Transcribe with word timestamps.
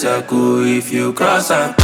circle 0.00 0.64
if 0.64 0.90
you 0.90 1.12
cross 1.12 1.50
a 1.50 1.79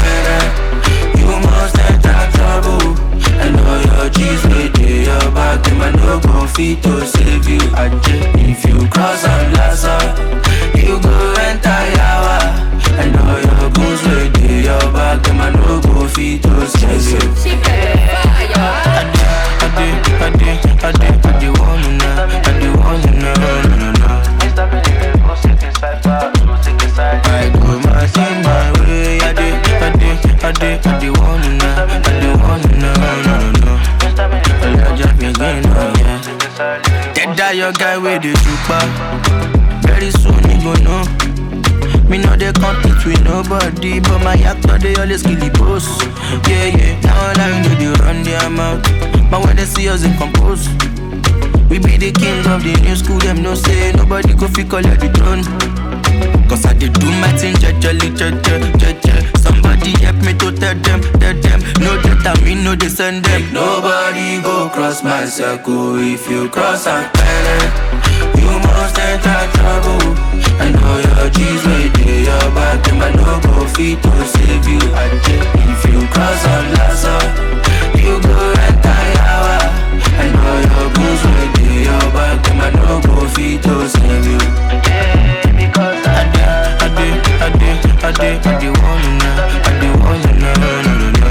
us 49.88 50.05
in 50.05 50.17
compose. 50.17 50.69
We 51.69 51.79
be 51.79 51.97
the 51.97 52.12
kings 52.12 52.47
of 52.47 52.62
the 52.62 52.75
new 52.83 52.97
school, 52.97 53.19
them 53.19 53.43
no 53.43 53.55
say 53.55 53.93
nobody 53.93 54.35
go 54.35 54.49
fi 54.49 54.65
collect 54.65 55.00
the 55.00 55.11
throne. 55.11 55.43
Cause 56.49 56.65
I 56.65 56.73
did 56.73 56.94
do 56.94 57.06
my 57.21 57.31
thing, 57.37 57.55
jejely, 57.56 58.11
jeje, 58.15 58.55
jeje. 58.79 59.15
Somebody 59.38 59.91
help 60.03 60.17
me 60.25 60.33
to 60.35 60.50
tell 60.53 60.75
them, 60.75 61.00
tell 61.21 61.35
them. 61.35 61.61
No 61.83 61.99
that 62.03 62.25
I 62.27 62.44
mean, 62.44 62.65
no 62.65 62.75
they 62.75 62.88
send 62.88 63.25
them. 63.25 63.53
Nobody 63.53 64.41
go 64.43 64.69
cross 64.71 65.03
my 65.03 65.25
circle 65.27 65.99
if 65.99 66.29
you 66.31 66.49
cross 66.49 66.85
planet. 66.85 67.73
You 68.38 68.53
must 68.62 68.99
enter 68.99 69.43
trouble. 69.59 70.15
I 70.62 70.71
know 70.73 70.97
your 71.05 71.31
G's 71.31 71.62
they 71.94 72.25
your 72.25 72.49
back, 72.55 72.83
them 72.85 73.03
I 73.03 73.11
no 73.12 73.41
go 73.43 73.67
fit 73.75 74.03
to 74.03 74.12
save 74.35 74.67
you. 74.67 74.83
If 75.69 75.81
you 75.91 76.00
cross 76.09 76.43
lasso, 76.75 77.19
you 77.99 78.21
go. 78.23 78.56
I 80.18 80.26
know 80.32 80.56
your 80.64 80.88
goons 80.94 81.22
way 81.24 81.48
they 81.56 81.84
your 81.84 82.06
back, 82.12 82.38
them 82.44 82.60
I 82.60 82.70
no 82.72 83.00
go 83.04 83.26
fit 83.28 83.62
to 83.64 83.74
save 83.88 84.26
you. 84.26 84.40
I 84.66 86.30
did, 86.32 86.48
I 86.80 86.88
did, 86.96 87.20
I 87.40 87.52
did, 87.56 87.78
I 88.00 88.10
did, 88.12 88.46
I 88.46 88.52
did 88.60 88.74
one 88.80 89.06
now, 89.18 89.44
I 89.64 89.72
did 89.80 89.94
one 90.00 90.24
now, 90.40 90.54
no, 90.60 90.70
no, 90.82 91.10
no. 91.20 91.30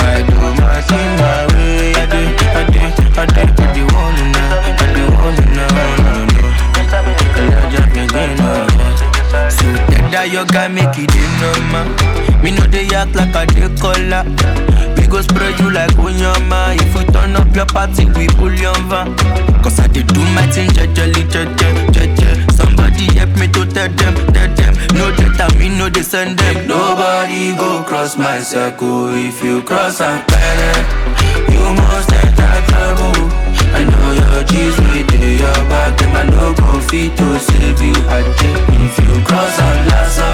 I 0.00 0.26
do 0.26 0.36
my 0.58 0.80
thing 0.82 1.10
my 1.20 1.46
way, 1.54 1.94
I 1.94 2.04
did, 2.10 2.34
I 2.40 2.66
did, 2.70 2.90
I 3.16 3.26
did, 3.26 3.50
I 3.50 3.66
did 3.72 3.86
one 3.92 4.18
now, 4.32 4.58
I 4.60 4.82
now, 5.54 5.68
no, 5.70 5.86
no, 6.04 6.16
no. 6.26 6.40
Just 7.70 7.88
on. 8.40 8.66
So 9.50 9.66
that 10.10 10.26
your 10.32 10.44
make 10.74 10.98
it 10.98 11.14
in 11.14 11.30
normal. 11.38 11.86
Me 12.42 12.50
know 12.50 12.66
they 12.66 12.88
act 12.94 13.14
like 13.14 13.34
a. 13.34 13.46
We 13.54 14.89
go 15.10 15.20
spread 15.20 15.58
you 15.58 15.70
like 15.70 15.90
onyama. 15.98 16.76
If 16.78 16.94
you 16.94 17.04
turn 17.12 17.34
up 17.36 17.54
your 17.54 17.66
party, 17.66 18.06
we 18.06 18.28
pull 18.38 18.54
your 18.54 18.78
van. 18.88 19.16
Cause 19.62 19.80
I 19.80 19.88
did 19.88 20.06
do 20.06 20.20
my 20.36 20.46
thing, 20.54 20.70
jejely, 20.70 21.26
jeje, 21.28 21.68
jeje. 21.90 22.30
Somebody 22.52 23.04
help 23.18 23.34
me 23.36 23.46
to 23.48 23.66
tell 23.66 23.90
them, 23.90 24.14
tell 24.32 24.50
them. 24.54 24.74
No 24.94 25.10
I 25.40 25.48
mean, 25.58 25.78
no 25.78 25.88
they 25.88 26.02
send 26.02 26.38
them. 26.38 26.68
Nobody 26.68 27.56
go 27.56 27.82
cross 27.82 28.16
my 28.16 28.38
circle 28.40 29.08
if 29.14 29.42
you 29.42 29.62
cross 29.62 30.00
a 30.00 30.22
planet. 30.28 30.86
You 31.50 31.64
must 31.74 32.12
enter 32.12 32.54
trouble. 32.70 33.26
I 33.74 33.84
know 33.84 34.12
your 34.20 34.44
G's 34.44 34.76
with 34.78 35.40
your 35.40 35.60
back, 35.68 35.98
them 35.98 36.16
I 36.16 36.24
no 36.30 36.54
go 36.54 36.80
fit 36.80 37.16
to 37.16 37.38
save 37.38 37.82
you. 37.82 37.96
I 38.08 38.20
If 38.86 38.94
you 39.02 39.24
cross 39.24 39.58
a 39.58 39.70
lasso, 39.88 40.30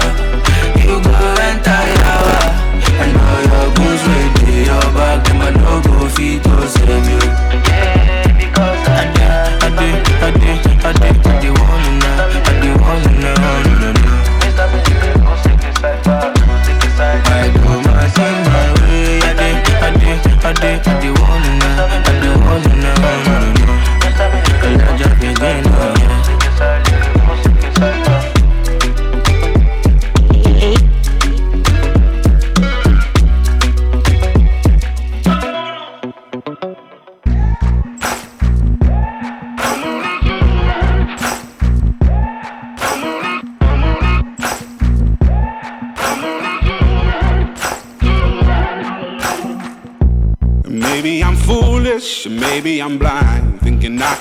you 0.83 1.01
go 1.01 1.36
no 6.19 6.39
go 6.39 6.76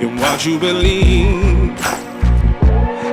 in 0.00 0.16
what 0.16 0.46
you 0.46 0.58
believe? 0.58 1.76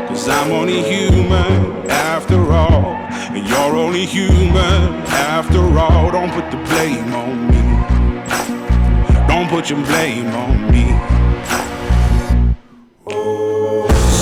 Cause 0.08 0.30
I'm 0.30 0.52
only 0.52 0.84
human 0.84 1.90
after 1.90 2.40
all. 2.52 2.96
And 3.36 3.48
you're 3.48 3.76
only 3.76 4.06
human 4.06 4.94
after 5.34 5.62
all. 5.80 6.12
Don't 6.12 6.32
put 6.32 6.52
the 6.52 6.58
blame 6.70 7.14
on 7.14 7.48
me. 7.50 7.62
Don't 9.28 9.50
put 9.50 9.70
your 9.70 9.84
blame 9.86 10.28
on 10.28 10.72
me. 10.72 10.86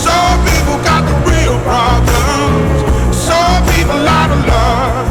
Some 0.05 0.37
people 0.49 0.77
got 0.87 1.03
the 1.09 1.15
real 1.29 1.57
problems. 1.67 3.15
Some 3.15 3.61
people 3.73 4.01
out 4.07 4.31
of 4.35 4.41
love. 4.53 5.07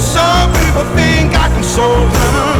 Some 0.00 0.48
people 0.60 0.84
think 0.94 1.34
I 1.34 1.48
can 1.48 1.64
solve 1.64 2.12
them. 2.12 2.59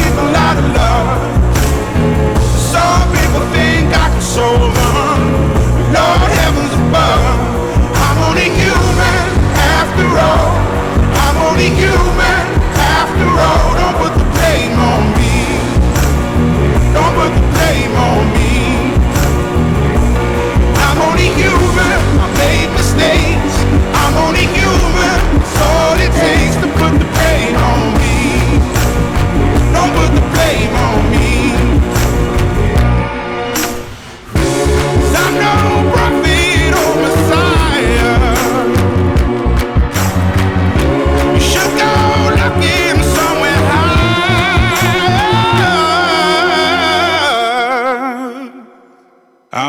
Lord 5.93 6.20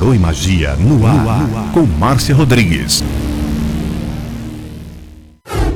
Tarô 0.00 0.14
e 0.14 0.18
Magia 0.18 0.76
no 0.76 1.06
ar, 1.06 1.14
no 1.14 1.30
ar. 1.30 1.72
com 1.74 1.82
Márcia 1.82 2.34
Rodrigues. 2.34 3.04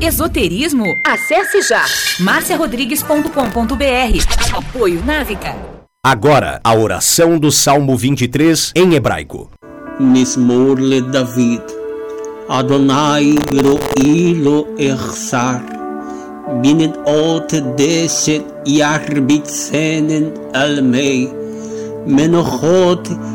Esoterismo? 0.00 0.86
Acesse 1.06 1.60
já 1.60 1.84
marciarodrigues.com.br. 2.20 4.56
Apoio 4.56 5.04
Návica. 5.04 5.54
Agora, 6.02 6.58
a 6.64 6.74
oração 6.74 7.38
do 7.38 7.52
Salmo 7.52 7.98
23 7.98 8.72
em 8.74 8.94
hebraico. 8.94 9.50
Mismor 10.00 10.80
le 10.80 11.02
David. 11.02 11.60
Adonai 12.48 13.34
ro'i 13.52 14.32
lo 14.32 14.66
echsar. 14.78 15.62
Ot 17.04 17.60
deset 17.76 18.42
yarbit 18.66 19.46
senen 19.46 20.32
almei. 20.54 21.30
Menochot 22.06 23.34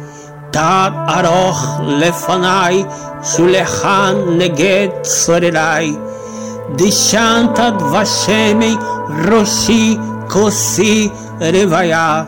Tad 0.51 0.93
aroch 1.17 1.61
lefanai, 1.99 2.83
shulechan 3.23 4.37
neged 4.39 4.91
sorerai. 5.05 5.95
Dishantad 6.77 7.77
vashemi, 7.91 8.73
roshi 9.27 9.95
kosi 10.27 11.09
revaya. 11.39 12.27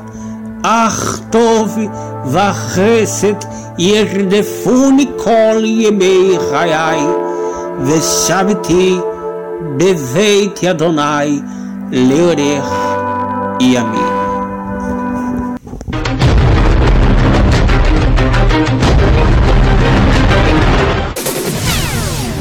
Ach 0.64 1.02
tov 1.32 1.72
vachesed 2.34 3.42
yerdefuni 3.78 5.06
kol 5.24 5.60
yemei 5.82 6.40
chayai. 6.48 7.04
Veshaviti 7.86 9.02
beveit 9.78 10.58
Adonai 10.72 11.32
leorech 11.92 12.74
yamim. 13.60 14.13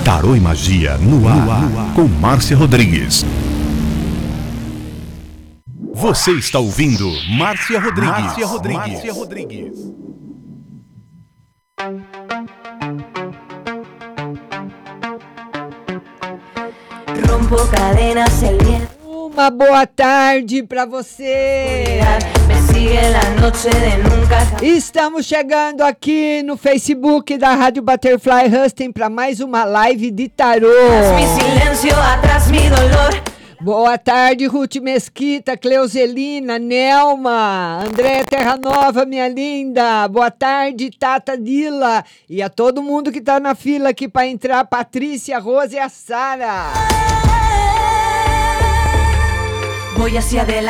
Tarô 0.05 0.35
e 0.35 0.41
Magia 0.41 0.99
no 0.99 1.29
ar, 1.29 1.37
no 1.37 1.79
ar, 1.79 1.95
com 1.95 2.09
Márcia 2.09 2.57
Rodrigues. 2.57 3.25
Você 5.95 6.33
está 6.33 6.59
ouvindo 6.59 7.09
Márcia 7.39 7.79
Rodrigues. 7.79 8.11
Márcia 8.11 8.47
Rodrigues. 8.47 8.93
Márcia 8.93 9.13
Rodrigues. 9.13 9.93
Rompo 17.31 17.69
cadenas. 17.69 18.43
Uma 19.05 19.51
boa 19.51 19.87
tarde 19.87 20.65
para 20.65 20.85
você. 20.85 22.01
Estamos 24.63 25.27
chegando 25.27 25.83
aqui 25.83 26.43
no 26.43 26.57
Facebook 26.57 27.37
da 27.37 27.55
Rádio 27.55 27.83
Butterfly 27.83 28.47
Husting 28.47 28.91
para 28.93 29.09
mais 29.09 29.41
uma 29.41 29.65
live 29.65 30.11
de 30.11 30.29
tarô. 30.29 30.69
Boa 33.61 33.97
tarde, 33.97 34.47
Ruth 34.47 34.75
Mesquita, 34.83 35.57
Cleuselina, 35.57 36.59
Nelma, 36.59 37.85
André 37.85 38.25
Terra 38.25 38.57
Nova, 38.57 39.05
minha 39.05 39.29
linda. 39.29 40.09
Boa 40.09 40.33
tarde, 40.33 40.91
Tata 40.91 41.39
Dila. 41.39 42.05
E 42.29 42.43
a 42.43 42.49
todo 42.49 42.83
mundo 42.83 43.13
que 43.13 43.21
está 43.21 43.39
na 43.39 43.55
fila 43.55 43.91
aqui 43.91 44.09
para 44.09 44.27
entrar, 44.27 44.65
Patrícia, 44.65 45.39
Rose 45.39 45.77
e 45.77 45.79
a 45.79 45.89
Sara. 45.89 46.73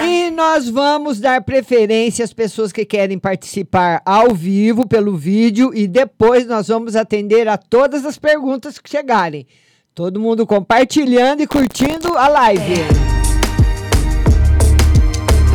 E 0.05 0.31
nós 0.31 0.69
vamos 0.69 1.19
dar 1.19 1.41
preferência 1.41 2.23
às 2.23 2.35
pessoas 2.35 2.71
que 2.71 2.85
querem 2.85 3.19
participar 3.19 4.03
ao 4.05 4.35
vivo 4.35 4.87
pelo 4.87 5.17
vídeo 5.17 5.73
e 5.75 5.89
depois 5.89 6.47
nós 6.47 6.69
vamos 6.69 6.95
atender 6.95 7.49
a 7.49 7.57
todas 7.57 8.05
as 8.05 8.19
perguntas 8.19 8.79
que 8.79 8.91
chegarem. 8.91 9.47
Todo 9.95 10.21
mundo 10.21 10.47
compartilhando 10.47 11.43
e 11.43 11.47
curtindo 11.47 12.17
a 12.19 12.29
live. 12.29 12.83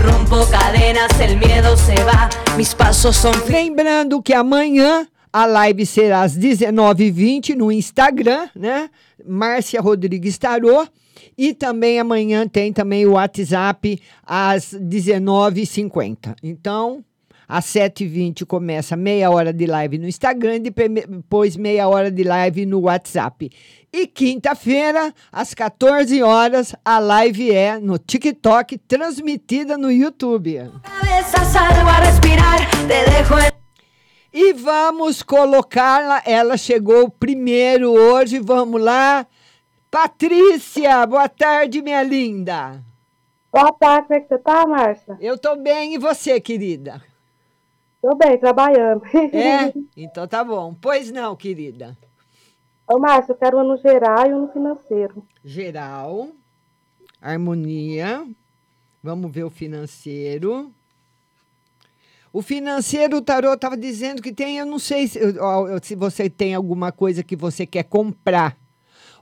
Rompo 0.04 0.50
cadenas, 0.50 1.12
el 1.20 1.38
miedo 1.38 1.78
se 1.78 1.96
va, 2.04 2.30
mis 2.56 2.74
pasos 2.74 3.16
son... 3.16 3.32
Lembrando 3.48 4.24
que 4.24 4.34
amanhã 4.34 5.08
a 5.32 5.46
live 5.46 5.86
será 5.86 6.24
às 6.24 6.36
19h20 6.36 7.56
no 7.56 7.72
Instagram, 7.72 8.50
né? 8.56 8.90
Márcia 9.24 9.80
Rodrigues 9.80 10.36
Tarô. 10.40 10.88
E 11.38 11.53
também 11.53 11.99
amanhã 11.99 12.47
tem 12.47 12.73
também 12.73 13.06
o 13.06 13.13
WhatsApp 13.13 13.99
às 14.25 14.73
19h50. 14.73 16.36
Então, 16.43 17.03
às 17.47 17.65
7h20 17.65 18.45
começa 18.45 18.97
meia 18.97 19.30
hora 19.30 19.53
de 19.53 19.65
live 19.65 19.97
no 19.97 20.08
Instagram 20.08 20.56
e 20.56 20.60
depois 20.60 21.56
meia 21.56 21.88
hora 21.88 22.12
de 22.12 22.23
live 22.23 22.65
no 22.65 22.82
WhatsApp. 22.82 23.49
E 23.91 24.06
quinta-feira, 24.06 25.13
às 25.32 25.53
14 25.53 26.21
horas, 26.21 26.75
a 26.84 26.99
live 26.99 27.51
é 27.51 27.80
no 27.80 27.97
TikTok, 27.97 28.77
transmitida 28.80 29.77
no 29.77 29.89
YouTube. 29.89 30.60
E 34.34 34.53
vamos 34.53 35.23
colocá-la. 35.23 36.21
Ela 36.25 36.58
chegou 36.58 37.10
primeiro 37.10 37.91
hoje. 37.91 38.39
Vamos 38.39 38.82
lá. 38.82 39.25
Patrícia, 39.89 41.06
boa 41.06 41.30
tarde, 41.30 41.82
minha 41.82 42.04
linda. 42.04 42.84
Boa 43.52 43.71
tarde, 43.71 44.08
como 44.08 44.19
é 44.19 44.21
que 44.21 44.28
você 44.28 44.38
tá, 44.38 44.67
Márcia? 44.67 45.17
Eu 45.21 45.38
tô 45.38 45.56
bem, 45.56 45.93
e 45.93 45.97
você, 45.97 46.41
querida? 46.41 47.02
Tô 48.02 48.13
bem, 48.15 48.38
trabalhando. 48.38 49.02
É? 49.34 49.73
Então 49.95 50.28
tá 50.28 50.43
bom. 50.43 50.76
Pois 50.80 51.10
não, 51.10 51.36
querida. 51.36 51.97
Ô, 52.86 53.00
Márcia, 53.00 53.32
eu 53.32 53.38
quero 53.38 53.58
um 53.60 53.63
no 53.63 53.78
geral 53.78 54.28
e 54.28 54.34
um 54.34 54.41
no 54.41 54.52
financeiro. 54.52 55.26
Geral, 55.43 56.30
harmonia, 57.21 58.28
vamos 59.02 59.32
ver 59.32 59.45
o 59.45 59.50
financeiro. 59.50 60.71
O 62.34 62.41
financeiro, 62.41 63.17
o 63.17 63.21
tarô 63.21 63.54
estava 63.54 63.78
dizendo 63.78 64.21
que 64.21 64.34
tem, 64.34 64.58
eu 64.58 64.65
não 64.65 64.80
sei 64.80 65.08
se, 65.08 65.19
se 65.82 65.95
você 65.95 66.30
tem 66.30 66.54
alguma 66.54 66.91
coisa 66.91 67.23
que 67.23 67.38
você 67.38 67.65
quer 67.65 67.84
comprar 67.84 68.56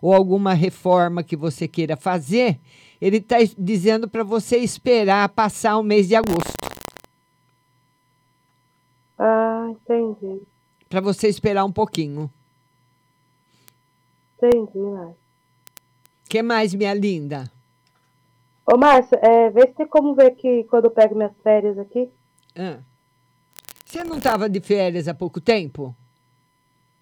ou 0.05 0.13
alguma 0.13 0.53
reforma 0.53 1.23
que 1.23 1.35
você 1.35 1.67
queira 1.67 1.97
fazer, 1.97 2.59
ele 3.01 3.17
está 3.17 3.37
dizendo 3.57 4.07
para 4.07 4.23
você 4.23 4.57
esperar 4.57 5.27
passar 5.29 5.77
o 5.77 5.83
mês 5.83 6.07
de 6.07 6.15
agosto. 6.15 6.53
Ah, 9.17 9.67
entendi. 9.71 10.43
Para 10.87 11.01
você 11.01 11.27
esperar 11.27 11.65
um 11.65 11.71
pouquinho. 11.71 12.29
Entendi, 14.37 14.77
né? 14.77 15.15
que 16.29 16.43
mais, 16.43 16.75
minha 16.75 16.93
linda? 16.93 17.49
Ô, 18.63 18.77
Márcia, 18.77 19.19
é, 19.23 19.49
vê 19.49 19.61
se 19.61 19.73
tem 19.73 19.87
como 19.87 20.13
ver 20.13 20.35
que 20.35 20.65
quando 20.65 20.85
eu 20.85 20.91
pego 20.91 21.15
minhas 21.15 21.33
férias 21.43 21.79
aqui. 21.79 22.11
Ah. 22.55 22.77
Você 23.83 24.03
não 24.03 24.17
estava 24.17 24.47
de 24.47 24.59
férias 24.59 25.07
há 25.07 25.15
pouco 25.15 25.41
tempo? 25.41 25.95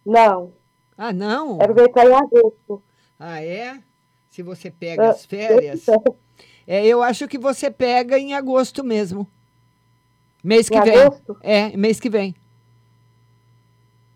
Não. 0.06 0.54
Ah, 0.98 1.12
não? 1.12 1.58
Quero 1.58 1.74
ver 1.74 1.90
em 1.90 2.14
agosto. 2.14 2.82
Ah, 3.26 3.42
é? 3.42 3.80
Se 4.30 4.44
você 4.44 4.70
pega 4.70 5.06
Ah, 5.06 5.10
as 5.12 5.26
férias. 5.26 5.86
É, 6.68 6.86
eu 6.86 7.02
acho 7.02 7.26
que 7.26 7.38
você 7.38 7.72
pega 7.72 8.20
em 8.20 8.34
agosto 8.34 8.84
mesmo. 8.84 9.26
Mês 10.44 10.68
que 10.68 10.78
Em 10.78 10.82
vem. 10.82 10.98
agosto? 11.00 11.38
É, 11.42 11.78
mês 11.78 12.02
que 12.02 12.10
vem. 12.10 12.36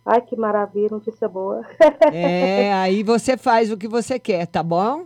Ai, 0.05 0.19
que 0.21 0.35
maravilha, 0.35 0.89
notícia 0.91 1.27
boa. 1.29 1.65
É, 2.11 2.73
aí 2.83 3.01
você 3.01 3.37
faz 3.37 3.71
o 3.71 3.77
que 3.77 3.87
você 3.87 4.19
quer, 4.19 4.45
tá 4.45 4.61
bom? 4.61 5.05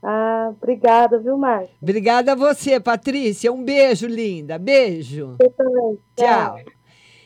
ah, 0.00 0.52
obrigada, 0.56 1.18
viu, 1.18 1.36
Márcia? 1.36 1.74
Obrigada 1.82 2.32
a 2.32 2.36
você, 2.36 2.78
Patrícia. 2.78 3.52
Um 3.52 3.64
beijo, 3.64 4.06
linda. 4.06 4.56
Beijo. 4.56 5.34
Eu 5.40 5.50
também. 5.50 5.98
Tchau. 6.16 6.60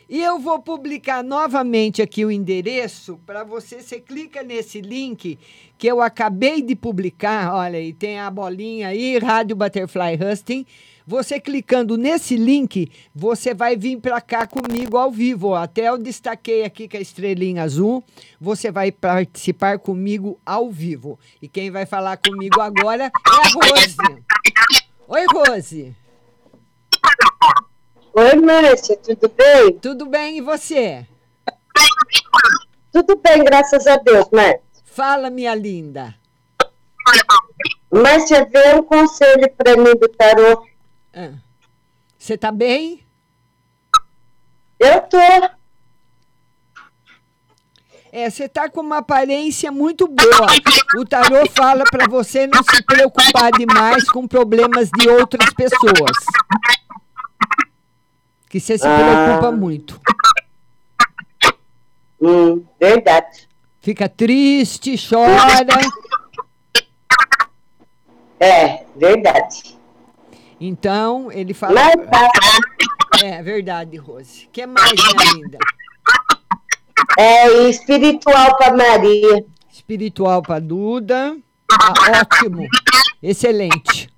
E 0.09 0.23
eu 0.23 0.39
vou 0.39 0.57
publicar 0.57 1.23
novamente 1.23 2.01
aqui 2.01 2.25
o 2.25 2.31
endereço 2.31 3.19
para 3.27 3.43
você. 3.43 3.79
Você 3.79 3.99
clica 3.99 4.41
nesse 4.41 4.81
link 4.81 5.37
que 5.77 5.85
eu 5.85 6.01
acabei 6.01 6.63
de 6.63 6.75
publicar. 6.75 7.53
Olha 7.53 7.77
aí, 7.77 7.93
tem 7.93 8.17
a 8.19 8.31
bolinha 8.31 8.87
aí, 8.87 9.19
Rádio 9.19 9.55
Butterfly 9.55 10.17
Husting. 10.19 10.65
Você 11.05 11.39
clicando 11.39 11.95
nesse 11.95 12.35
link, 12.37 12.91
você 13.13 13.53
vai 13.53 13.77
vir 13.77 13.99
para 13.99 14.19
cá 14.19 14.47
comigo 14.47 14.97
ao 14.97 15.11
vivo. 15.11 15.53
Até 15.53 15.89
eu 15.89 15.97
destaquei 15.99 16.63
aqui 16.63 16.87
com 16.87 16.97
a 16.97 17.01
estrelinha 17.01 17.61
azul. 17.61 18.03
Você 18.41 18.71
vai 18.71 18.91
participar 18.91 19.77
comigo 19.77 20.39
ao 20.43 20.71
vivo. 20.71 21.19
E 21.39 21.47
quem 21.47 21.69
vai 21.69 21.85
falar 21.85 22.17
comigo 22.17 22.59
agora 22.59 23.05
é 23.05 23.11
a 23.27 23.41
Rose. 23.53 24.23
Oi, 25.07 25.25
Rose. 25.31 25.95
Oi, 28.13 28.35
Márcia, 28.35 28.97
tudo 28.97 29.29
bem? 29.29 29.73
Tudo 29.79 30.05
bem, 30.05 30.37
e 30.37 30.41
você? 30.41 31.05
Tudo 32.91 33.15
bem, 33.15 33.43
graças 33.43 33.85
a 33.85 33.97
Deus, 33.97 34.27
Márcia. 34.31 34.61
Fala, 34.83 35.29
minha 35.29 35.53
linda. 35.53 36.15
Márcia, 37.91 38.45
vê 38.45 38.75
um 38.75 38.83
conselho 38.83 39.49
para 39.55 39.77
mim 39.77 39.95
do 39.95 40.07
tarô. 40.09 40.65
Ah. 41.13 41.33
Você 42.17 42.37
tá 42.37 42.51
bem? 42.51 43.05
Eu 44.79 45.01
tô. 45.03 45.17
É, 48.11 48.29
você 48.29 48.49
tá 48.49 48.67
com 48.69 48.81
uma 48.81 48.97
aparência 48.97 49.71
muito 49.71 50.07
boa. 50.07 50.47
O 50.97 51.05
tarô 51.05 51.47
fala 51.55 51.83
para 51.83 52.07
você 52.07 52.47
não 52.47 52.63
se 52.63 52.83
preocupar 52.83 53.51
demais 53.51 54.09
com 54.09 54.27
problemas 54.27 54.89
de 54.89 55.07
outras 55.07 55.53
pessoas. 55.53 56.17
Que 58.49 58.59
você 58.59 58.77
se 58.77 58.87
Ah. 58.87 58.97
preocupa 58.97 59.51
muito. 59.51 60.01
Hum, 62.21 62.65
verdade. 62.79 63.47
Fica 63.81 64.09
triste, 64.09 64.95
chora. 64.97 65.31
É, 68.39 68.83
verdade. 68.95 69.77
Então, 70.59 71.31
ele 71.31 71.53
fala. 71.53 71.73
Mas 71.75 71.95
tá. 72.09 72.29
É 73.23 73.41
verdade, 73.41 73.97
Rose. 73.97 74.45
O 74.45 74.49
que 74.49 74.65
mais, 74.65 74.91
minha 74.91 75.33
linda? 75.33 75.57
É 77.17 77.69
espiritual 77.69 78.57
para 78.57 78.75
Maria. 78.75 79.45
Espiritual 79.71 80.41
para 80.41 80.59
Duda. 80.59 81.37
Ah, 81.71 82.21
ótimo. 82.21 82.67
Excelente. 83.21 84.09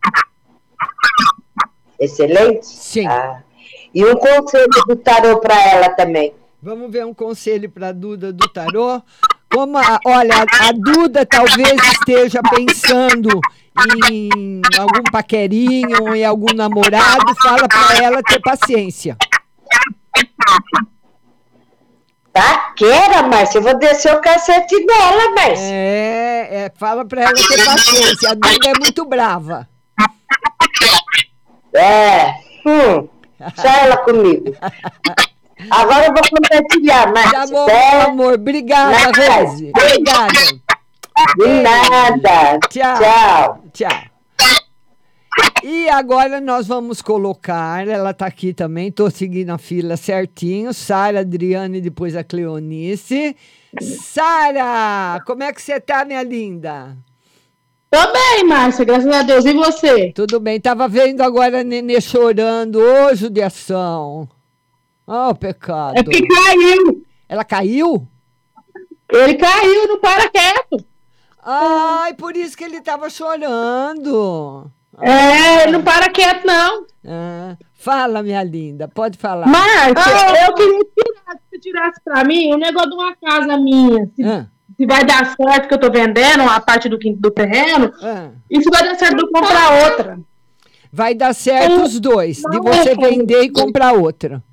Excelente? 2.00 2.66
Sim. 2.66 3.08
Ah. 3.08 3.44
E 3.94 4.06
um 4.06 4.16
conselho 4.16 4.70
do 4.88 4.96
tarô 4.96 5.40
para 5.40 5.56
ela 5.68 5.90
também. 5.90 6.34
Vamos 6.62 6.92
ver 6.92 7.06
um 7.06 7.14
conselho 7.14 7.70
para 7.70 7.92
Duda 7.92 8.32
do 8.32 8.48
tarô. 8.48 9.02
Como 9.52 9.78
a, 9.78 10.00
olha, 10.06 10.36
a, 10.36 10.70
a 10.70 10.72
Duda 10.72 11.26
talvez 11.26 11.82
esteja 11.92 12.42
pensando 12.44 13.42
em 14.10 14.62
algum 14.78 15.04
paquerinho, 15.12 16.16
em 16.16 16.24
algum 16.24 16.54
namorado, 16.54 17.36
fala 17.42 17.68
para 17.68 18.04
ela 18.04 18.24
ter 18.24 18.40
paciência. 18.40 19.18
Paquera, 22.32 23.24
Márcia, 23.24 23.58
eu 23.58 23.64
vou 23.64 23.78
descer 23.78 24.16
o 24.16 24.22
cacete 24.22 24.86
dela, 24.86 25.36
Márcia. 25.36 25.74
É, 25.74 26.48
é, 26.52 26.72
fala 26.78 27.04
para 27.04 27.24
ela 27.24 27.34
ter 27.34 27.66
paciência. 27.66 28.30
A 28.30 28.34
Duda 28.36 28.70
é 28.70 28.80
muito 28.80 29.06
brava. 29.06 29.68
É. 31.74 32.34
Hum. 32.66 33.08
Só 33.56 33.68
ela 33.68 33.98
comigo. 33.98 34.56
Agora 35.70 36.08
eu 36.08 36.14
vou 36.14 36.24
compartilhar, 36.30 37.12
Márcia. 37.14 37.32
Tá 37.32 37.48
bom, 37.48 37.70
É. 37.70 38.02
amor. 38.06 38.34
Obrigada, 38.34 38.92
Nada. 38.92 39.42
Rose. 39.44 39.72
Obrigada. 39.76 40.34
De 41.38 41.48
nada. 41.62 42.60
Tchau. 42.70 42.98
Tchau. 43.00 43.64
Tchau. 43.74 44.12
E 45.64 45.88
agora 45.90 46.42
nós 46.42 46.68
vamos 46.68 47.02
colocar, 47.02 47.88
ela 47.88 48.14
tá 48.14 48.26
aqui 48.26 48.54
também, 48.54 48.92
tô 48.92 49.10
seguindo 49.10 49.52
a 49.52 49.58
fila 49.58 49.96
certinho, 49.96 50.74
Sara, 50.74 51.22
Adriane 51.22 51.78
e 51.78 51.82
depois 51.82 52.16
a 52.16 52.24
Cleonice. 52.24 53.36
Sara, 53.80 55.22
como 55.26 55.44
é 55.44 55.54
que 55.54 55.62
você 55.62 55.80
tá, 55.80 56.04
minha 56.04 56.24
linda? 56.24 56.98
Tô 57.92 58.00
bem, 58.14 58.46
Márcia, 58.48 58.86
graças 58.86 59.14
a 59.14 59.22
Deus. 59.22 59.44
E 59.44 59.52
você? 59.54 60.14
Tudo 60.14 60.40
bem, 60.40 60.62
tava 60.62 60.88
vendo 60.88 61.20
agora 61.22 61.60
a 61.60 61.64
Nenê 61.64 62.00
chorando, 62.00 62.78
ô 62.80 63.14
judiação. 63.14 64.30
Ó, 65.06 65.34
pecado. 65.34 65.98
É 65.98 66.02
porque 66.04 66.26
caiu. 66.26 67.06
Ela 67.28 67.44
caiu? 67.44 68.08
Ele 69.12 69.34
caiu 69.34 69.90
no 69.90 69.98
paraquedas. 70.00 70.86
Ai, 71.44 72.14
por 72.14 72.38
isso 72.38 72.56
que 72.56 72.64
ele 72.64 72.80
tava 72.80 73.10
chorando. 73.10 74.72
É, 75.02 75.64
ele 75.64 75.74
não 75.74 75.84
para 75.84 76.10
quieto, 76.10 76.46
não. 76.46 76.86
Ah, 77.06 77.58
fala, 77.74 78.24
minha 78.24 78.42
linda, 78.42 78.88
pode 78.88 79.18
falar. 79.18 79.48
Márcia, 79.48 80.48
eu 80.48 80.54
queria 80.54 80.80
que 80.80 81.14
você 81.50 81.60
tirasse 81.60 82.00
pra 82.06 82.24
mim 82.24 82.54
um 82.54 82.58
negócio 82.58 82.90
de 82.90 82.96
uma 82.96 83.14
casa 83.18 83.58
minha. 83.58 84.10
Se, 84.16 84.24
Ah. 84.24 84.48
Se 84.78 84.86
vai 84.86 85.04
dar 85.04 85.36
certo 85.36 85.68
que 85.68 85.74
eu 85.74 85.80
tô 85.80 85.92
vendendo 85.92 86.44
a 86.44 86.60
parte 86.60 86.90
do, 86.90 86.98
do 86.98 87.32
terreno. 87.32 87.92
Ah. 88.02 88.30
E 88.50 88.62
se 88.62 88.70
vai 88.70 88.84
dar 88.84 88.96
certo 88.96 89.18
de 89.18 89.24
eu 89.24 89.32
comprar 89.32 89.90
outra. 89.90 90.20
Vai 90.92 91.16
dar 91.16 91.34
certo 91.34 91.84
os 91.84 92.00
dois, 92.00 92.38
de 92.38 92.60
você 92.60 92.96
vender 92.96 93.44
e 93.44 93.50
comprar 93.50 93.94
outra. 93.94 94.44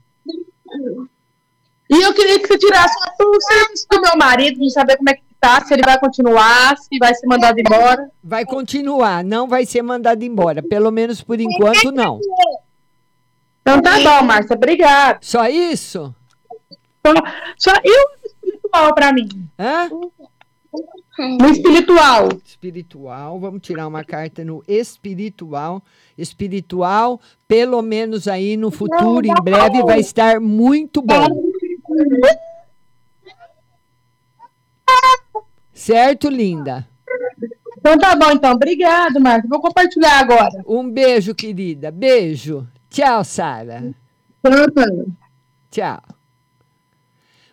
E 1.91 2.03
eu 2.03 2.13
queria 2.15 2.39
que 2.39 2.47
você 2.47 2.59
tirasse 2.59 2.95
o 3.21 3.41
serviço 3.41 3.87
do 3.91 4.01
meu 4.01 4.17
marido, 4.17 4.61
de 4.61 4.71
saber 4.71 4.97
como 4.97 5.11
é 5.11 5.15
que 5.15 5.23
tá, 5.41 5.65
se 5.65 5.73
ele 5.73 5.83
vai 5.85 5.99
continuar, 5.99 6.77
se 6.77 6.99
vai 6.99 7.15
ser 7.15 7.27
mandado 7.27 7.59
embora. 7.59 8.11
Vai 8.23 8.45
continuar, 8.45 9.25
não 9.25 9.49
vai 9.49 9.65
ser 9.65 9.83
mandado 9.83 10.23
embora. 10.23 10.63
Pelo 10.63 10.93
menos 10.93 11.23
por 11.23 11.41
enquanto, 11.41 11.91
não. 11.91 12.21
Então 13.63 13.81
tá 13.81 13.99
bom, 13.99 14.25
Márcia, 14.25 14.55
obrigada. 14.55 15.19
Só 15.21 15.47
isso? 15.49 16.15
Só 17.57 17.73
e 17.83 17.91
o 17.91 18.19
espiritual 18.49 18.95
pra 18.95 19.13
mim? 19.13 19.29
Hã? 19.59 19.89
No 21.19 21.49
espiritual. 21.49 22.29
Espiritual, 22.45 23.41
vamos 23.41 23.61
tirar 23.61 23.87
uma 23.87 24.05
carta 24.05 24.45
no 24.45 24.63
espiritual. 24.69 25.83
Espiritual, 26.17 27.21
pelo 27.47 27.83
menos 27.83 28.29
aí 28.29 28.57
no 28.57 28.71
futuro, 28.71 29.27
em 29.27 29.43
breve, 29.43 29.83
vai 29.83 30.01
estar 30.01 30.41
muito 30.41 31.03
bom. 31.03 31.27
Certo, 35.73 36.29
linda? 36.29 36.87
Então 37.79 37.97
tá 37.97 38.15
bom, 38.15 38.33
então. 38.33 38.53
Obrigado, 38.53 39.21
Márcia. 39.21 39.49
Vou 39.49 39.61
compartilhar 39.61 40.19
agora. 40.21 40.63
Um 40.67 40.89
beijo, 40.91 41.35
querida. 41.35 41.91
Beijo. 41.91 42.67
Tchau, 42.91 43.25
Sara. 43.25 43.95
Tchau. 45.71 46.18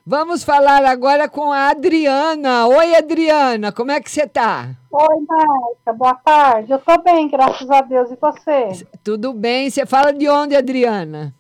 Vamos 0.08 0.44
falar 0.44 0.86
agora 0.86 1.28
com 1.28 1.52
a 1.52 1.70
Adriana. 1.70 2.68
Oi, 2.68 2.96
Adriana, 2.96 3.72
como 3.72 3.90
é 3.90 4.00
que 4.00 4.12
você 4.12 4.28
tá? 4.28 4.70
Oi, 4.92 5.26
Márcia, 5.28 5.94
boa 5.98 6.14
tarde. 6.14 6.72
Eu 6.72 6.78
tô 6.78 7.02
bem, 7.02 7.28
graças 7.28 7.68
a 7.72 7.82
Deus. 7.82 8.12
E 8.12 8.16
você? 8.16 8.86
Tudo 9.04 9.34
bem? 9.34 9.68
Você 9.68 9.84
fala 9.84 10.14
de 10.14 10.30
onde, 10.30 10.56
Adriana? 10.56 11.34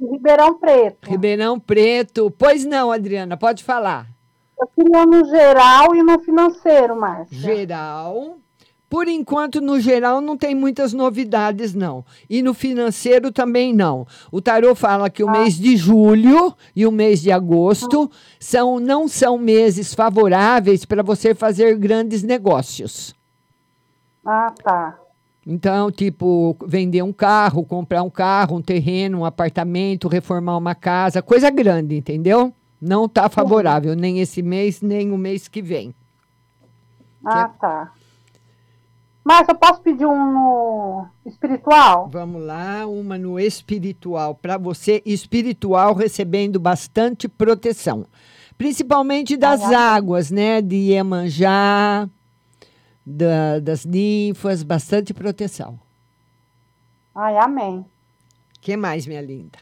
Ribeirão 0.00 0.58
Preto. 0.58 1.10
Ribeirão 1.10 1.60
Preto. 1.60 2.30
Pois 2.38 2.64
não, 2.64 2.90
Adriana, 2.90 3.36
pode 3.36 3.62
falar. 3.62 4.06
Eu 4.58 4.66
queria 4.68 5.04
no 5.04 5.22
geral 5.26 5.94
e 5.94 6.02
no 6.02 6.18
financeiro, 6.20 6.96
Márcia. 6.96 7.36
Geral, 7.38 8.38
Por 8.88 9.08
enquanto, 9.08 9.60
no 9.60 9.80
geral, 9.80 10.20
não 10.20 10.36
tem 10.36 10.54
muitas 10.54 10.92
novidades, 10.92 11.74
não. 11.74 12.04
E 12.30 12.42
no 12.42 12.54
financeiro 12.54 13.32
também 13.32 13.72
não. 13.72 14.06
O 14.30 14.40
tarô 14.40 14.74
fala 14.74 15.10
que 15.10 15.24
o 15.24 15.30
mês 15.30 15.58
de 15.58 15.76
julho 15.76 16.54
e 16.76 16.86
o 16.86 16.92
mês 16.92 17.20
de 17.20 17.32
agosto 17.32 18.10
são, 18.38 18.78
não 18.78 19.08
são 19.08 19.36
meses 19.36 19.94
favoráveis 19.94 20.84
para 20.84 21.02
você 21.02 21.34
fazer 21.34 21.76
grandes 21.76 22.22
negócios. 22.22 23.14
Ah, 24.24 24.52
tá. 24.62 24.98
Então, 25.46 25.90
tipo, 25.90 26.56
vender 26.64 27.02
um 27.02 27.12
carro, 27.12 27.64
comprar 27.64 28.02
um 28.02 28.08
carro, 28.10 28.56
um 28.56 28.62
terreno, 28.62 29.20
um 29.20 29.24
apartamento, 29.24 30.08
reformar 30.08 30.56
uma 30.56 30.74
casa, 30.74 31.20
coisa 31.20 31.50
grande, 31.50 31.96
entendeu? 31.96 32.52
Não 32.80 33.04
está 33.06 33.28
favorável, 33.28 33.94
nem 33.94 34.20
esse 34.20 34.42
mês, 34.42 34.80
nem 34.80 35.10
o 35.10 35.18
mês 35.18 35.48
que 35.48 35.60
vem. 35.60 35.94
Ah, 37.24 37.48
tá. 37.48 37.92
Mas 39.24 39.48
eu 39.48 39.54
posso 39.54 39.80
pedir 39.80 40.04
um 40.04 40.32
no 40.32 41.06
espiritual? 41.24 42.08
Vamos 42.12 42.42
lá, 42.42 42.86
uma 42.86 43.16
no 43.16 43.40
espiritual. 43.40 44.34
Para 44.34 44.58
você, 44.58 45.02
espiritual, 45.06 45.94
recebendo 45.94 46.60
bastante 46.60 47.26
proteção. 47.26 48.04
Principalmente 48.58 49.36
das 49.36 49.62
águas, 49.62 50.30
né? 50.30 50.60
De 50.60 50.76
Iemanjá, 50.76 52.06
da- 53.04 53.58
das 53.60 53.84
ninfas, 53.86 54.62
bastante 54.62 55.14
proteção. 55.14 55.78
Ai, 57.14 57.36
amém. 57.38 57.84
que 58.60 58.76
mais, 58.78 59.06
minha 59.06 59.20
linda? 59.20 59.58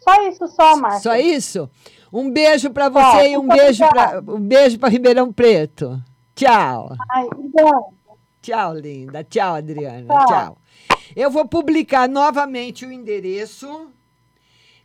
Só 0.00 0.28
isso, 0.28 0.46
só, 0.48 0.76
Márcia. 0.76 1.00
Só 1.00 1.16
isso? 1.16 1.70
Um 2.12 2.30
beijo 2.30 2.70
para 2.70 2.88
você 2.88 3.00
Só, 3.00 3.24
e 3.26 3.36
um 3.36 3.46
beijo 3.46 3.84
um 4.28 4.40
beijo 4.40 4.78
para 4.78 4.88
Ribeirão 4.88 5.32
Preto. 5.32 6.00
Tchau. 6.34 6.92
Ai, 7.10 7.28
então, 7.38 7.92
Tchau, 8.46 8.74
linda. 8.74 9.24
Tchau, 9.24 9.54
Adriana. 9.56 10.06
Tchau. 10.06 10.26
Tchau. 10.28 10.58
Eu 11.16 11.30
vou 11.32 11.48
publicar 11.48 12.08
novamente 12.08 12.86
o 12.86 12.92
endereço. 12.92 13.90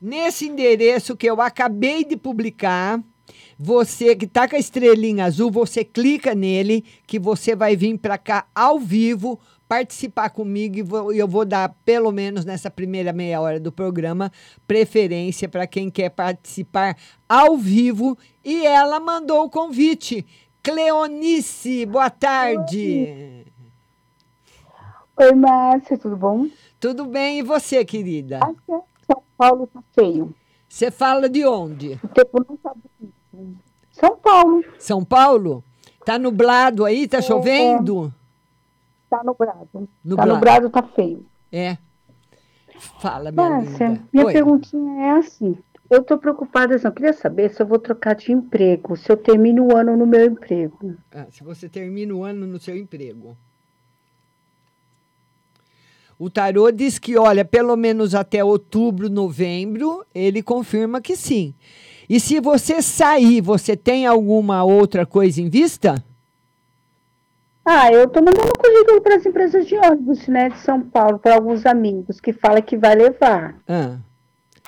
Nesse 0.01 0.47
endereço 0.47 1.15
que 1.15 1.27
eu 1.29 1.39
acabei 1.39 2.03
de 2.03 2.17
publicar, 2.17 2.99
você 3.59 4.15
que 4.15 4.25
tá 4.25 4.47
com 4.47 4.55
a 4.55 4.59
estrelinha 4.59 5.25
azul, 5.25 5.51
você 5.51 5.83
clica 5.83 6.33
nele 6.33 6.83
que 7.05 7.19
você 7.19 7.55
vai 7.55 7.75
vir 7.75 7.99
para 7.99 8.17
cá 8.17 8.47
ao 8.55 8.79
vivo 8.79 9.39
participar 9.69 10.31
comigo 10.31 10.77
e 10.77 10.81
vou- 10.81 11.13
eu 11.13 11.27
vou 11.27 11.45
dar 11.45 11.69
pelo 11.85 12.11
menos 12.11 12.43
nessa 12.43 12.69
primeira 12.71 13.13
meia 13.13 13.39
hora 13.39 13.59
do 13.59 13.71
programa 13.71 14.31
preferência 14.67 15.47
para 15.47 15.67
quem 15.67 15.89
quer 15.91 16.09
participar 16.09 16.97
ao 17.29 17.55
vivo 17.55 18.17
e 18.43 18.65
ela 18.65 18.99
mandou 18.99 19.45
o 19.45 19.49
convite. 19.51 20.25
Cleonice, 20.63 21.85
boa 21.85 22.09
tarde. 22.09 23.07
Oi, 23.07 23.45
Márcia, 25.35 25.97
tudo 25.97 26.17
bom? 26.17 26.47
Tudo 26.79 27.05
bem, 27.05 27.39
e 27.39 27.43
você, 27.43 27.85
querida? 27.85 28.39
São 29.05 29.23
Paulo 29.37 29.67
tá 29.67 29.81
feio. 29.93 30.33
Você 30.67 30.89
fala 30.89 31.29
de 31.29 31.45
onde? 31.45 31.99
O 32.03 32.07
tempo 32.07 32.45
não 32.47 32.57
tá 32.57 32.73
bonito. 32.73 33.57
São 33.91 34.17
Paulo. 34.17 34.63
São 34.79 35.05
Paulo? 35.05 35.63
Tá 36.05 36.17
nublado 36.17 36.85
aí? 36.85 37.07
Tá 37.07 37.17
É, 37.17 37.21
chovendo? 37.21 38.11
Tá 39.09 39.21
nublado. 39.23 39.67
Tá 39.71 39.79
Nublado. 40.03 40.33
nublado, 40.33 40.69
tá 40.69 40.81
feio. 40.81 41.25
É. 41.51 41.77
Fala, 42.99 43.31
minha 43.31 43.49
Márcia, 43.49 43.87
linda. 43.89 44.03
minha 44.11 44.25
Oi. 44.25 44.33
perguntinha 44.33 45.03
é 45.03 45.11
assim. 45.11 45.55
Eu 45.89 46.01
tô 46.03 46.17
preocupada, 46.17 46.73
assim, 46.75 46.87
eu 46.87 46.91
queria 46.93 47.13
saber 47.13 47.51
se 47.53 47.61
eu 47.61 47.67
vou 47.67 47.77
trocar 47.77 48.15
de 48.15 48.31
emprego, 48.31 48.95
se 48.95 49.11
eu 49.11 49.17
termino 49.17 49.67
o 49.67 49.75
ano 49.75 49.95
no 49.97 50.07
meu 50.07 50.25
emprego. 50.25 50.95
Ah, 51.13 51.27
se 51.29 51.43
você 51.43 51.67
termina 51.67 52.13
o 52.15 52.23
ano 52.23 52.47
no 52.47 52.59
seu 52.59 52.75
emprego. 52.77 53.35
O 56.23 56.29
tarô 56.29 56.69
diz 56.69 56.99
que, 56.99 57.17
olha, 57.17 57.43
pelo 57.43 57.75
menos 57.75 58.13
até 58.13 58.43
outubro, 58.43 59.09
novembro, 59.09 60.05
ele 60.13 60.43
confirma 60.43 61.01
que 61.01 61.15
sim. 61.15 61.51
E 62.07 62.19
se 62.19 62.39
você 62.39 62.79
sair, 62.79 63.41
você 63.41 63.75
tem 63.75 64.05
alguma 64.05 64.63
outra 64.63 65.03
coisa 65.03 65.41
em 65.41 65.49
vista? 65.49 65.95
Ah, 67.65 67.91
eu 67.91 68.07
tô 68.07 68.19
mandando 68.19 68.53
currículo 68.55 69.01
para 69.01 69.15
as 69.15 69.25
empresas 69.25 69.65
de 69.65 69.75
ônibus, 69.75 70.27
né, 70.27 70.49
de 70.49 70.59
São 70.59 70.79
Paulo, 70.79 71.17
para 71.17 71.33
alguns 71.33 71.65
amigos 71.65 72.21
que 72.21 72.33
falam 72.33 72.61
que 72.61 72.77
vai 72.77 72.93
levar. 72.93 73.55
Ah, 73.67 73.97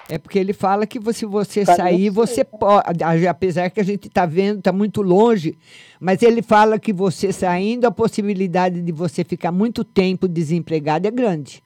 é 0.10 0.18
porque 0.18 0.38
ele 0.38 0.54
fala 0.54 0.86
que 0.86 1.00
se 1.14 1.26
você 1.26 1.66
sair, 1.66 2.10
você 2.10 2.44
pode. 2.44 3.04
Apesar 3.28 3.70
que 3.70 3.80
a 3.80 3.84
gente 3.84 4.08
está 4.08 4.26
vendo, 4.26 4.60
está 4.60 4.72
muito 4.72 5.02
longe, 5.02 5.58
mas 6.00 6.22
ele 6.22 6.42
fala 6.42 6.78
que 6.78 6.92
você 6.92 7.32
saindo, 7.32 7.86
a 7.86 7.92
possibilidade 7.92 8.82
de 8.82 8.92
você 8.92 9.24
ficar 9.24 9.52
muito 9.52 9.84
tempo 9.84 10.28
desempregado 10.28 11.08
é 11.08 11.12
grande. 11.12 11.64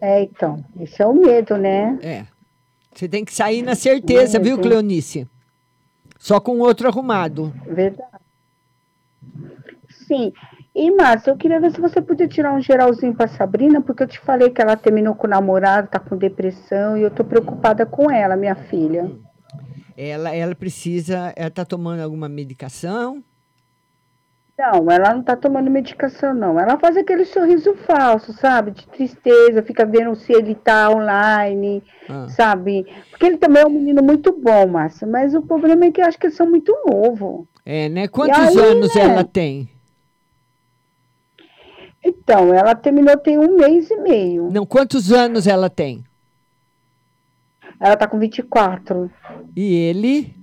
É, 0.00 0.22
então, 0.22 0.64
esse 0.80 1.02
é 1.02 1.06
o 1.06 1.12
medo, 1.12 1.58
né? 1.58 1.98
É. 2.00 2.24
Você 2.94 3.06
tem 3.06 3.24
que 3.24 3.34
sair 3.34 3.62
na 3.62 3.74
certeza, 3.74 4.38
Medo. 4.38 4.44
viu, 4.44 4.58
Cleonice? 4.58 5.28
Só 6.18 6.40
com 6.40 6.58
outro 6.58 6.88
arrumado. 6.88 7.52
Verdade. 7.66 8.08
Sim. 10.06 10.32
E, 10.74 10.90
Márcia, 10.92 11.30
eu 11.30 11.36
queria 11.36 11.60
ver 11.60 11.72
se 11.72 11.80
você 11.80 12.00
podia 12.00 12.28
tirar 12.28 12.54
um 12.54 12.60
geralzinho 12.60 13.14
para 13.14 13.26
Sabrina, 13.26 13.80
porque 13.80 14.04
eu 14.04 14.06
te 14.06 14.20
falei 14.20 14.50
que 14.50 14.62
ela 14.62 14.76
terminou 14.76 15.14
com 15.16 15.26
o 15.26 15.30
namorado, 15.30 15.88
tá 15.88 15.98
com 15.98 16.16
depressão, 16.16 16.96
e 16.96 17.02
eu 17.02 17.10
tô 17.10 17.24
preocupada 17.24 17.84
com 17.84 18.10
ela, 18.10 18.36
minha 18.36 18.54
filha. 18.54 19.10
Ela, 19.96 20.34
ela 20.34 20.54
precisa. 20.54 21.32
Ela 21.36 21.48
está 21.48 21.64
tomando 21.64 22.00
alguma 22.00 22.28
medicação? 22.28 23.22
Não, 24.56 24.90
ela 24.90 25.14
não 25.14 25.22
tá 25.22 25.34
tomando 25.34 25.70
medicação, 25.70 26.34
não. 26.34 26.60
Ela 26.60 26.78
faz 26.78 26.96
aquele 26.96 27.24
sorriso 27.24 27.74
falso, 27.86 28.32
sabe? 28.34 28.70
De 28.72 28.86
tristeza, 28.86 29.62
fica 29.62 29.86
vendo 29.86 30.14
se 30.14 30.32
ele 30.32 30.54
tá 30.54 30.90
online, 30.90 31.82
Ah. 32.08 32.28
sabe? 32.28 32.86
Porque 33.10 33.24
ele 33.26 33.38
também 33.38 33.62
é 33.62 33.66
um 33.66 33.70
menino 33.70 34.02
muito 34.02 34.32
bom, 34.38 34.66
Márcia, 34.68 35.06
mas 35.06 35.34
o 35.34 35.40
problema 35.42 35.86
é 35.86 35.90
que 35.90 36.00
eu 36.00 36.06
acho 36.06 36.18
que 36.18 36.26
eles 36.26 36.36
são 36.36 36.48
muito 36.48 36.74
novos. 36.86 37.46
É, 37.64 37.88
né? 37.88 38.06
Quantos 38.06 38.38
aí, 38.38 38.58
anos 38.58 38.94
né? 38.94 39.02
ela 39.02 39.24
tem? 39.24 39.68
Então, 42.02 42.52
ela 42.54 42.74
terminou 42.74 43.16
tem 43.16 43.38
um 43.38 43.56
mês 43.56 43.90
e 43.90 43.96
meio. 43.96 44.50
Não, 44.50 44.64
quantos 44.64 45.12
anos 45.12 45.46
ela 45.46 45.68
tem? 45.68 46.04
Ela 47.78 47.96
tá 47.96 48.06
com 48.06 48.18
24. 48.18 49.10
E 49.56 49.74
ele? 49.74 50.34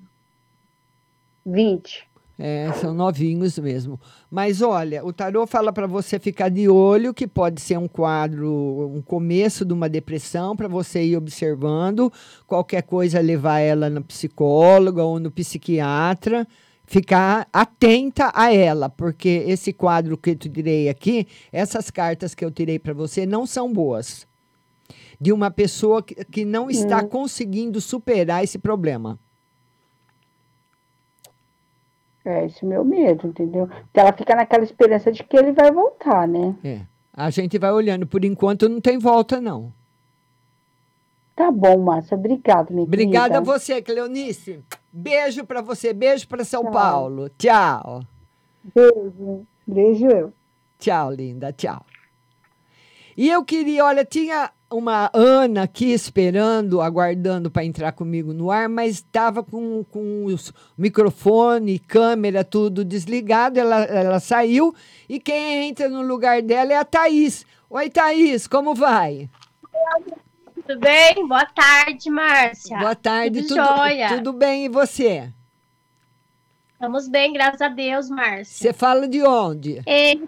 20. 1.46 2.08
É, 2.40 2.72
são 2.74 2.94
novinhos 2.94 3.58
mesmo. 3.58 4.00
Mas 4.30 4.62
olha, 4.62 5.04
o 5.04 5.12
tarô 5.12 5.48
fala 5.48 5.74
para 5.74 5.88
você 5.88 6.20
ficar 6.20 6.50
de 6.50 6.70
olho 6.70 7.14
que 7.14 7.28
pode 7.28 7.60
ser 7.62 7.78
um 7.80 7.88
quadro, 7.88 8.92
um 8.96 9.02
começo 9.02 9.66
de 9.66 9.74
uma 9.74 9.90
depressão 9.90 10.56
para 10.56 10.68
você 10.68 11.04
ir 11.04 11.18
observando. 11.18 12.14
Qualquer 12.46 12.84
coisa 12.84 13.20
levar 13.20 13.60
ela 13.60 13.90
na 13.90 14.02
psicóloga 14.02 15.04
ou 15.04 15.20
no 15.20 15.32
psiquiatra, 15.32 16.48
ficar 16.88 17.48
atenta 17.52 18.32
a 18.34 18.52
ela, 18.52 18.90
porque 18.90 19.44
esse 19.46 19.72
quadro 19.74 20.18
que 20.18 20.32
eu 20.32 20.36
tirei 20.36 20.88
aqui, 20.90 21.28
essas 21.52 21.92
cartas 21.92 22.34
que 22.34 22.44
eu 22.44 22.50
tirei 22.50 22.80
para 22.80 22.94
você 22.94 23.26
não 23.26 23.46
são 23.46 23.72
boas. 23.72 24.26
De 25.20 25.34
uma 25.34 25.52
pessoa 25.52 26.02
que, 26.02 26.16
que 26.26 26.46
não 26.46 26.70
está 26.70 27.00
Hum. 27.04 27.08
conseguindo 27.10 27.82
superar 27.82 28.44
esse 28.44 28.58
problema. 28.58 29.20
É, 32.24 32.46
esse 32.46 32.64
é 32.64 32.66
o 32.66 32.70
meu 32.70 32.84
medo, 32.86 33.28
entendeu? 33.28 33.70
Então 33.90 34.04
ela 34.04 34.14
fica 34.14 34.36
naquela 34.36 34.64
esperança 34.64 35.12
de 35.12 35.24
que 35.24 35.38
ele 35.38 35.54
vai 35.54 35.72
voltar, 35.72 36.28
né? 36.28 36.56
É. 36.64 36.82
A 37.14 37.30
gente 37.30 37.58
vai 37.58 37.72
olhando. 37.72 38.06
Por 38.06 38.24
enquanto 38.24 38.68
não 38.70 38.80
tem 38.82 38.98
volta, 38.98 39.40
não. 39.42 39.74
Tá 41.36 41.50
bom, 41.52 41.78
Márcia. 41.80 42.16
Obrigada, 42.18 42.72
minha 42.72 42.84
Obrigada 42.84 43.38
a 43.38 43.42
querida. 43.42 43.42
você, 43.42 43.82
Cleonice. 43.82 44.60
Beijo 44.92 45.46
para 45.46 45.62
você, 45.62 45.94
beijo 45.94 46.28
para 46.28 46.44
São 46.44 46.72
Paulo. 46.72 47.30
Tchau. 47.38 48.02
Beijo. 48.74 49.46
Beijo 49.66 50.08
eu. 50.08 50.34
Tchau, 50.80 51.12
linda. 51.12 51.52
Tchau. 51.52 51.86
E 53.16 53.30
eu 53.30 53.44
queria, 53.44 53.84
olha, 53.84 54.06
tinha 54.06 54.52
uma 54.70 55.10
Ana 55.14 55.64
aqui 55.64 55.92
esperando, 55.92 56.82
aguardando 56.82 57.50
para 57.50 57.66
entrar 57.66 57.92
comigo 57.94 58.34
no 58.34 58.52
ar, 58.52 58.70
mas 58.70 58.96
estava 58.96 59.42
com, 59.42 59.84
com 59.90 60.26
os 60.26 60.54
microfone, 60.78 61.80
câmera, 61.80 62.44
tudo 62.44 62.86
desligado. 62.86 63.60
Ela, 63.60 63.84
ela 63.86 64.20
saiu 64.20 64.74
e 65.10 65.20
quem 65.20 65.70
entra 65.70 65.90
no 65.90 66.02
lugar 66.02 66.42
dela 66.42 66.74
é 66.74 66.78
a 66.78 66.86
Thaís. 66.86 67.46
Oi, 67.70 67.90
Thaís, 67.90 68.46
como 68.46 68.76
vai? 68.76 69.30
Tudo 70.68 70.82
bem? 70.82 71.26
Boa 71.26 71.46
tarde, 71.46 72.10
Márcia. 72.10 72.78
Boa 72.78 72.94
tarde, 72.94 73.42
Tudo, 73.44 73.56
tudo, 73.56 73.78
jóia. 73.78 74.10
tudo 74.10 74.34
bem 74.34 74.66
e 74.66 74.70
você? 74.70 75.32
Estamos 76.74 77.08
bem, 77.08 77.32
graças 77.32 77.62
a 77.62 77.70
Deus, 77.70 78.10
Márcia. 78.10 78.46
Você 78.46 78.74
fala 78.74 79.08
de 79.08 79.24
onde? 79.24 79.82
É, 79.86 80.16
eu 80.16 80.28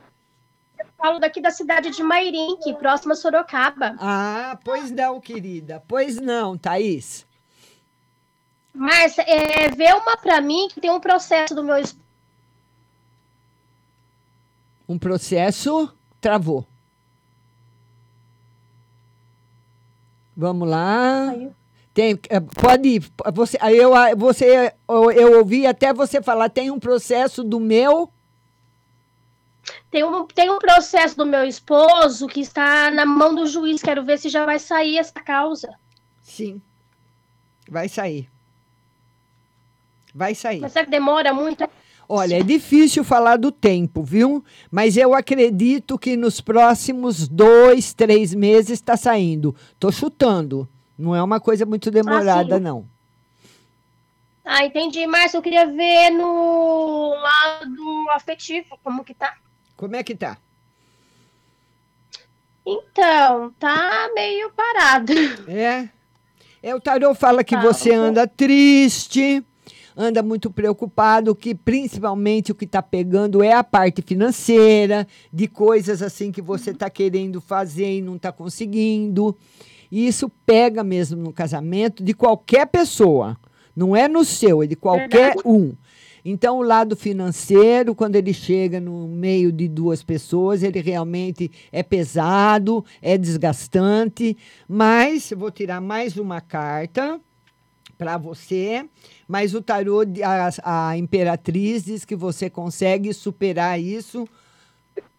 falo 0.98 1.20
daqui 1.20 1.42
da 1.42 1.52
cidade 1.52 1.90
de 1.90 2.02
Mairink, 2.02 2.74
próxima 2.76 3.16
a 3.16 3.18
Sorocaba. 3.18 3.98
Ah, 4.00 4.58
pois 4.64 4.90
não, 4.90 5.20
querida. 5.20 5.84
Pois 5.86 6.16
não, 6.22 6.58
Thaís. 6.58 7.28
Márcia, 8.74 9.24
é, 9.28 9.70
vê 9.72 9.92
uma 9.92 10.16
pra 10.16 10.40
mim 10.40 10.70
que 10.70 10.80
tem 10.80 10.90
um 10.90 11.02
processo 11.02 11.54
do 11.54 11.62
meu 11.66 11.84
Um 14.88 14.98
processo 14.98 15.94
travou. 16.22 16.66
Vamos 20.40 20.70
lá. 20.70 21.36
Tem, 21.94 22.18
eh, 22.30 22.40
pode 22.40 22.88
ir. 22.88 23.12
Você, 23.34 23.58
eu, 23.62 23.92
você, 24.16 24.74
eu, 24.88 25.12
eu 25.12 25.38
ouvi 25.40 25.68
até 25.68 25.92
você 25.92 26.22
falar, 26.22 26.48
tem 26.48 26.72
um 26.72 26.80
processo 26.80 27.44
do 27.44 27.60
meu. 27.60 28.10
Tem 29.92 30.02
um, 30.02 30.26
tem 30.26 30.50
um 30.50 30.58
processo 30.58 31.18
do 31.18 31.26
meu 31.26 31.44
esposo 31.44 32.26
que 32.26 32.40
está 32.40 32.90
na 32.90 33.06
mão 33.06 33.36
do 33.36 33.46
juiz. 33.48 33.82
Quero 33.82 34.06
ver 34.06 34.18
se 34.18 34.30
já 34.30 34.46
vai 34.46 34.60
sair 34.60 34.98
essa 34.98 35.20
causa. 35.20 35.78
Sim. 36.22 36.62
Vai 37.70 37.90
sair. 37.90 38.30
Vai 40.16 40.34
sair. 40.34 40.62
Mas 40.62 40.72
será 40.72 40.86
que 40.86 40.92
demora 40.92 41.34
muito? 41.34 41.70
Olha, 42.12 42.40
é 42.40 42.44
difícil 42.44 43.04
falar 43.04 43.38
do 43.38 43.52
tempo, 43.52 44.02
viu? 44.02 44.44
Mas 44.72 44.98
eu 44.98 45.14
acredito 45.14 45.96
que 46.00 46.18
nos 46.18 46.42
próximos 46.42 47.28
dois, 47.28 47.94
três 47.94 48.34
meses 48.34 48.72
está 48.72 48.98
saindo. 48.98 49.56
Tô 49.80 49.92
chutando. 49.92 50.68
Não 50.98 51.16
é 51.16 51.22
uma 51.22 51.40
coisa 51.40 51.68
muito 51.68 51.92
demorada, 51.92 52.58
sim. 52.58 52.64
não. 52.64 52.88
Ah, 54.44 54.66
entendi. 54.66 55.06
Márcio, 55.06 55.38
eu 55.38 55.42
queria 55.44 55.68
ver 55.68 56.10
no 56.10 57.14
lado 57.14 58.10
afetivo 58.16 58.80
como 58.84 59.04
que 59.04 59.14
tá. 59.14 59.36
Como 59.78 59.96
é 59.96 60.04
que 60.04 60.16
tá? 60.16 60.36
Então, 62.66 63.54
tá 63.60 64.10
meio 64.16 64.52
parado. 64.52 65.14
É. 65.48 65.90
É, 66.62 66.76
o 66.76 66.82
tarô 66.82 67.16
fala 67.16 67.44
que 67.44 67.56
Tá, 67.56 67.62
você 67.62 67.94
anda 67.94 68.28
triste, 68.28 69.44
anda 70.02 70.24
muito 70.24 70.50
preocupado, 70.50 71.36
que 71.36 71.54
principalmente 71.54 72.54
o 72.54 72.56
que 72.56 72.64
está 72.64 72.82
pegando 72.82 73.44
é 73.44 73.52
a 73.52 73.66
parte 73.66 74.02
financeira, 74.02 75.06
de 75.32 75.46
coisas 75.46 76.02
assim 76.02 76.32
que 76.32 76.42
você 76.42 76.72
está 76.72 76.90
querendo 76.90 77.42
fazer 77.42 77.98
e 77.98 78.02
não 78.02 78.16
está 78.16 78.32
conseguindo. 78.32 79.36
E 79.92 80.08
isso 80.08 80.32
pega 80.46 80.86
mesmo 80.86 81.22
no 81.22 81.34
casamento 81.34 82.02
de 82.02 82.14
qualquer 82.14 82.66
pessoa. 82.68 83.38
Não 83.76 83.94
é 83.94 84.08
no 84.08 84.24
seu, 84.24 84.64
é 84.64 84.68
de 84.68 84.78
qualquer 84.78 85.36
Verdade. 85.36 85.42
um. 85.44 85.74
Então, 86.24 86.60
o 86.60 86.64
lado 86.64 86.96
financeiro, 86.96 87.94
quando 87.94 88.16
ele 88.16 88.34
chega 88.34 88.80
no 88.80 89.06
meio 89.08 89.52
de 89.52 89.68
duas 89.68 90.02
pessoas, 90.02 90.64
ele 90.64 90.80
realmente 90.80 91.52
é 91.72 91.84
pesado, 91.84 92.86
é 93.02 93.18
desgastante. 93.18 94.38
Mas, 94.68 95.34
vou 95.36 95.52
tirar 95.52 95.82
mais 95.82 96.18
uma 96.18 96.40
carta 96.40 97.20
para 97.98 98.18
você. 98.18 98.86
Mas 99.28 99.54
o 99.54 99.62
tarô, 99.62 100.02
a, 100.24 100.90
a 100.90 100.98
Imperatriz, 100.98 101.84
diz 101.84 102.06
que 102.06 102.16
você 102.16 102.50
consegue 102.50 103.14
superar 103.14 103.80
isso 103.80 104.28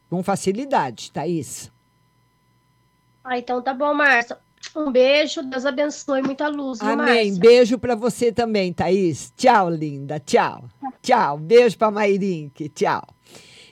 com 0.09 0.23
facilidade, 0.23 1.13
Thaís. 1.13 1.71
Ah, 3.23 3.39
então 3.39 3.63
tá 3.63 3.73
bom, 3.73 3.95
Márcio. 3.95 4.37
Um 4.77 4.91
beijo, 4.91 5.43
Deus 5.43 5.65
abençoe, 5.65 6.23
muita 6.23 6.49
luz, 6.49 6.81
Amém. 6.81 6.97
Márcia? 6.97 7.41
Beijo 7.41 7.79
para 7.79 7.95
você 7.95 8.33
também, 8.33 8.73
Thaís. 8.73 9.33
Tchau, 9.37 9.71
linda. 9.71 10.21
Tchau. 10.21 10.65
Tchau. 11.03 11.39
Beijo 11.39 11.79
para 11.79 11.91
Mairink. 11.91 12.69
Tchau. 12.71 13.03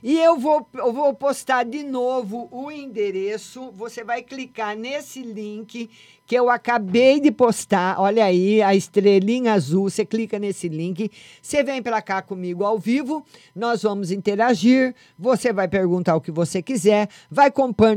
E 0.02 0.18
eu 0.18 0.38
vou, 0.38 0.66
eu 0.74 0.92
vou 0.92 1.12
postar 1.12 1.64
de 1.64 1.82
novo 1.82 2.48
o 2.50 2.70
endereço. 2.70 3.70
Você 3.72 4.04
vai 4.04 4.22
clicar 4.22 4.76
nesse 4.76 5.22
link 5.22 5.90
que 6.28 6.34
eu 6.34 6.50
acabei 6.50 7.18
de 7.20 7.30
postar. 7.32 7.98
Olha 7.98 8.22
aí, 8.26 8.60
a 8.60 8.74
estrelinha 8.74 9.54
azul. 9.54 9.88
Você 9.88 10.04
clica 10.04 10.38
nesse 10.38 10.68
link. 10.68 11.10
Você 11.40 11.62
vem 11.64 11.82
para 11.82 12.02
cá 12.02 12.20
comigo 12.20 12.64
ao 12.64 12.78
vivo. 12.78 13.24
Nós 13.56 13.82
vamos 13.82 14.10
interagir. 14.10 14.94
Você 15.18 15.54
vai 15.54 15.66
perguntar 15.66 16.14
o 16.16 16.20
que 16.20 16.30
você 16.30 16.60
quiser. 16.60 17.08
Vai 17.30 17.50
compa- 17.50 17.96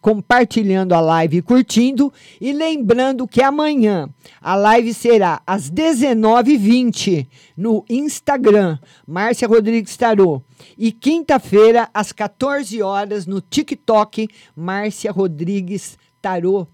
compartilhando 0.00 0.92
a 0.92 1.00
live 1.00 1.38
e 1.38 1.42
curtindo. 1.42 2.12
E 2.40 2.52
lembrando 2.52 3.26
que 3.26 3.42
amanhã 3.42 4.08
a 4.40 4.54
live 4.54 4.94
será 4.94 5.42
às 5.44 5.68
19h20 5.68 7.26
no 7.56 7.84
Instagram, 7.90 8.78
Márcia 9.04 9.48
Rodrigues 9.48 9.96
Tarô. 9.96 10.40
E 10.78 10.92
quinta-feira, 10.92 11.90
às 11.92 12.12
14 12.12 12.80
horas, 12.80 13.26
no 13.26 13.40
TikTok, 13.40 14.28
Márcia 14.54 15.10
Rodrigues 15.10 15.94
Tarô 15.96 16.11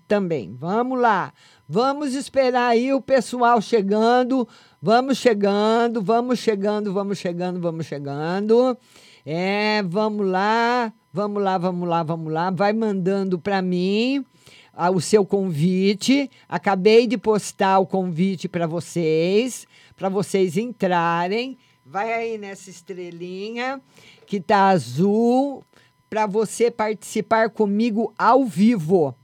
também. 0.07 0.55
Vamos 0.59 1.01
lá. 1.01 1.33
Vamos 1.69 2.15
esperar 2.15 2.69
aí 2.69 2.93
o 2.93 3.01
pessoal 3.01 3.61
chegando. 3.61 4.47
Vamos 4.81 5.19
chegando, 5.19 6.03
vamos 6.03 6.39
chegando, 6.39 6.93
vamos 6.93 7.19
chegando, 7.19 7.61
vamos 7.61 7.87
chegando. 7.87 8.79
É, 9.27 9.83
vamos 9.83 10.27
lá, 10.27 10.93
vamos 11.13 11.43
lá, 11.43 11.59
vamos 11.59 11.89
lá, 11.89 12.03
vamos 12.03 12.33
lá. 12.33 12.51
Vai 12.51 12.73
mandando 12.73 13.39
para 13.39 13.61
mim 13.61 14.25
ah, 14.73 14.91
o 14.91 15.01
seu 15.01 15.27
convite. 15.27 16.31
Acabei 16.49 17.07
de 17.07 17.19
postar 17.19 17.79
o 17.79 17.87
convite 17.87 18.49
para 18.49 18.67
vocês, 18.67 19.67
para 19.97 20.09
vocês 20.09 20.57
entrarem. 20.57 21.59
Vai 21.85 22.13
aí 22.13 22.39
nessa 22.39 22.71
estrelinha 22.71 23.81
que 24.27 24.41
tá 24.41 24.69
azul 24.69 25.65
para 26.09 26.27
você 26.27 26.71
participar 26.71 27.51
comigo 27.51 28.15
ao 28.17 28.45
vivo. 28.45 29.15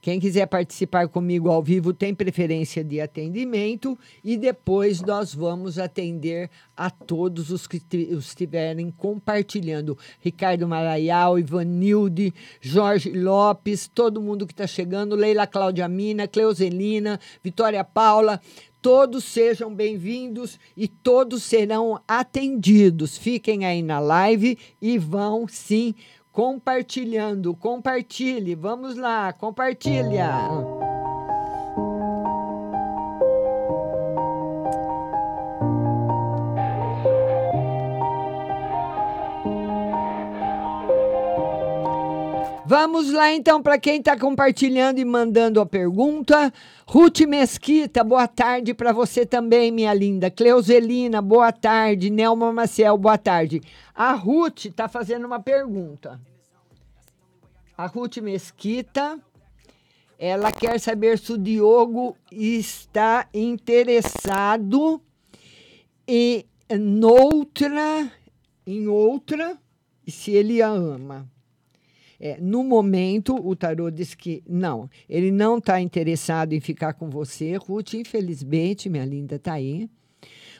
Quem 0.00 0.18
quiser 0.18 0.46
participar 0.46 1.08
comigo 1.08 1.50
ao 1.50 1.62
vivo 1.62 1.92
tem 1.92 2.14
preferência 2.14 2.82
de 2.82 3.02
atendimento 3.02 3.98
e 4.24 4.36
depois 4.36 5.02
nós 5.02 5.34
vamos 5.34 5.78
atender 5.78 6.48
a 6.74 6.88
todos 6.88 7.50
os 7.50 7.66
que 7.66 7.78
ti- 7.78 8.08
estiverem 8.10 8.90
compartilhando. 8.90 9.98
Ricardo 10.20 10.66
Maraial, 10.66 11.38
Ivanilde, 11.38 12.32
Jorge 12.62 13.10
Lopes, 13.10 13.88
todo 13.88 14.22
mundo 14.22 14.46
que 14.46 14.54
está 14.54 14.66
chegando, 14.66 15.14
Leila 15.14 15.46
Cláudia 15.46 15.86
Mina, 15.86 16.26
Cleuselina, 16.26 17.20
Vitória 17.44 17.84
Paula, 17.84 18.40
todos 18.80 19.24
sejam 19.24 19.74
bem-vindos 19.74 20.58
e 20.74 20.88
todos 20.88 21.42
serão 21.42 22.00
atendidos. 22.08 23.18
Fiquem 23.18 23.66
aí 23.66 23.82
na 23.82 24.00
live 24.00 24.56
e 24.80 24.96
vão 24.96 25.46
sim 25.46 25.94
compartilhando. 26.32 27.54
Compartilhe, 27.54 28.54
vamos 28.54 28.96
lá, 28.96 29.32
compartilha. 29.32 30.30
Vamos 42.70 43.10
lá 43.10 43.32
então 43.32 43.60
para 43.60 43.76
quem 43.80 43.98
está 43.98 44.16
compartilhando 44.16 45.00
e 45.00 45.04
mandando 45.04 45.60
a 45.60 45.66
pergunta. 45.66 46.54
Ruth 46.86 47.22
Mesquita, 47.22 48.04
boa 48.04 48.28
tarde 48.28 48.72
para 48.72 48.92
você 48.92 49.26
também, 49.26 49.72
minha 49.72 49.92
linda. 49.92 50.30
Cleuselina, 50.30 51.20
boa 51.20 51.50
tarde. 51.50 52.10
Nelma 52.10 52.52
Maciel, 52.52 52.96
boa 52.96 53.18
tarde. 53.18 53.60
A 53.92 54.12
Ruth 54.12 54.66
está 54.66 54.86
fazendo 54.88 55.26
uma 55.26 55.40
pergunta. 55.40 56.20
A 57.76 57.86
Ruth 57.86 58.18
Mesquita, 58.18 59.18
ela 60.16 60.52
quer 60.52 60.78
saber 60.78 61.18
se 61.18 61.32
o 61.32 61.38
Diogo 61.38 62.16
está 62.30 63.26
interessado 63.34 65.02
em 66.06 66.44
noutra, 66.78 68.12
em 68.64 68.86
outra, 68.86 69.58
e 70.06 70.12
se 70.12 70.30
ele 70.30 70.62
a 70.62 70.68
ama. 70.68 71.28
É, 72.22 72.38
no 72.38 72.62
momento, 72.62 73.34
o 73.34 73.56
tarô 73.56 73.90
diz 73.90 74.14
que 74.14 74.42
não, 74.46 74.90
ele 75.08 75.30
não 75.30 75.56
está 75.56 75.80
interessado 75.80 76.52
em 76.52 76.60
ficar 76.60 76.92
com 76.92 77.08
você, 77.08 77.56
Ruth. 77.56 77.94
Infelizmente, 77.94 78.90
minha 78.90 79.06
linda, 79.06 79.36
está 79.36 79.54
aí. 79.54 79.88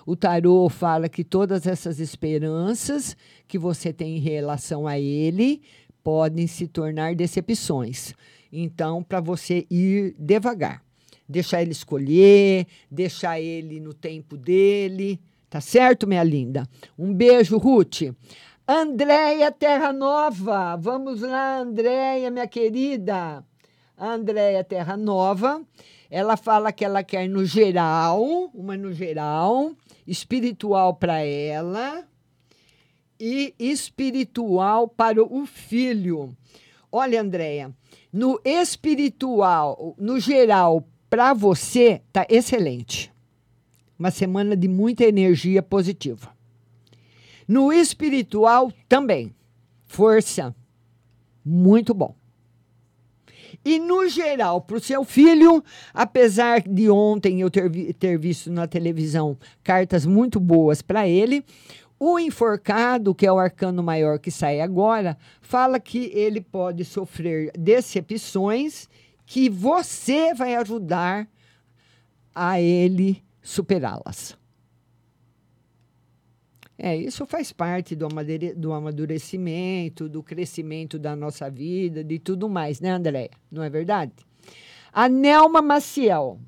O 0.07 0.17
tarô 0.17 0.69
fala 0.71 1.07
que 1.07 1.23
todas 1.23 1.67
essas 1.67 2.01
esperanças 2.01 3.15
que 3.47 3.59
você 3.59 3.93
tem 3.93 4.17
em 4.17 4.21
relação 4.21 4.87
a 4.87 4.99
ele 4.99 5.61
podem 6.03 6.47
se 6.47 6.67
tornar 6.67 7.15
decepções. 7.15 8.15
Então, 8.51 9.03
para 9.03 9.21
você 9.21 9.67
ir 9.71 10.15
devagar, 10.19 10.83
deixar 11.29 11.61
ele 11.61 11.73
escolher, 11.73 12.67
deixar 12.91 13.39
ele 13.39 13.79
no 13.79 13.93
tempo 13.93 14.37
dele, 14.37 15.21
tá 15.51 15.61
certo, 15.61 16.07
minha 16.07 16.25
linda? 16.25 16.67
Um 16.99 17.13
beijo, 17.13 17.59
Ruth. 17.59 18.03
Andréia 18.73 19.51
Terra 19.51 19.93
Nova, 19.93 20.77
vamos 20.77 21.23
lá, 21.23 21.59
Andréia, 21.59 22.31
minha 22.31 22.47
querida. 22.47 23.45
Andréia 23.99 24.63
Terra 24.63 24.97
Nova, 24.97 25.61
ela 26.09 26.37
fala 26.37 26.71
que 26.71 26.85
ela 26.85 27.03
quer 27.03 27.29
no 27.29 27.45
geral, 27.45 28.23
uma 28.55 28.77
no 28.77 28.93
geral, 28.93 29.73
espiritual 30.07 30.95
para 30.95 31.19
ela 31.19 32.07
e 33.19 33.53
espiritual 33.59 34.87
para 34.87 35.21
o 35.21 35.45
filho. 35.47 36.33
Olha, 36.93 37.23
Andréia, 37.23 37.75
no 38.13 38.41
espiritual, 38.45 39.97
no 39.99 40.21
geral, 40.21 40.87
para 41.11 41.35
você, 41.35 42.03
tá 42.13 42.25
excelente. 42.31 43.13
Uma 43.99 44.13
semana 44.13 44.57
de 44.57 44.69
muita 44.69 45.03
energia 45.03 45.61
positiva. 45.61 46.39
No 47.51 47.73
espiritual 47.73 48.73
também. 48.89 49.35
Força. 49.85 50.55
Muito 51.45 51.93
bom. 51.93 52.15
E, 53.65 53.81
no 53.81 54.09
geral, 54.09 54.61
para 54.61 54.77
o 54.77 54.81
seu 54.81 55.03
filho, 55.05 55.61
apesar 55.93 56.61
de 56.63 56.89
ontem 56.89 57.41
eu 57.41 57.51
ter, 57.51 57.69
vi- 57.69 57.93
ter 57.93 58.17
visto 58.17 58.53
na 58.53 58.69
televisão 58.69 59.37
cartas 59.65 60.07
muito 60.07 60.39
boas 60.39 60.81
para 60.81 61.09
ele, 61.09 61.45
o 61.99 62.21
enforcado, 62.21 63.13
que 63.13 63.27
é 63.27 63.33
o 63.33 63.39
arcano 63.41 63.83
maior 63.83 64.21
que 64.21 64.31
sai 64.31 64.61
agora, 64.61 65.19
fala 65.43 65.81
que 65.81 66.13
ele 66.15 66.41
pode 66.41 66.85
sofrer 66.85 67.51
decepções 67.59 68.89
que 69.27 69.51
você 69.51 70.33
vai 70.35 70.55
ajudar 70.55 71.29
a 72.33 72.61
ele 72.61 73.25
superá-las. 73.43 74.39
É, 76.83 76.97
isso 76.97 77.27
faz 77.27 77.53
parte 77.53 77.95
do, 77.95 78.07
amadure- 78.07 78.55
do 78.55 78.73
amadurecimento, 78.73 80.09
do 80.09 80.23
crescimento 80.23 80.99
da 80.99 81.15
nossa 81.15 81.51
vida, 81.51 82.03
de 82.03 82.19
tudo 82.19 82.49
mais, 82.49 82.81
né, 82.81 82.89
Andréia? 82.89 83.29
Não 83.53 83.63
é 83.63 83.69
verdade? 83.69 84.13
A 84.91 85.07
Nelma 85.07 85.61
Maciel. 85.61 86.41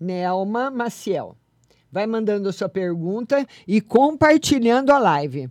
Nelma 0.00 0.68
Maciel. 0.68 1.36
Vai 1.92 2.08
mandando 2.08 2.48
a 2.48 2.52
sua 2.52 2.68
pergunta 2.68 3.46
e 3.68 3.80
compartilhando 3.80 4.90
a 4.90 4.98
live. 4.98 5.48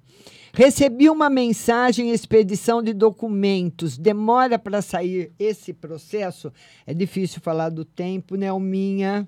Recebi 0.51 1.09
uma 1.09 1.29
mensagem 1.29 2.11
expedição 2.11 2.83
de 2.83 2.91
documentos. 2.91 3.97
Demora 3.97 4.59
para 4.59 4.81
sair 4.81 5.31
esse 5.39 5.71
processo? 5.71 6.51
É 6.85 6.93
difícil 6.93 7.39
falar 7.39 7.69
do 7.69 7.85
tempo, 7.85 8.35
Nelminha, 8.35 9.25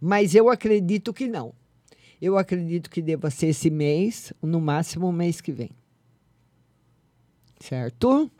mas 0.00 0.34
eu 0.34 0.50
acredito 0.50 1.12
que 1.12 1.28
não. 1.28 1.54
Eu 2.22 2.38
acredito 2.38 2.88
que 2.88 3.02
deva 3.02 3.30
ser 3.30 3.48
esse 3.48 3.68
mês, 3.68 4.32
no 4.40 4.60
máximo 4.60 5.10
mês 5.10 5.40
que 5.40 5.50
vem. 5.50 5.72
Certo? 7.58 8.30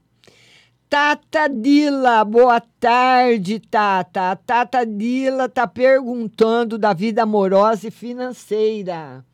Tata 0.88 1.48
Dila, 1.48 2.24
boa 2.24 2.60
tarde, 2.60 3.58
Tata. 3.58 4.30
A 4.30 4.36
Tata 4.36 4.86
Dila 4.86 5.46
está 5.46 5.66
perguntando 5.66 6.78
da 6.78 6.92
vida 6.92 7.24
amorosa 7.24 7.88
e 7.88 7.90
financeira. 7.90 9.26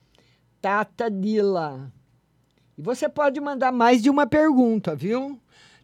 Tata 0.62 1.10
Dila. 1.10 1.92
E 2.78 2.80
você 2.80 3.06
pode 3.06 3.38
mandar 3.42 3.70
mais 3.70 4.02
de 4.02 4.08
uma 4.08 4.26
pergunta, 4.26 4.96
viu? 4.96 5.38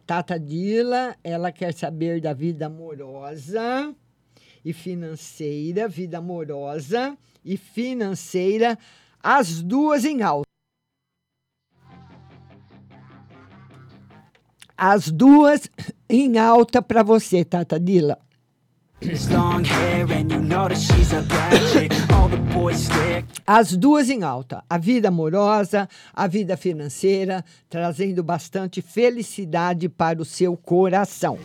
Tata 0.07 0.39
Dila, 0.39 1.15
ela 1.23 1.51
quer 1.51 1.71
saber 1.71 2.19
da 2.19 2.33
vida 2.33 2.65
amorosa 2.65 3.93
e 4.63 4.73
financeira, 4.73 5.87
vida 5.87 6.17
amorosa 6.17 7.15
e 7.45 7.55
financeira, 7.55 8.77
as 9.21 9.61
duas 9.61 10.03
em 10.03 10.23
alta. 10.23 10.45
As 14.75 15.09
duas 15.09 15.69
em 16.09 16.37
alta 16.37 16.81
para 16.81 17.03
você, 17.03 17.45
Tata 17.45 17.79
Dila. 17.79 18.17
long 19.29 19.63
hair 19.63 20.11
and 20.11 20.31
you 20.31 20.39
know 20.39 20.67
that 20.67 20.77
she's 20.77 21.13
a 21.13 21.21
bad 21.21 21.61
chick. 21.71 21.94
As 23.45 23.75
duas 23.75 24.09
em 24.09 24.23
alta, 24.23 24.63
a 24.69 24.77
vida 24.77 25.09
amorosa, 25.09 25.87
a 26.13 26.27
vida 26.27 26.57
financeira, 26.57 27.43
trazendo 27.69 28.23
bastante 28.23 28.81
felicidade 28.81 29.87
para 29.89 30.21
o 30.21 30.25
seu 30.25 30.57
coração. 30.57 31.37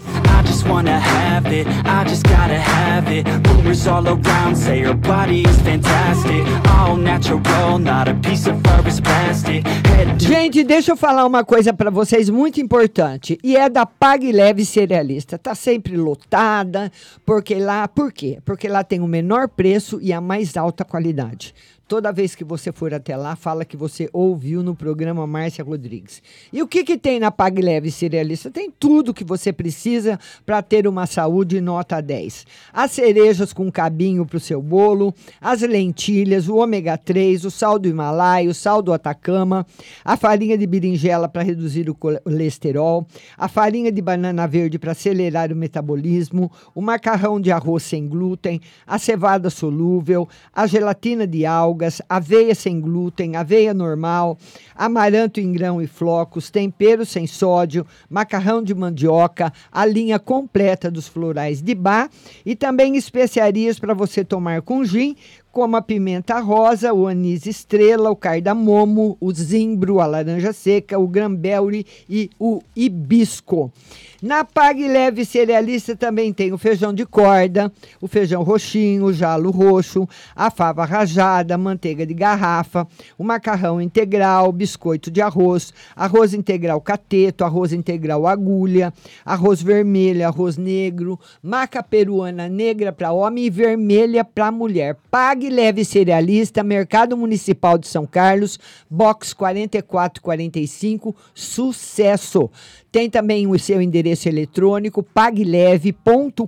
Gente, 10.18 10.64
deixa 10.64 10.92
eu 10.92 10.96
falar 10.96 11.26
uma 11.26 11.44
coisa 11.44 11.72
para 11.72 11.90
vocês 11.90 12.30
muito 12.30 12.60
importante. 12.60 13.38
E 13.44 13.56
é 13.56 13.68
da 13.68 13.84
Pague 13.84 14.32
Leve 14.32 14.64
Cerealista. 14.64 15.38
Tá 15.38 15.54
sempre 15.54 15.96
lotada, 15.96 16.90
porque 17.24 17.56
lá, 17.56 17.86
por 17.86 18.12
quê? 18.12 18.38
Porque 18.44 18.68
lá 18.68 18.82
tem 18.82 19.00
o 19.00 19.06
menor 19.06 19.48
preço 19.48 19.98
e 20.00 20.12
a 20.12 20.20
mais 20.20 20.56
alta 20.56 20.69
qualidade. 20.84 21.54
Toda 21.90 22.12
vez 22.12 22.36
que 22.36 22.44
você 22.44 22.70
for 22.70 22.94
até 22.94 23.16
lá, 23.16 23.34
fala 23.34 23.64
que 23.64 23.76
você 23.76 24.08
ouviu 24.12 24.62
no 24.62 24.76
programa 24.76 25.26
Márcia 25.26 25.64
Rodrigues. 25.64 26.22
E 26.52 26.62
o 26.62 26.68
que, 26.68 26.84
que 26.84 26.96
tem 26.96 27.18
na 27.18 27.32
Pague 27.32 27.60
Leve 27.60 27.90
Cerealista? 27.90 28.48
Tem 28.48 28.70
tudo 28.70 29.12
que 29.12 29.24
você 29.24 29.52
precisa 29.52 30.16
para 30.46 30.62
ter 30.62 30.86
uma 30.86 31.04
saúde 31.04 31.60
nota 31.60 32.00
10. 32.00 32.46
As 32.72 32.92
cerejas 32.92 33.52
com 33.52 33.72
cabinho 33.72 34.24
para 34.24 34.36
o 34.36 34.40
seu 34.40 34.62
bolo, 34.62 35.12
as 35.40 35.62
lentilhas, 35.62 36.46
o 36.46 36.58
ômega 36.58 36.96
3, 36.96 37.44
o 37.44 37.50
sal 37.50 37.76
do 37.76 37.88
Himalaia, 37.88 38.48
o 38.48 38.54
sal 38.54 38.80
do 38.80 38.92
Atacama, 38.92 39.66
a 40.04 40.16
farinha 40.16 40.56
de 40.56 40.68
berinjela 40.68 41.28
para 41.28 41.42
reduzir 41.42 41.90
o 41.90 41.94
colesterol, 41.96 43.04
a 43.36 43.48
farinha 43.48 43.90
de 43.90 44.00
banana 44.00 44.46
verde 44.46 44.78
para 44.78 44.92
acelerar 44.92 45.52
o 45.52 45.56
metabolismo, 45.56 46.52
o 46.72 46.80
macarrão 46.80 47.40
de 47.40 47.50
arroz 47.50 47.82
sem 47.82 48.06
glúten, 48.06 48.60
a 48.86 48.96
cevada 48.96 49.50
solúvel, 49.50 50.28
a 50.54 50.68
gelatina 50.68 51.26
de 51.26 51.44
algas, 51.80 52.02
aveia 52.08 52.54
sem 52.54 52.78
glúten, 52.78 53.36
aveia 53.36 53.72
normal, 53.72 54.36
amaranto 54.74 55.40
em 55.40 55.50
grão 55.50 55.80
e 55.80 55.86
flocos, 55.86 56.50
tempero 56.50 57.06
sem 57.06 57.26
sódio, 57.26 57.86
macarrão 58.08 58.62
de 58.62 58.74
mandioca, 58.74 59.52
a 59.72 59.86
linha 59.86 60.18
completa 60.18 60.90
dos 60.90 61.08
florais 61.08 61.62
de 61.62 61.74
bar 61.74 62.10
e 62.44 62.54
também 62.54 62.96
especiarias 62.96 63.78
para 63.78 63.94
você 63.94 64.22
tomar 64.22 64.60
com 64.60 64.84
gin, 64.84 65.16
como 65.50 65.76
a 65.76 65.82
pimenta 65.82 66.38
rosa, 66.38 66.92
o 66.92 67.06
anis 67.06 67.46
estrela, 67.46 68.10
o 68.10 68.16
cardamomo, 68.16 69.16
o 69.20 69.32
zimbro, 69.32 70.00
a 70.00 70.06
laranja 70.06 70.52
seca, 70.52 70.98
o 70.98 71.08
granberry 71.08 71.84
e 72.08 72.30
o 72.38 72.60
hibisco. 72.76 73.72
Na 74.22 74.44
Pague 74.44 74.86
Leve 74.86 75.24
Cerealista 75.24 75.96
também 75.96 76.30
tem 76.30 76.52
o 76.52 76.58
feijão 76.58 76.92
de 76.92 77.06
corda, 77.06 77.72
o 78.02 78.06
feijão 78.06 78.42
roxinho, 78.42 79.06
o 79.06 79.12
jalo 79.14 79.50
roxo, 79.50 80.06
a 80.36 80.50
fava 80.50 80.84
rajada, 80.84 81.56
manteiga 81.56 82.04
de 82.04 82.12
garrafa, 82.12 82.86
o 83.16 83.24
macarrão 83.24 83.80
integral, 83.80 84.52
biscoito 84.52 85.10
de 85.10 85.22
arroz, 85.22 85.72
arroz 85.96 86.34
integral 86.34 86.82
cateto, 86.82 87.46
arroz 87.46 87.72
integral 87.72 88.26
agulha, 88.26 88.92
arroz 89.24 89.62
vermelho, 89.62 90.26
arroz 90.26 90.58
negro, 90.58 91.18
maca 91.42 91.82
peruana 91.82 92.46
negra 92.46 92.92
para 92.92 93.12
homem 93.12 93.46
e 93.46 93.50
vermelha 93.50 94.22
para 94.22 94.52
mulher. 94.52 94.98
Pague 95.10 95.48
Leve 95.48 95.82
Cerealista, 95.82 96.62
Mercado 96.62 97.16
Municipal 97.16 97.78
de 97.78 97.88
São 97.88 98.04
Carlos, 98.04 98.58
box 98.90 99.32
4445, 99.32 101.16
sucesso. 101.34 102.50
Tem 102.92 103.08
também 103.08 103.46
o 103.46 103.56
seu 103.56 103.80
endereço 103.80 104.09
eletrônico 104.28 105.02
pagleve.com.br 105.02 106.44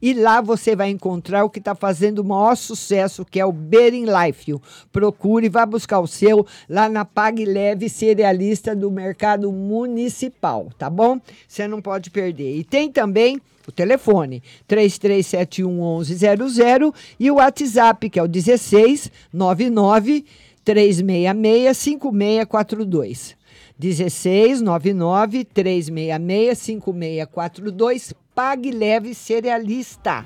e 0.00 0.14
lá 0.14 0.40
você 0.40 0.74
vai 0.74 0.90
encontrar 0.90 1.44
o 1.44 1.50
que 1.50 1.58
está 1.58 1.74
fazendo 1.74 2.20
o 2.20 2.24
maior 2.24 2.56
sucesso, 2.56 3.24
que 3.24 3.40
é 3.40 3.44
o 3.44 3.52
Bering 3.52 4.06
Life. 4.06 4.54
Procure, 4.92 5.48
vá 5.48 5.66
buscar 5.66 6.00
o 6.00 6.06
seu 6.06 6.46
lá 6.68 6.88
na 6.88 7.04
Pag 7.04 7.44
Leve 7.44 7.88
Cerealista 7.88 8.74
do 8.74 8.90
Mercado 8.90 9.50
Municipal, 9.52 10.68
tá 10.78 10.88
bom? 10.88 11.20
Você 11.46 11.68
não 11.68 11.82
pode 11.82 12.10
perder. 12.10 12.56
E 12.56 12.64
tem 12.64 12.90
também 12.90 13.40
o 13.66 13.72
telefone 13.72 14.42
3371 14.66 15.98
1100 15.98 16.92
e 17.18 17.30
o 17.30 17.36
WhatsApp, 17.36 18.08
que 18.08 18.18
é 18.18 18.22
o 18.22 18.28
16 18.28 19.10
99 19.32 20.24
366 20.64 21.76
5642. 21.76 23.35
16 23.78 24.62
99 24.62 25.44
366 25.44 26.58
5642. 26.58 28.14
Pague 28.34 28.70
leve 28.70 29.14
cerealista. 29.14 30.24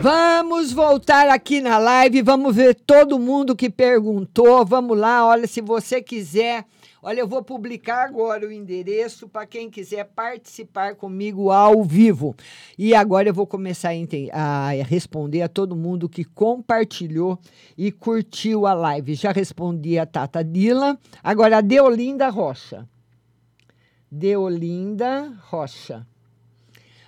Vamos 0.00 0.72
voltar 0.72 1.28
aqui 1.28 1.60
na 1.60 1.78
live, 1.78 2.22
vamos 2.22 2.54
ver 2.54 2.74
todo 2.74 3.18
mundo 3.18 3.56
que 3.56 3.70
perguntou. 3.70 4.64
Vamos 4.64 4.98
lá, 4.98 5.26
olha, 5.26 5.46
se 5.46 5.60
você 5.60 6.00
quiser. 6.00 6.64
Olha, 7.06 7.20
eu 7.20 7.28
vou 7.28 7.42
publicar 7.42 8.02
agora 8.02 8.48
o 8.48 8.50
endereço 8.50 9.28
para 9.28 9.44
quem 9.44 9.68
quiser 9.68 10.04
participar 10.04 10.94
comigo 10.94 11.50
ao 11.50 11.84
vivo. 11.84 12.34
E 12.78 12.94
agora 12.94 13.28
eu 13.28 13.34
vou 13.34 13.46
começar 13.46 13.90
a, 14.32 14.68
a 14.68 14.70
responder 14.70 15.42
a 15.42 15.48
todo 15.50 15.76
mundo 15.76 16.08
que 16.08 16.24
compartilhou 16.24 17.38
e 17.76 17.92
curtiu 17.92 18.66
a 18.66 18.72
live. 18.72 19.12
Já 19.12 19.32
respondi 19.32 19.98
a 19.98 20.06
Tata 20.06 20.42
Dila. 20.42 20.98
Agora 21.22 21.58
a 21.58 21.60
Deolinda 21.60 22.30
Rocha. 22.30 22.88
Deolinda 24.10 25.30
Rocha. 25.42 26.06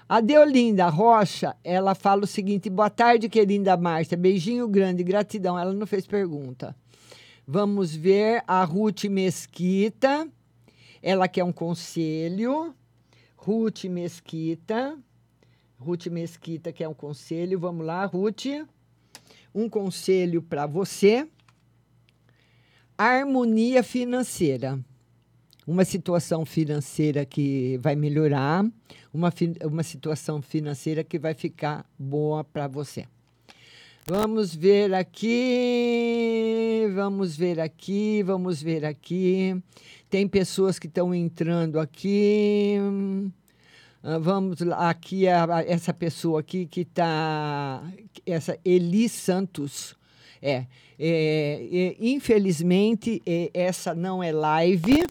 A 0.07 0.21
Deolinda 0.21 0.91
Rocha, 0.91 1.57
ela 1.65 1.95
fala 1.95 2.25
o 2.25 2.27
seguinte: 2.27 2.69
boa 2.69 2.91
tarde, 2.91 3.31
querida 3.31 3.79
Márcia. 3.79 4.15
Beijinho 4.15 4.69
grande, 4.69 5.03
gratidão. 5.03 5.59
Ela 5.59 5.73
não 5.73 5.87
fez 5.87 6.07
pergunta. 6.07 6.77
Vamos 7.49 7.95
ver 7.95 8.43
a 8.45 8.65
Ruth 8.65 9.05
Mesquita. 9.05 10.29
Ela 11.01 11.29
quer 11.29 11.45
um 11.45 11.53
conselho. 11.53 12.75
Ruth 13.37 13.85
Mesquita. 13.85 14.99
Ruth 15.79 16.07
Mesquita 16.07 16.73
quer 16.73 16.89
um 16.89 16.95
conselho. 16.95 17.61
Vamos 17.61 17.87
lá, 17.87 18.05
Ruth. 18.05 18.47
um 19.55 19.69
conselho 19.69 20.43
para 20.43 20.67
você. 20.67 21.29
Harmonia 22.99 23.85
financeira. 23.85 24.85
Uma 25.65 25.85
situação 25.85 26.45
financeira 26.45 27.25
que 27.25 27.79
vai 27.79 27.95
melhorar, 27.95 28.65
uma, 29.15 29.33
uma 29.65 29.83
situação 29.85 30.43
financeira 30.43 31.05
que 31.05 31.19
vai 31.19 31.35
ficar 31.35 31.89
boa 31.97 32.43
para 32.43 32.67
você. 32.67 33.07
Vamos 34.09 34.55
ver 34.55 34.95
aqui, 34.95 36.87
vamos 36.95 37.37
ver 37.37 37.59
aqui, 37.59 38.23
vamos 38.23 38.63
ver 38.63 38.85
aqui. 38.85 39.61
Tem 40.09 40.29
pessoas 40.29 40.79
que 40.79 40.87
estão 40.87 41.13
entrando 41.13 41.81
aqui. 41.81 42.77
Ah, 44.05 44.19
vamos 44.19 44.61
lá, 44.61 44.91
aqui 44.91 45.27
a- 45.27 45.65
essa 45.67 45.93
pessoa 45.93 46.39
aqui 46.39 46.67
que 46.67 46.83
está, 46.83 47.83
essa 48.25 48.57
Eli 48.65 49.09
Santos. 49.09 49.97
É, 50.41 50.67
é, 50.99 51.69
é, 51.73 51.97
infelizmente 51.99 53.21
é, 53.27 53.51
essa 53.53 53.93
não 53.93 54.23
é 54.23 54.31
live 54.31 55.05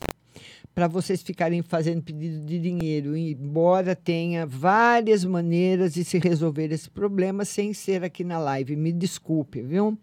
para 0.76 0.90
vocês 0.90 1.24
ficarem 1.24 1.62
fazendo 1.62 2.04
pedido 2.04 2.46
de 2.46 2.60
dinheiro, 2.60 3.16
embora 3.16 3.96
tenha 3.96 4.46
várias 4.46 5.24
maneiras 5.24 5.94
de 5.94 6.04
se 6.04 6.20
resolver 6.20 6.70
esse 6.70 6.90
problema 6.90 7.46
sem 7.46 7.74
ser 7.74 8.04
aqui 8.04 8.26
na 8.26 8.38
live. 8.38 8.76
Me 8.76 8.92
desculpe, 8.92 9.62
viu? 9.62 9.98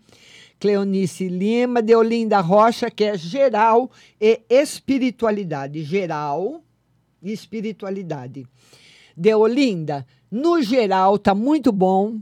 Cleonice 0.58 1.28
Lima, 1.28 1.82
Deolinda 1.82 2.40
Rocha, 2.40 2.90
que 2.90 3.04
é 3.04 3.18
geral 3.18 3.90
e 4.18 4.40
espiritualidade. 4.48 5.82
Geral 5.84 6.62
e 7.22 7.32
espiritualidade. 7.32 8.46
Deolinda, 9.14 10.06
no 10.30 10.62
geral, 10.62 11.18
tá 11.18 11.34
muito 11.34 11.70
bom. 11.70 12.18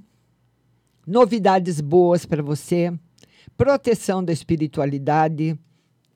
Novidades 1.07 1.81
boas 1.81 2.27
para 2.27 2.43
você. 2.43 2.93
Proteção 3.57 4.25
da 4.25 4.33
espiritualidade. 4.33 5.57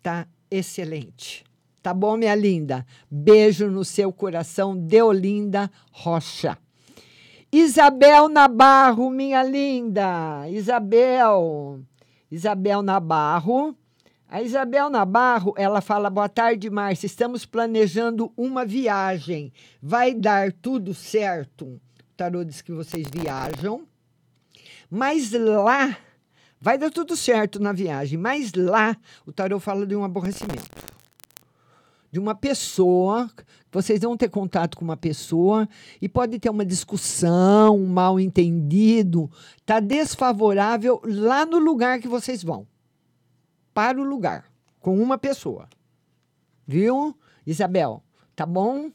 Tá 0.02 0.26
excelente. 0.50 1.44
Tá 1.84 1.92
bom, 1.92 2.16
minha 2.16 2.34
linda? 2.34 2.86
Beijo 3.10 3.68
no 3.68 3.84
seu 3.84 4.10
coração, 4.10 4.74
Deolinda 4.74 5.70
Rocha. 5.92 6.56
Isabel 7.52 8.26
Nabarro, 8.30 9.10
minha 9.10 9.42
linda. 9.42 10.48
Isabel. 10.48 11.82
Isabel 12.30 12.80
Nabarro. 12.80 13.76
A 14.26 14.40
Isabel 14.40 14.88
Nabarro, 14.88 15.52
ela 15.58 15.82
fala: 15.82 16.08
Boa 16.08 16.26
tarde, 16.26 16.70
Márcia. 16.70 17.04
Estamos 17.04 17.44
planejando 17.44 18.32
uma 18.34 18.64
viagem. 18.64 19.52
Vai 19.82 20.14
dar 20.14 20.52
tudo 20.52 20.94
certo? 20.94 21.66
O 21.66 21.80
tarô 22.16 22.42
diz 22.44 22.62
que 22.62 22.72
vocês 22.72 23.06
viajam. 23.12 23.86
Mas 24.90 25.32
lá, 25.32 25.94
vai 26.58 26.78
dar 26.78 26.90
tudo 26.90 27.14
certo 27.14 27.60
na 27.60 27.74
viagem. 27.74 28.18
Mas 28.18 28.54
lá, 28.54 28.96
o 29.26 29.32
tarô 29.32 29.60
fala 29.60 29.86
de 29.86 29.94
um 29.94 30.02
aborrecimento 30.02 30.94
de 32.14 32.20
uma 32.20 32.32
pessoa, 32.32 33.28
vocês 33.72 34.00
vão 34.00 34.16
ter 34.16 34.30
contato 34.30 34.76
com 34.76 34.84
uma 34.84 34.96
pessoa 34.96 35.68
e 36.00 36.08
pode 36.08 36.38
ter 36.38 36.48
uma 36.48 36.64
discussão, 36.64 37.76
um 37.76 37.88
mal 37.88 38.20
entendido, 38.20 39.28
tá 39.66 39.80
desfavorável 39.80 41.02
lá 41.04 41.44
no 41.44 41.58
lugar 41.58 41.98
que 41.98 42.06
vocês 42.06 42.40
vão. 42.40 42.68
Para 43.74 44.00
o 44.00 44.04
lugar, 44.04 44.44
com 44.78 44.96
uma 45.02 45.18
pessoa. 45.18 45.68
Viu, 46.64 47.18
Isabel? 47.44 48.00
Tá 48.36 48.46
bom? 48.46 48.92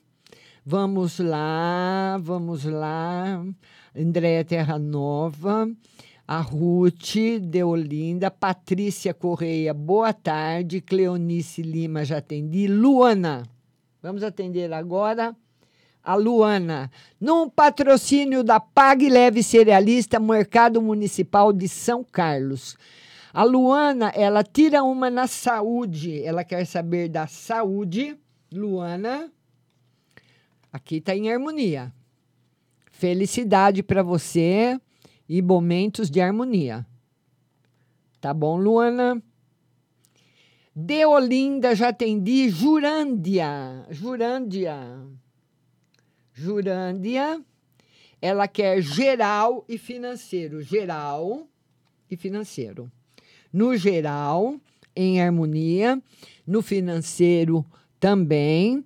Vamos 0.65 1.19
lá, 1.19 2.17
vamos 2.21 2.63
lá. 2.63 3.43
Andréia 3.93 4.45
Terra 4.45 4.79
Nova, 4.79 5.69
a 6.31 6.41
Ruth 6.41 7.15
Deolinda, 7.41 8.29
Patrícia 8.29 9.15
Correia, 9.15 9.73
boa 9.73 10.13
tarde. 10.13 10.79
Cleonice 10.79 11.63
Lima, 11.63 12.05
já 12.05 12.19
atendi. 12.19 12.67
Luana, 12.67 13.49
vamos 13.99 14.21
atender 14.21 14.71
agora 14.71 15.35
a 16.03 16.13
Luana. 16.13 16.91
Num 17.19 17.49
patrocínio 17.49 18.43
da 18.43 18.59
Pague 18.59 19.09
Leve 19.09 19.41
Cerealista, 19.41 20.19
Mercado 20.19 20.79
Municipal 20.83 21.51
de 21.51 21.67
São 21.67 22.03
Carlos. 22.03 22.77
A 23.33 23.43
Luana, 23.43 24.09
ela 24.09 24.43
tira 24.43 24.83
uma 24.83 25.09
na 25.09 25.25
saúde. 25.25 26.21
Ela 26.21 26.43
quer 26.43 26.63
saber 26.65 27.09
da 27.09 27.25
saúde. 27.25 28.15
Luana, 28.53 29.31
aqui 30.71 30.97
está 30.97 31.15
em 31.15 31.31
harmonia. 31.31 31.91
Felicidade 32.91 33.81
para 33.81 34.03
você 34.03 34.79
e 35.29 35.43
momentos 35.43 36.09
de 36.09 36.19
harmonia. 36.19 36.83
Tá 38.19 38.33
bom, 38.33 38.57
Luana? 38.57 39.21
Deolinda, 40.75 41.75
já 41.75 41.89
atendi. 41.89 42.49
Jurândia. 42.49 43.85
Jurândia. 43.91 44.75
Jurândia. 46.33 47.39
Ela 48.19 48.47
quer 48.47 48.81
geral 48.81 49.63
e 49.69 49.77
financeiro. 49.77 50.61
Geral 50.61 51.47
e 52.09 52.17
financeiro. 52.17 52.91
No 53.53 53.77
geral, 53.77 54.59
em 54.95 55.21
harmonia. 55.21 56.01
No 56.45 56.61
financeiro 56.61 57.63
também. 57.99 58.83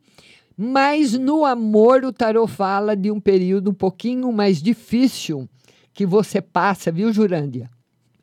Mas 0.57 1.13
no 1.13 1.45
amor, 1.45 2.03
o 2.03 2.11
tarô 2.11 2.45
fala 2.47 2.95
de 2.95 3.09
um 3.09 3.19
período 3.19 3.71
um 3.71 3.73
pouquinho 3.73 4.31
mais 4.31 4.61
difícil 4.61 5.49
que 5.93 6.05
você 6.05 6.41
passa, 6.41 6.91
viu, 6.91 7.13
Jurândia? 7.13 7.69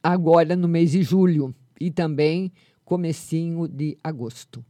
Agora 0.02 0.56
no 0.56 0.66
mês 0.66 0.92
de 0.92 1.02
julho 1.02 1.54
e 1.80 1.90
também 1.90 2.52
comecinho 2.84 3.68
de 3.68 3.96
agosto. 4.02 4.64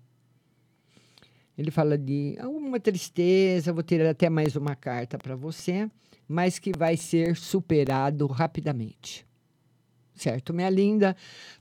Ele 1.56 1.70
fala 1.70 1.96
de 1.96 2.36
alguma 2.40 2.80
tristeza, 2.80 3.72
vou 3.72 3.82
ter 3.82 4.04
até 4.06 4.28
mais 4.30 4.56
uma 4.56 4.74
carta 4.74 5.18
para 5.18 5.36
você, 5.36 5.90
mas 6.26 6.58
que 6.58 6.72
vai 6.76 6.96
ser 6.96 7.36
superado 7.36 8.26
rapidamente. 8.26 9.26
Certo, 10.20 10.52
minha 10.52 10.68
linda? 10.68 11.16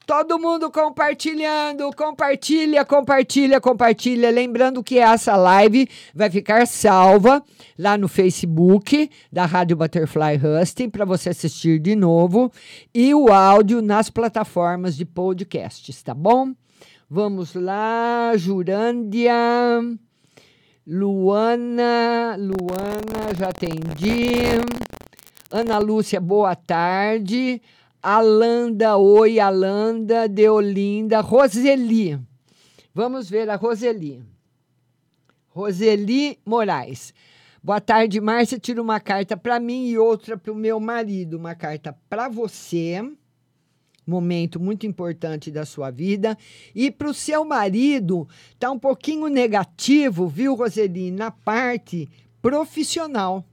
Todo 0.06 0.38
mundo 0.38 0.70
compartilhando, 0.70 1.90
compartilha, 1.96 2.84
compartilha, 2.84 3.62
compartilha. 3.62 4.30
Lembrando 4.30 4.84
que 4.84 5.00
essa 5.00 5.38
live 5.38 5.88
vai 6.14 6.30
ficar 6.30 6.68
salva 6.68 7.42
lá 7.78 7.98
no 7.98 8.10
Facebook 8.10 9.10
da 9.32 9.46
Rádio 9.46 9.78
Butterfly 9.78 10.42
Husting 10.44 10.90
para 10.90 11.06
você 11.06 11.30
assistir 11.30 11.80
de 11.80 11.96
novo 11.96 12.52
e 12.94 13.16
o 13.16 13.32
áudio 13.32 13.82
nas 13.82 14.10
plataformas 14.10 14.98
de 14.98 15.06
podcasts, 15.06 16.04
tá 16.04 16.14
bom? 16.14 16.54
Vamos 17.10 17.56
lá, 17.56 18.34
Jurândia. 18.36 19.34
Luana, 20.86 22.36
Luana, 22.38 23.34
já 23.38 23.48
atendi. 23.48 24.60
Ana 25.50 25.78
Lúcia, 25.80 26.20
boa 26.20 26.56
tarde. 26.56 27.62
Alanda, 28.02 28.96
oi, 28.96 29.42
Alanda, 29.42 30.26
Deolinda, 30.30 31.20
Roseli. 31.20 32.18
Vamos 32.94 33.30
ver 33.30 33.50
a 33.50 33.58
Roseli. 33.58 34.24
Roseli 35.50 36.40
Moraes. 36.46 37.14
Boa 37.62 37.82
tarde, 37.82 38.22
Márcia. 38.22 38.58
Tira 38.58 38.82
uma 38.82 39.02
carta 39.02 39.36
para 39.36 39.60
mim 39.60 39.88
e 39.88 39.98
outra 39.98 40.38
para 40.38 40.54
o 40.54 40.56
meu 40.56 40.80
marido. 40.80 41.36
Uma 41.36 41.54
carta 41.56 41.94
para 42.10 42.30
você, 42.30 43.04
momento 44.08 44.62
muito 44.62 44.88
importante 44.88 45.52
da 45.52 45.66
sua 45.66 45.92
vida. 45.92 46.38
E 46.74 46.90
para 46.90 47.10
o 47.10 47.14
seu 47.14 47.44
marido, 47.44 48.26
tá 48.58 48.72
um 48.72 48.80
pouquinho 48.80 49.28
negativo, 49.28 50.26
viu, 50.26 50.56
Roseli, 50.56 51.12
na 51.12 51.32
parte 51.32 52.10
profissional. 52.42 53.44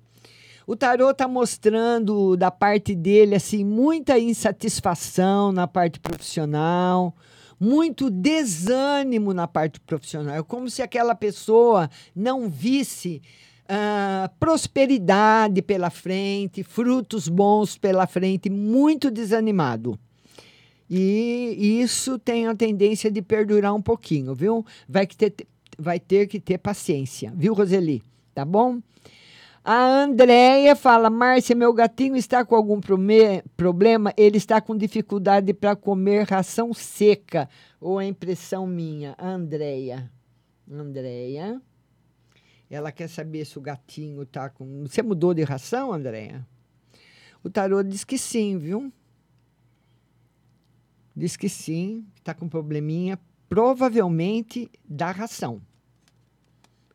O 0.66 0.74
tarô 0.74 1.10
está 1.10 1.28
mostrando 1.28 2.36
da 2.36 2.50
parte 2.50 2.92
dele 2.92 3.36
assim 3.36 3.64
muita 3.64 4.18
insatisfação 4.18 5.52
na 5.52 5.68
parte 5.68 6.00
profissional, 6.00 7.14
muito 7.58 8.10
desânimo 8.10 9.32
na 9.32 9.46
parte 9.46 9.78
profissional. 9.78 10.42
Como 10.42 10.68
se 10.68 10.82
aquela 10.82 11.14
pessoa 11.14 11.88
não 12.16 12.48
visse 12.48 13.22
ah, 13.68 14.28
prosperidade 14.40 15.62
pela 15.62 15.88
frente, 15.88 16.64
frutos 16.64 17.28
bons 17.28 17.78
pela 17.78 18.08
frente, 18.08 18.50
muito 18.50 19.08
desanimado. 19.08 19.96
E 20.90 21.80
isso 21.80 22.18
tem 22.18 22.48
a 22.48 22.56
tendência 22.56 23.08
de 23.08 23.22
perdurar 23.22 23.72
um 23.72 23.82
pouquinho, 23.82 24.34
viu? 24.34 24.66
Vai, 24.88 25.06
ter, 25.06 25.32
vai 25.78 26.00
ter 26.00 26.26
que 26.26 26.40
ter 26.40 26.58
paciência, 26.58 27.32
viu, 27.36 27.54
Roseli? 27.54 28.02
Tá 28.34 28.44
bom? 28.44 28.80
A 29.68 30.04
Andréia 30.04 30.76
fala: 30.76 31.10
Márcia, 31.10 31.56
meu 31.56 31.72
gatinho 31.72 32.14
está 32.14 32.44
com 32.44 32.54
algum 32.54 32.80
problema? 32.80 34.14
Ele 34.16 34.36
está 34.36 34.60
com 34.60 34.76
dificuldade 34.76 35.52
para 35.52 35.74
comer 35.74 36.24
ração 36.28 36.72
seca. 36.72 37.48
Ou 37.80 38.00
é 38.00 38.06
impressão 38.06 38.64
minha? 38.64 39.16
Andréia. 39.18 40.08
Andréia. 40.70 41.60
Ela 42.70 42.92
quer 42.92 43.08
saber 43.08 43.44
se 43.44 43.58
o 43.58 43.60
gatinho 43.60 44.22
está 44.22 44.48
com. 44.48 44.84
Você 44.86 45.02
mudou 45.02 45.34
de 45.34 45.42
ração, 45.42 45.92
Andréia? 45.92 46.46
O 47.42 47.50
tarô 47.50 47.82
diz 47.82 48.04
que 48.04 48.16
sim, 48.16 48.58
viu? 48.58 48.92
Diz 51.16 51.36
que 51.36 51.48
sim, 51.48 52.06
está 52.14 52.32
com 52.32 52.48
probleminha, 52.48 53.18
provavelmente 53.48 54.70
da 54.88 55.10
ração. 55.10 55.60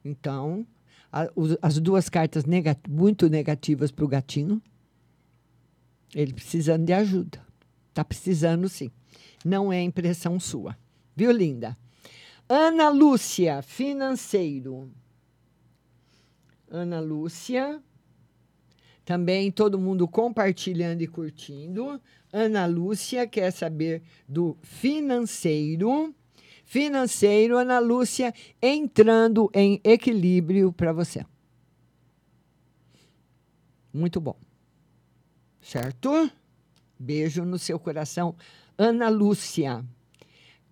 Então, 0.05 0.65
a- 1.11 1.29
os- 1.35 1.57
as 1.61 1.79
duas 1.79 2.09
cartas 2.09 2.43
muito 2.89 3.29
negativas 3.29 3.91
para 3.91 4.05
o 4.05 4.07
gatinho. 4.07 4.61
Ele 6.13 6.33
precisando 6.33 6.85
de 6.85 6.93
ajuda. 6.93 7.45
Tá 7.93 8.03
precisando 8.03 8.67
sim. 8.69 8.91
Não 9.43 9.71
é 9.71 9.81
impressão 9.81 10.39
sua. 10.39 10.77
Viu, 11.15 11.31
linda? 11.31 11.77
Ana 12.47 12.89
Lúcia, 12.89 13.61
financeiro. 13.61 14.91
Ana 16.69 16.99
Lúcia. 16.99 17.81
Também 19.03 19.51
todo 19.51 19.79
mundo 19.79 20.07
compartilhando 20.07 21.01
e 21.01 21.07
curtindo. 21.07 21.99
Ana 22.31 22.65
Lúcia 22.65 23.27
quer 23.27 23.51
saber 23.51 24.01
do 24.27 24.57
financeiro. 24.61 26.13
Financeiro, 26.71 27.57
Ana 27.57 27.79
Lúcia, 27.79 28.33
entrando 28.61 29.51
em 29.53 29.81
equilíbrio 29.83 30.71
para 30.71 30.93
você. 30.93 31.25
Muito 33.93 34.21
bom. 34.21 34.37
Certo? 35.61 36.31
Beijo 36.97 37.43
no 37.43 37.59
seu 37.59 37.77
coração. 37.77 38.37
Ana 38.77 39.09
Lúcia. 39.09 39.83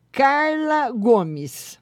Carla 0.10 0.89
Gomes. 0.89 1.78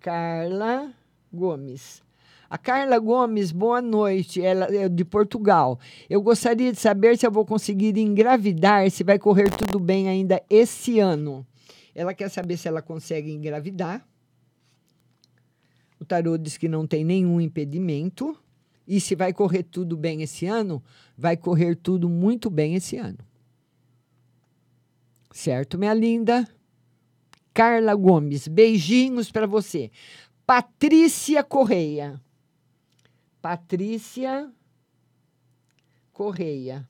Carla 0.00 0.92
Gomes. 1.32 2.02
A 2.50 2.58
Carla 2.58 2.98
Gomes, 2.98 3.52
boa 3.52 3.80
noite. 3.80 4.42
Ela 4.42 4.74
é 4.74 4.88
de 4.88 5.04
Portugal. 5.04 5.78
Eu 6.10 6.20
gostaria 6.20 6.72
de 6.72 6.80
saber 6.80 7.16
se 7.16 7.24
eu 7.24 7.30
vou 7.30 7.46
conseguir 7.46 7.96
engravidar, 7.96 8.90
se 8.90 9.04
vai 9.04 9.20
correr 9.20 9.56
tudo 9.56 9.78
bem 9.78 10.08
ainda 10.08 10.42
esse 10.50 10.98
ano. 10.98 11.46
Ela 11.98 12.14
quer 12.14 12.28
saber 12.28 12.56
se 12.56 12.68
ela 12.68 12.80
consegue 12.80 13.32
engravidar. 13.32 14.06
O 15.98 16.04
tarô 16.04 16.38
diz 16.38 16.56
que 16.56 16.68
não 16.68 16.86
tem 16.86 17.04
nenhum 17.04 17.40
impedimento. 17.40 18.38
E 18.86 19.00
se 19.00 19.16
vai 19.16 19.32
correr 19.32 19.64
tudo 19.64 19.96
bem 19.96 20.22
esse 20.22 20.46
ano, 20.46 20.80
vai 21.16 21.36
correr 21.36 21.74
tudo 21.74 22.08
muito 22.08 22.48
bem 22.48 22.76
esse 22.76 22.96
ano. 22.96 23.18
Certo, 25.32 25.76
minha 25.76 25.92
linda? 25.92 26.48
Carla 27.52 27.96
Gomes, 27.96 28.46
beijinhos 28.46 29.32
para 29.32 29.48
você. 29.48 29.90
Patrícia 30.46 31.42
Correia. 31.42 32.22
Patrícia 33.42 34.52
Correia. 36.12 36.88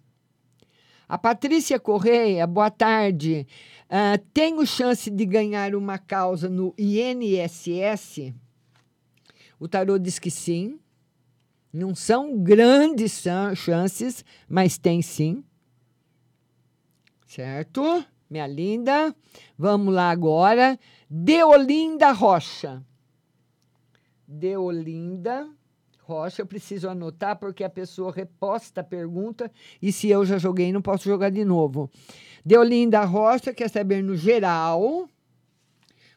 A 1.08 1.16
Patrícia 1.16 1.80
Correia, 1.80 2.46
boa 2.46 2.70
tarde. 2.70 3.46
Ah, 3.88 4.18
tenho 4.34 4.66
chance 4.66 5.10
de 5.10 5.24
ganhar 5.24 5.74
uma 5.74 5.98
causa 5.98 6.48
no 6.48 6.74
INSS? 6.78 8.34
O 9.58 9.66
tarô 9.66 9.98
diz 9.98 10.18
que 10.18 10.30
sim. 10.30 10.78
Não 11.72 11.94
são 11.94 12.38
grandes 12.38 13.12
chan- 13.20 13.54
chances, 13.54 14.24
mas 14.48 14.78
tem 14.78 15.00
sim. 15.02 15.42
Certo? 17.26 18.04
Minha 18.28 18.46
linda. 18.46 19.14
Vamos 19.56 19.94
lá 19.94 20.10
agora. 20.10 20.78
Deolinda 21.08 22.12
Rocha. 22.12 22.82
Deolinda 24.26 25.48
Rocha, 26.02 26.40
eu 26.42 26.46
preciso 26.46 26.88
anotar 26.88 27.36
porque 27.38 27.62
a 27.62 27.68
pessoa 27.68 28.10
reposta 28.12 28.80
a 28.80 28.84
pergunta 28.84 29.50
e 29.80 29.92
se 29.92 30.08
eu 30.08 30.24
já 30.24 30.38
joguei, 30.38 30.72
não 30.72 30.80
posso 30.80 31.04
jogar 31.04 31.30
de 31.30 31.44
novo. 31.44 31.90
Deolinda 32.48 33.04
Rocha 33.04 33.52
quer 33.52 33.68
saber 33.68 34.02
no 34.02 34.16
geral. 34.16 35.06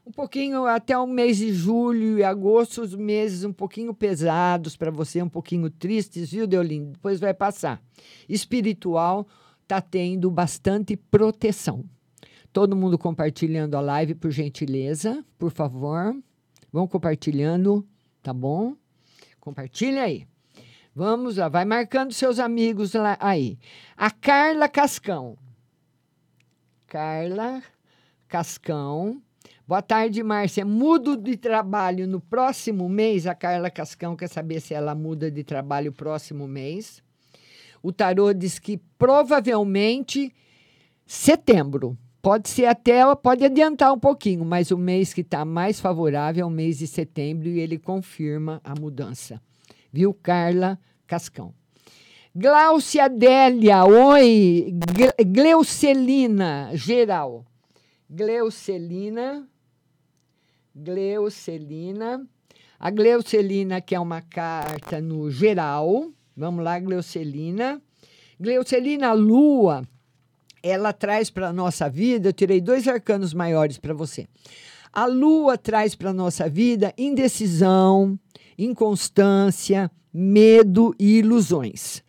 Um 0.07 0.11
pouquinho 0.13 0.65
até 0.65 0.97
o 0.97 1.05
mês 1.05 1.35
de 1.35 1.51
julho 1.51 2.17
e 2.17 2.23
agosto, 2.23 2.81
os 2.81 2.95
meses 2.95 3.43
um 3.43 3.51
pouquinho 3.51 3.93
pesados 3.93 4.77
para 4.77 4.89
você, 4.89 5.21
um 5.21 5.27
pouquinho 5.27 5.69
tristes, 5.69 6.31
viu, 6.31 6.47
Deolinda? 6.47 6.93
Depois 6.93 7.19
vai 7.19 7.33
passar. 7.33 7.83
Espiritual 8.29 9.27
tá 9.67 9.81
tendo 9.81 10.31
bastante 10.31 10.95
proteção. 10.95 11.83
Todo 12.53 12.77
mundo 12.77 12.97
compartilhando 12.97 13.75
a 13.75 13.81
live, 13.81 14.15
por 14.15 14.31
gentileza, 14.31 15.25
por 15.37 15.51
favor. 15.51 16.15
Vão 16.71 16.87
compartilhando, 16.87 17.85
tá 18.23 18.33
bom? 18.33 18.73
Compartilha 19.37 20.03
aí. 20.03 20.25
Vamos 20.95 21.35
lá, 21.35 21.49
vai 21.49 21.65
marcando 21.65 22.13
seus 22.13 22.39
amigos 22.39 22.93
lá 22.93 23.17
aí. 23.19 23.59
A 23.97 24.09
Carla 24.09 24.69
Cascão. 24.69 25.37
Carla 26.91 27.63
Cascão. 28.27 29.21
Boa 29.65 29.81
tarde, 29.81 30.21
Márcia. 30.21 30.65
Mudo 30.65 31.15
de 31.15 31.37
trabalho 31.37 32.05
no 32.05 32.19
próximo 32.19 32.89
mês. 32.89 33.25
A 33.25 33.33
Carla 33.33 33.69
Cascão 33.69 34.13
quer 34.13 34.27
saber 34.27 34.59
se 34.59 34.73
ela 34.73 34.93
muda 34.93 35.31
de 35.31 35.41
trabalho 35.41 35.93
próximo 35.93 36.49
mês. 36.49 37.01
O 37.81 37.93
tarô 37.93 38.33
diz 38.33 38.59
que 38.59 38.77
provavelmente 38.97 40.35
setembro. 41.05 41.97
Pode 42.21 42.49
ser 42.49 42.65
até, 42.65 43.03
pode 43.15 43.45
adiantar 43.45 43.93
um 43.93 43.99
pouquinho, 43.99 44.43
mas 44.43 44.69
o 44.69 44.77
mês 44.77 45.13
que 45.13 45.21
está 45.21 45.45
mais 45.45 45.79
favorável 45.79 46.43
é 46.43 46.45
o 46.45 46.51
mês 46.51 46.79
de 46.79 46.87
setembro 46.87 47.47
e 47.47 47.61
ele 47.61 47.79
confirma 47.79 48.59
a 48.65 48.77
mudança. 48.77 49.41
Viu, 49.93 50.13
Carla 50.13 50.77
Cascão? 51.07 51.53
Gláucia 52.33 53.05
Adélia, 53.05 53.83
oi. 53.85 54.73
Gle- 54.95 55.25
Gleucelina, 55.25 56.69
geral. 56.73 57.45
Gleucelina. 58.09 59.47
Gleucelina. 60.73 62.25
A 62.79 62.89
Gleucelina 62.89 63.81
quer 63.81 63.99
uma 63.99 64.21
carta 64.21 65.01
no 65.01 65.29
geral. 65.29 66.09
Vamos 66.35 66.63
lá, 66.63 66.79
Gleucelina. 66.79 67.81
Gleucelina 68.39 69.11
Lua, 69.13 69.83
ela 70.63 70.93
traz 70.93 71.29
para 71.29 71.49
a 71.49 71.53
nossa 71.53 71.89
vida, 71.89 72.29
eu 72.29 72.33
tirei 72.33 72.59
dois 72.61 72.87
arcanos 72.87 73.33
maiores 73.33 73.77
para 73.77 73.93
você. 73.93 74.25
A 74.91 75.05
lua 75.05 75.57
traz 75.57 75.95
para 75.95 76.09
a 76.09 76.13
nossa 76.13 76.49
vida 76.49 76.93
indecisão, 76.97 78.19
inconstância, 78.57 79.91
medo 80.13 80.93
e 80.99 81.19
ilusões. 81.19 82.03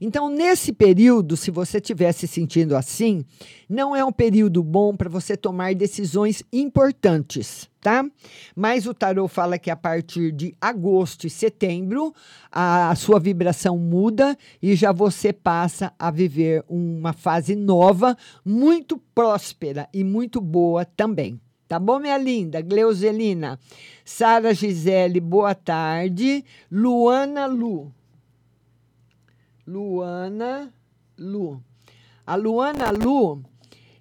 Então, 0.00 0.28
nesse 0.28 0.72
período, 0.72 1.36
se 1.36 1.50
você 1.50 1.78
estiver 1.78 2.12
se 2.12 2.28
sentindo 2.28 2.76
assim, 2.76 3.24
não 3.68 3.96
é 3.96 4.04
um 4.04 4.12
período 4.12 4.62
bom 4.62 4.96
para 4.96 5.08
você 5.08 5.36
tomar 5.36 5.74
decisões 5.74 6.42
importantes, 6.52 7.68
tá? 7.80 8.04
Mas 8.54 8.86
o 8.86 8.94
tarô 8.94 9.26
fala 9.26 9.58
que 9.58 9.70
a 9.70 9.76
partir 9.76 10.30
de 10.30 10.54
agosto 10.60 11.26
e 11.26 11.30
setembro, 11.30 12.14
a, 12.50 12.90
a 12.90 12.94
sua 12.94 13.18
vibração 13.18 13.76
muda 13.76 14.38
e 14.62 14.76
já 14.76 14.92
você 14.92 15.32
passa 15.32 15.92
a 15.98 16.12
viver 16.12 16.64
uma 16.68 17.12
fase 17.12 17.56
nova, 17.56 18.16
muito 18.44 18.98
próspera 19.12 19.88
e 19.92 20.04
muito 20.04 20.40
boa 20.40 20.84
também. 20.84 21.40
Tá 21.66 21.78
bom, 21.78 21.98
minha 21.98 22.16
linda? 22.16 22.62
Gleuzelina. 22.62 23.58
Sara 24.02 24.54
Gisele, 24.54 25.20
boa 25.20 25.54
tarde. 25.54 26.42
Luana 26.70 27.46
Lu. 27.46 27.92
Luana 29.68 30.72
Lu. 31.18 31.62
A 32.26 32.36
Luana 32.36 32.90
Lu, 32.90 33.44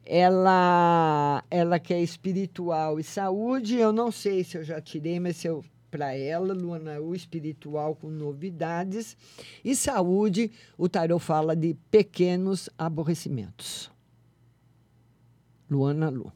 ela, 0.06 1.44
ela 1.52 1.78
quer 1.78 2.02
espiritual 2.02 2.98
e 2.98 3.04
saúde. 3.04 3.76
Eu 3.76 3.92
não 3.92 4.10
sei 4.10 4.46
se 4.46 4.58
eu 4.58 4.64
já 4.64 4.80
tirei, 4.80 5.20
mas 5.20 5.36
se 5.36 5.48
eu 5.48 5.62
para 5.92 6.14
ela, 6.16 6.54
Luana 6.54 6.98
Lu, 6.98 7.14
espiritual 7.14 7.96
com 7.96 8.10
novidades. 8.10 9.18
E 9.62 9.76
saúde, 9.76 10.52
o 10.78 10.88
tarot 10.88 11.22
fala 11.22 11.54
de 11.54 11.76
pequenos 11.92 12.70
aborrecimentos. 12.78 13.92
Luana 15.70 16.10
Lu. 16.10 16.32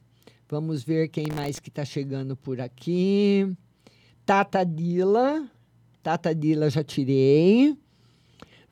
Vamos 0.50 0.84
ver 0.84 1.08
quem 1.08 1.28
mais 1.34 1.58
que 1.58 1.70
está 1.70 1.86
chegando 1.86 2.36
por 2.36 2.60
aqui. 2.60 3.50
Tata 4.26 4.66
Dila. 4.66 5.50
Tata 6.04 6.36
Dila 6.36 6.70
já 6.70 6.84
tirei. 6.84 7.78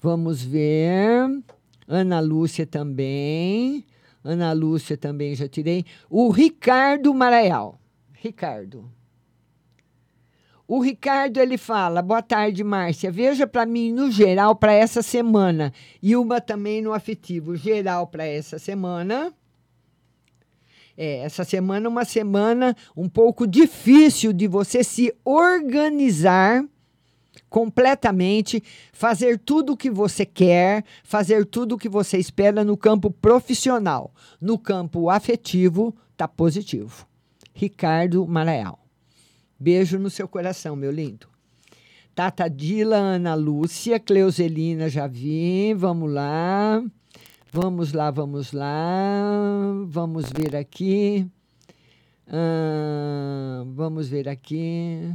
Vamos 0.01 0.41
ver. 0.41 1.43
Ana 1.87 2.19
Lúcia 2.19 2.65
também. 2.65 3.85
Ana 4.23 4.53
Lúcia 4.53 4.97
também 4.97 5.35
já 5.35 5.47
tirei. 5.47 5.85
O 6.09 6.29
Ricardo 6.29 7.13
Maraial. 7.13 7.79
Ricardo. 8.13 8.89
O 10.67 10.79
Ricardo 10.79 11.37
ele 11.39 11.57
fala: 11.57 12.01
Boa 12.01 12.21
tarde, 12.21 12.63
Márcia. 12.63 13.11
Veja 13.11 13.47
para 13.47 13.65
mim 13.65 13.91
no 13.91 14.11
geral 14.11 14.55
para 14.55 14.71
essa 14.71 15.01
semana 15.01 15.73
e 16.01 16.15
uma 16.15 16.39
também 16.39 16.81
no 16.81 16.93
afetivo. 16.93 17.55
Geral 17.55 18.07
para 18.07 18.25
essa 18.25 18.59
semana. 18.59 19.33
É, 20.95 21.19
essa 21.19 21.43
semana 21.43 21.87
é 21.87 21.89
uma 21.89 22.05
semana 22.05 22.75
um 22.95 23.09
pouco 23.09 23.47
difícil 23.47 24.31
de 24.31 24.47
você 24.47 24.83
se 24.83 25.13
organizar 25.25 26.63
completamente, 27.49 28.63
fazer 28.93 29.39
tudo 29.39 29.73
o 29.73 29.77
que 29.77 29.89
você 29.89 30.25
quer, 30.25 30.83
fazer 31.03 31.45
tudo 31.45 31.75
o 31.75 31.77
que 31.77 31.89
você 31.89 32.17
espera 32.17 32.63
no 32.63 32.77
campo 32.77 33.09
profissional. 33.09 34.13
No 34.39 34.57
campo 34.57 35.09
afetivo, 35.09 35.95
tá 36.15 36.27
positivo. 36.27 37.07
Ricardo 37.53 38.25
Maraial. 38.27 38.79
Beijo 39.59 39.99
no 39.99 40.09
seu 40.09 40.27
coração, 40.27 40.75
meu 40.75 40.91
lindo. 40.91 41.27
Tata 42.15 42.49
Dila, 42.49 42.97
Ana 42.97 43.33
Lúcia, 43.33 43.99
Cleuselina, 43.99 44.89
já 44.89 45.07
vi. 45.07 45.73
Vamos 45.73 46.11
lá. 46.11 46.83
Vamos 47.51 47.93
lá, 47.93 48.11
vamos 48.11 48.51
lá. 48.51 49.83
Vamos 49.87 50.29
ver 50.29 50.55
aqui. 50.55 51.25
Ah, 52.27 53.63
vamos 53.65 54.07
ver 54.07 54.29
aqui. 54.29 55.11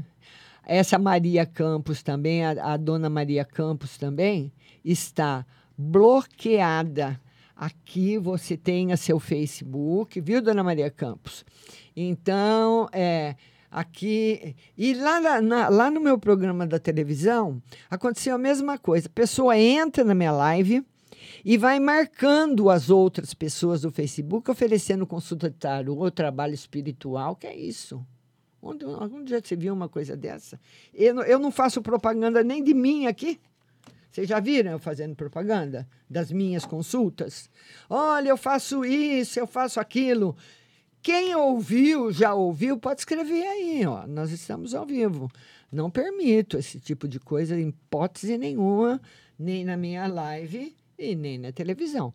Essa 0.66 0.98
Maria 0.98 1.44
Campos 1.46 2.02
também, 2.02 2.44
a, 2.44 2.72
a 2.72 2.76
dona 2.76 3.08
Maria 3.10 3.44
Campos 3.44 3.96
também, 3.98 4.52
está 4.84 5.44
bloqueada. 5.76 7.20
Aqui 7.56 8.18
você 8.18 8.56
tem 8.56 8.92
a 8.92 8.96
seu 8.96 9.20
Facebook, 9.20 10.20
viu, 10.20 10.42
dona 10.42 10.62
Maria 10.64 10.90
Campos? 10.90 11.44
Então, 11.96 12.88
é, 12.92 13.36
aqui. 13.70 14.56
E 14.76 14.94
lá, 14.94 15.40
na- 15.40 15.68
lá 15.68 15.90
no 15.90 16.00
meu 16.00 16.18
programa 16.18 16.66
da 16.66 16.78
televisão, 16.78 17.62
aconteceu 17.88 18.34
a 18.34 18.38
mesma 18.38 18.76
coisa. 18.78 19.06
A 19.06 19.10
pessoa 19.10 19.56
entra 19.56 20.02
na 20.02 20.14
minha 20.14 20.32
live 20.32 20.84
e 21.44 21.56
vai 21.56 21.78
marcando 21.78 22.68
as 22.70 22.90
outras 22.90 23.32
pessoas 23.34 23.82
do 23.82 23.90
Facebook, 23.92 24.50
oferecendo 24.50 25.06
consulta 25.06 25.48
de 25.48 25.56
tarô, 25.56 26.10
trabalho 26.10 26.54
espiritual. 26.54 27.36
Que 27.36 27.46
é 27.46 27.56
isso? 27.56 28.04
Onde, 28.64 28.84
onde 28.86 29.30
já 29.30 29.40
se 29.44 29.54
viu 29.54 29.74
uma 29.74 29.88
coisa 29.88 30.16
dessa? 30.16 30.58
Eu, 30.94 31.14
não- 31.14 31.22
eu 31.22 31.38
não 31.38 31.50
faço 31.50 31.82
propaganda 31.82 32.42
nem 32.42 32.64
de 32.64 32.72
mim 32.72 33.06
aqui. 33.06 33.38
Vocês 34.10 34.28
já 34.28 34.40
viram 34.40 34.70
eu 34.72 34.78
fazendo 34.78 35.14
propaganda 35.14 35.86
das 36.08 36.30
minhas 36.32 36.64
consultas? 36.64 37.50
Olha, 37.90 38.28
eu 38.28 38.36
faço 38.36 38.84
isso, 38.84 39.38
eu 39.38 39.46
faço 39.46 39.78
aquilo. 39.80 40.36
Quem 41.02 41.34
ouviu, 41.34 42.10
já 42.12 42.32
ouviu, 42.32 42.78
pode 42.78 43.00
escrever 43.00 43.46
aí, 43.46 43.84
ó. 43.86 44.06
Nós 44.06 44.30
estamos 44.30 44.74
ao 44.74 44.86
vivo. 44.86 45.30
Não 45.70 45.90
permito 45.90 46.56
esse 46.56 46.78
tipo 46.80 47.06
de 47.06 47.18
coisa, 47.20 47.58
em 47.58 47.68
hipótese 47.68 48.38
nenhuma, 48.38 49.00
nem 49.38 49.64
na 49.64 49.76
minha 49.76 50.06
live 50.06 50.74
e 50.98 51.14
nem 51.16 51.36
na 51.36 51.52
televisão. 51.52 52.14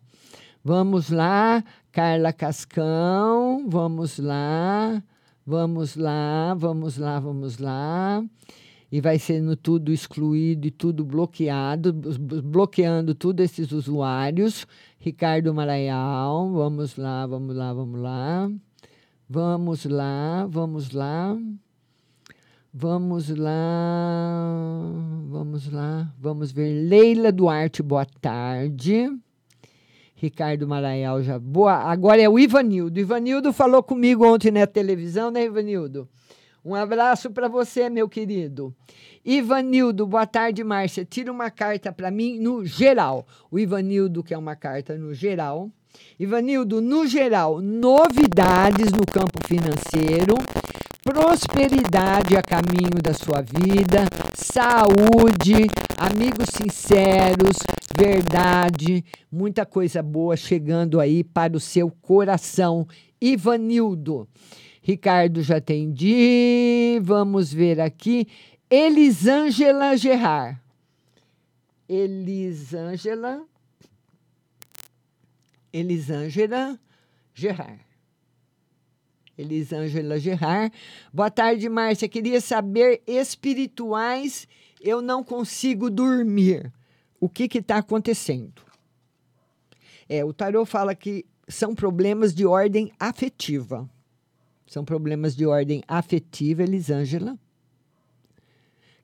Vamos 0.64 1.10
lá, 1.10 1.62
Carla 1.92 2.32
Cascão, 2.32 3.66
vamos 3.68 4.18
lá, 4.18 5.02
vamos 5.50 5.96
lá, 5.96 6.54
vamos 6.54 6.96
lá, 6.96 7.18
vamos 7.18 7.58
lá. 7.58 8.22
E 8.92 9.00
vai 9.00 9.18
sendo 9.18 9.56
tudo 9.56 9.92
excluído 9.92 10.66
e 10.66 10.70
tudo 10.70 11.04
bloqueado, 11.04 11.92
blo- 11.92 12.42
bloqueando 12.42 13.14
todos 13.14 13.44
esses 13.44 13.70
usuários. 13.72 14.66
Ricardo 14.98 15.52
Maraial, 15.54 16.50
vamos 16.52 16.96
lá, 16.96 17.26
vamos 17.26 17.56
lá, 17.56 17.72
vamos 17.72 18.00
lá. 18.00 18.50
Vamos 19.28 19.84
lá, 19.84 20.46
vamos 20.48 20.90
lá. 20.92 21.36
Vamos 22.72 23.28
lá, 23.30 23.52
vamos 25.28 25.72
lá, 25.72 26.12
vamos 26.20 26.52
ver. 26.52 26.88
Leila 26.88 27.32
Duarte, 27.32 27.82
boa 27.82 28.06
tarde. 28.20 29.08
Ricardo 30.20 30.68
Maraial 30.68 31.22
já. 31.22 31.38
Boa. 31.38 31.72
Agora 31.72 32.20
é 32.20 32.28
o 32.28 32.38
Ivanildo. 32.38 33.00
Ivanildo 33.00 33.54
falou 33.54 33.82
comigo 33.82 34.26
ontem 34.26 34.50
na 34.50 34.66
televisão, 34.66 35.30
né, 35.30 35.44
Ivanildo? 35.44 36.06
Um 36.62 36.74
abraço 36.74 37.30
para 37.30 37.48
você, 37.48 37.88
meu 37.88 38.06
querido. 38.06 38.74
Ivanildo, 39.24 40.06
boa 40.06 40.26
tarde, 40.26 40.62
Márcia. 40.62 41.06
Tira 41.06 41.32
uma 41.32 41.50
carta 41.50 41.90
para 41.90 42.10
mim 42.10 42.38
no 42.38 42.66
geral. 42.66 43.26
O 43.50 43.58
Ivanildo 43.58 44.22
quer 44.22 44.36
uma 44.36 44.54
carta 44.54 44.94
no 44.94 45.14
geral. 45.14 45.70
Ivanildo, 46.18 46.82
no 46.82 47.06
geral, 47.06 47.62
novidades 47.62 48.92
no 48.92 49.06
campo 49.06 49.40
financeiro, 49.48 50.34
prosperidade 51.02 52.36
a 52.36 52.42
caminho 52.42 53.00
da 53.02 53.14
sua 53.14 53.40
vida, 53.40 54.06
saúde, 54.34 55.66
amigos 55.96 56.48
sinceros, 56.50 57.56
verdade, 57.96 59.04
muita 59.30 59.64
coisa 59.64 60.02
boa 60.02 60.36
chegando 60.36 61.00
aí 61.00 61.24
para 61.24 61.56
o 61.56 61.60
seu 61.60 61.90
coração. 61.90 62.86
Ivanildo. 63.20 64.28
Ricardo 64.82 65.42
já 65.42 65.56
atendi. 65.58 66.98
Vamos 67.02 67.52
ver 67.52 67.80
aqui. 67.80 68.26
Elisângela 68.70 69.96
Gerard. 69.96 70.58
Elisângela. 71.88 73.44
Elisângela 75.72 76.78
Gerard. 77.34 77.89
Elisângela 79.40 80.18
Gerard. 80.18 80.72
Boa 81.12 81.30
tarde, 81.30 81.68
Márcia. 81.68 82.08
Queria 82.08 82.40
saber 82.40 83.02
espirituais. 83.06 84.46
Eu 84.80 85.00
não 85.00 85.24
consigo 85.24 85.90
dormir. 85.90 86.72
O 87.18 87.28
que 87.28 87.58
está 87.58 87.78
acontecendo? 87.78 88.62
É, 90.08 90.24
o 90.24 90.32
tarô 90.32 90.64
fala 90.64 90.94
que 90.94 91.24
são 91.48 91.74
problemas 91.74 92.34
de 92.34 92.46
ordem 92.46 92.92
afetiva. 92.98 93.88
São 94.66 94.84
problemas 94.84 95.34
de 95.34 95.46
ordem 95.46 95.82
afetiva, 95.88 96.62
Elisângela, 96.62 97.36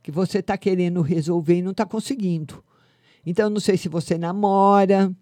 que 0.03 0.13
você 0.13 0.39
está 0.39 0.57
querendo 0.57 1.03
resolver 1.03 1.57
e 1.57 1.63
não 1.63 1.73
está 1.73 1.85
conseguindo. 1.85 2.63
Então, 3.25 3.51
não 3.51 3.59
sei 3.59 3.77
se 3.77 3.89
você 3.89 4.17
namora, 4.17 5.13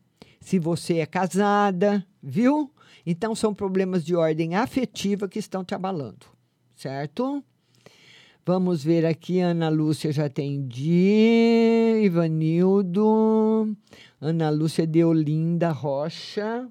se 0.41 0.59
você 0.59 0.99
é 0.99 1.07
casada, 1.07 2.07
viu? 2.23 2.71
Então, 3.07 3.35
são 3.35 3.55
problemas 3.55 4.05
de 4.05 4.15
ordem 4.17 4.55
afetiva 4.55 5.29
que 5.29 5.39
estão 5.39 5.65
te 5.65 5.75
abalando, 5.75 6.27
certo? 6.75 7.45
Vamos 8.47 8.85
ver 8.85 9.07
aqui, 9.07 9.41
Ana 9.41 9.71
Lúcia 9.71 10.13
já 10.13 10.27
atendi, 10.27 12.03
Ivanildo, 12.03 13.75
Ana 14.21 14.51
Lúcia 14.51 14.87
Deolinda 14.87 15.71
Rocha, 15.71 16.69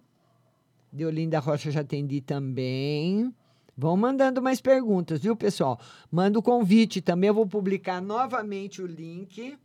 Deolinda 0.92 1.40
Rocha 1.40 1.72
já 1.72 1.82
atendi 1.82 2.22
também. 2.22 3.34
Vão 3.76 3.98
mandando 3.98 4.40
mais 4.40 4.62
perguntas, 4.62 5.20
viu, 5.20 5.36
pessoal? 5.36 5.80
Manda 6.12 6.38
o 6.38 6.44
convite 6.44 7.02
também, 7.02 7.30
eu 7.30 7.34
vou 7.34 7.48
publicar 7.48 8.00
novamente 8.00 8.80
o 8.80 8.86
link. 8.86 9.58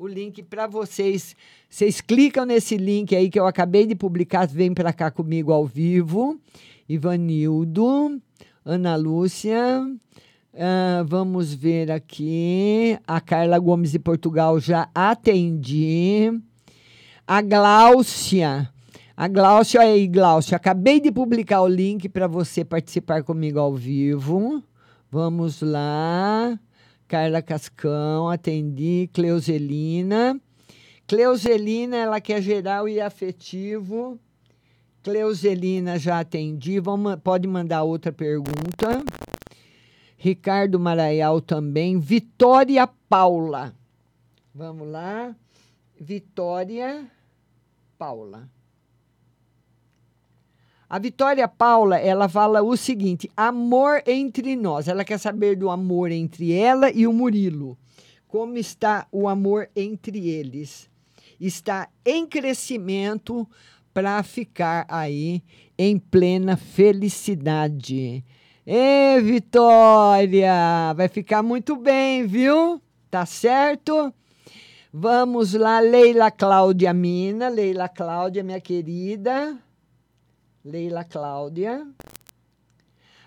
O 0.00 0.08
link 0.08 0.42
para 0.42 0.66
vocês. 0.66 1.36
Vocês 1.68 2.00
clicam 2.00 2.46
nesse 2.46 2.74
link 2.78 3.14
aí 3.14 3.28
que 3.28 3.38
eu 3.38 3.46
acabei 3.46 3.84
de 3.86 3.94
publicar, 3.94 4.48
vem 4.48 4.72
para 4.72 4.94
cá 4.94 5.10
comigo 5.10 5.52
ao 5.52 5.66
vivo. 5.66 6.40
Ivanildo, 6.88 8.18
Ana 8.64 8.96
Lúcia. 8.96 9.60
ah, 10.54 11.04
vamos 11.06 11.52
ver 11.52 11.90
aqui. 11.90 12.98
A 13.06 13.20
Carla 13.20 13.58
Gomes 13.58 13.92
de 13.92 13.98
Portugal 13.98 14.58
já 14.58 14.88
atendi. 14.94 16.32
A 17.26 17.42
Gláucia. 17.42 18.72
A 19.14 19.28
Gláucia, 19.28 19.82
aí, 19.82 20.06
Gláucia. 20.06 20.56
Acabei 20.56 20.98
de 20.98 21.12
publicar 21.12 21.60
o 21.60 21.68
link 21.68 22.08
para 22.08 22.26
você 22.26 22.64
participar 22.64 23.22
comigo 23.22 23.58
ao 23.58 23.74
vivo. 23.74 24.62
Vamos 25.10 25.60
lá. 25.60 26.58
Carla 27.10 27.42
Cascão, 27.42 28.28
atendi. 28.28 29.10
Cleuselina. 29.12 30.40
Cleuselina, 31.08 31.96
ela 31.96 32.20
quer 32.20 32.40
geral 32.40 32.88
e 32.88 33.00
afetivo. 33.00 34.16
Cleuselina, 35.02 35.98
já 35.98 36.20
atendi. 36.20 36.78
Vamos, 36.78 37.16
pode 37.16 37.48
mandar 37.48 37.82
outra 37.82 38.12
pergunta. 38.12 39.02
Ricardo 40.16 40.78
Maraial 40.78 41.40
também. 41.40 41.98
Vitória 41.98 42.86
Paula. 43.08 43.74
Vamos 44.54 44.86
lá. 44.86 45.34
Vitória 46.00 47.10
Paula. 47.98 48.48
A 50.90 50.98
Vitória 50.98 51.46
Paula, 51.46 51.98
ela 51.98 52.28
fala 52.28 52.62
o 52.62 52.76
seguinte: 52.76 53.30
amor 53.36 54.02
entre 54.04 54.56
nós. 54.56 54.88
Ela 54.88 55.04
quer 55.04 55.18
saber 55.20 55.54
do 55.54 55.70
amor 55.70 56.10
entre 56.10 56.52
ela 56.52 56.90
e 56.90 57.06
o 57.06 57.12
Murilo. 57.12 57.78
Como 58.26 58.58
está 58.58 59.06
o 59.12 59.28
amor 59.28 59.70
entre 59.76 60.28
eles? 60.28 60.90
Está 61.40 61.88
em 62.04 62.26
crescimento 62.26 63.48
para 63.94 64.20
ficar 64.24 64.84
aí 64.88 65.44
em 65.78 65.96
plena 65.96 66.56
felicidade. 66.56 68.24
Ê, 68.66 69.20
Vitória! 69.20 70.92
Vai 70.96 71.06
ficar 71.06 71.40
muito 71.40 71.76
bem, 71.76 72.26
viu? 72.26 72.82
Tá 73.08 73.24
certo? 73.24 74.12
Vamos 74.92 75.54
lá, 75.54 75.78
Leila 75.78 76.32
Cláudia 76.32 76.92
Mina. 76.92 77.48
Leila 77.48 77.88
Cláudia, 77.88 78.42
minha 78.42 78.60
querida. 78.60 79.56
Leila 80.64 81.04
Cláudia. 81.04 81.86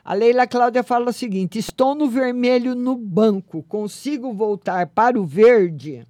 A 0.04 0.14
Leila 0.14 0.46
Cláudia 0.46 0.84
fala 0.84 1.10
o 1.10 1.14
seguinte: 1.14 1.58
estou 1.58 1.96
no 1.96 2.10
vermelho 2.10 2.76
no 2.76 2.96
banco, 2.96 3.64
consigo 3.64 4.34
voltar 4.34 4.88
para 4.88 5.20
o 5.20 5.26
verde? 5.26 6.06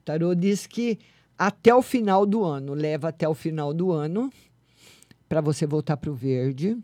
O 0.00 0.04
tarô 0.04 0.34
diz 0.34 0.66
que 0.66 0.98
até 1.36 1.74
o 1.74 1.82
final 1.82 2.26
do 2.26 2.44
ano, 2.44 2.74
leva 2.74 3.08
até 3.08 3.28
o 3.28 3.34
final 3.34 3.72
do 3.72 3.92
ano 3.92 4.30
para 5.28 5.40
você 5.40 5.66
voltar 5.66 5.96
para 5.96 6.10
o 6.10 6.14
verde. 6.14 6.76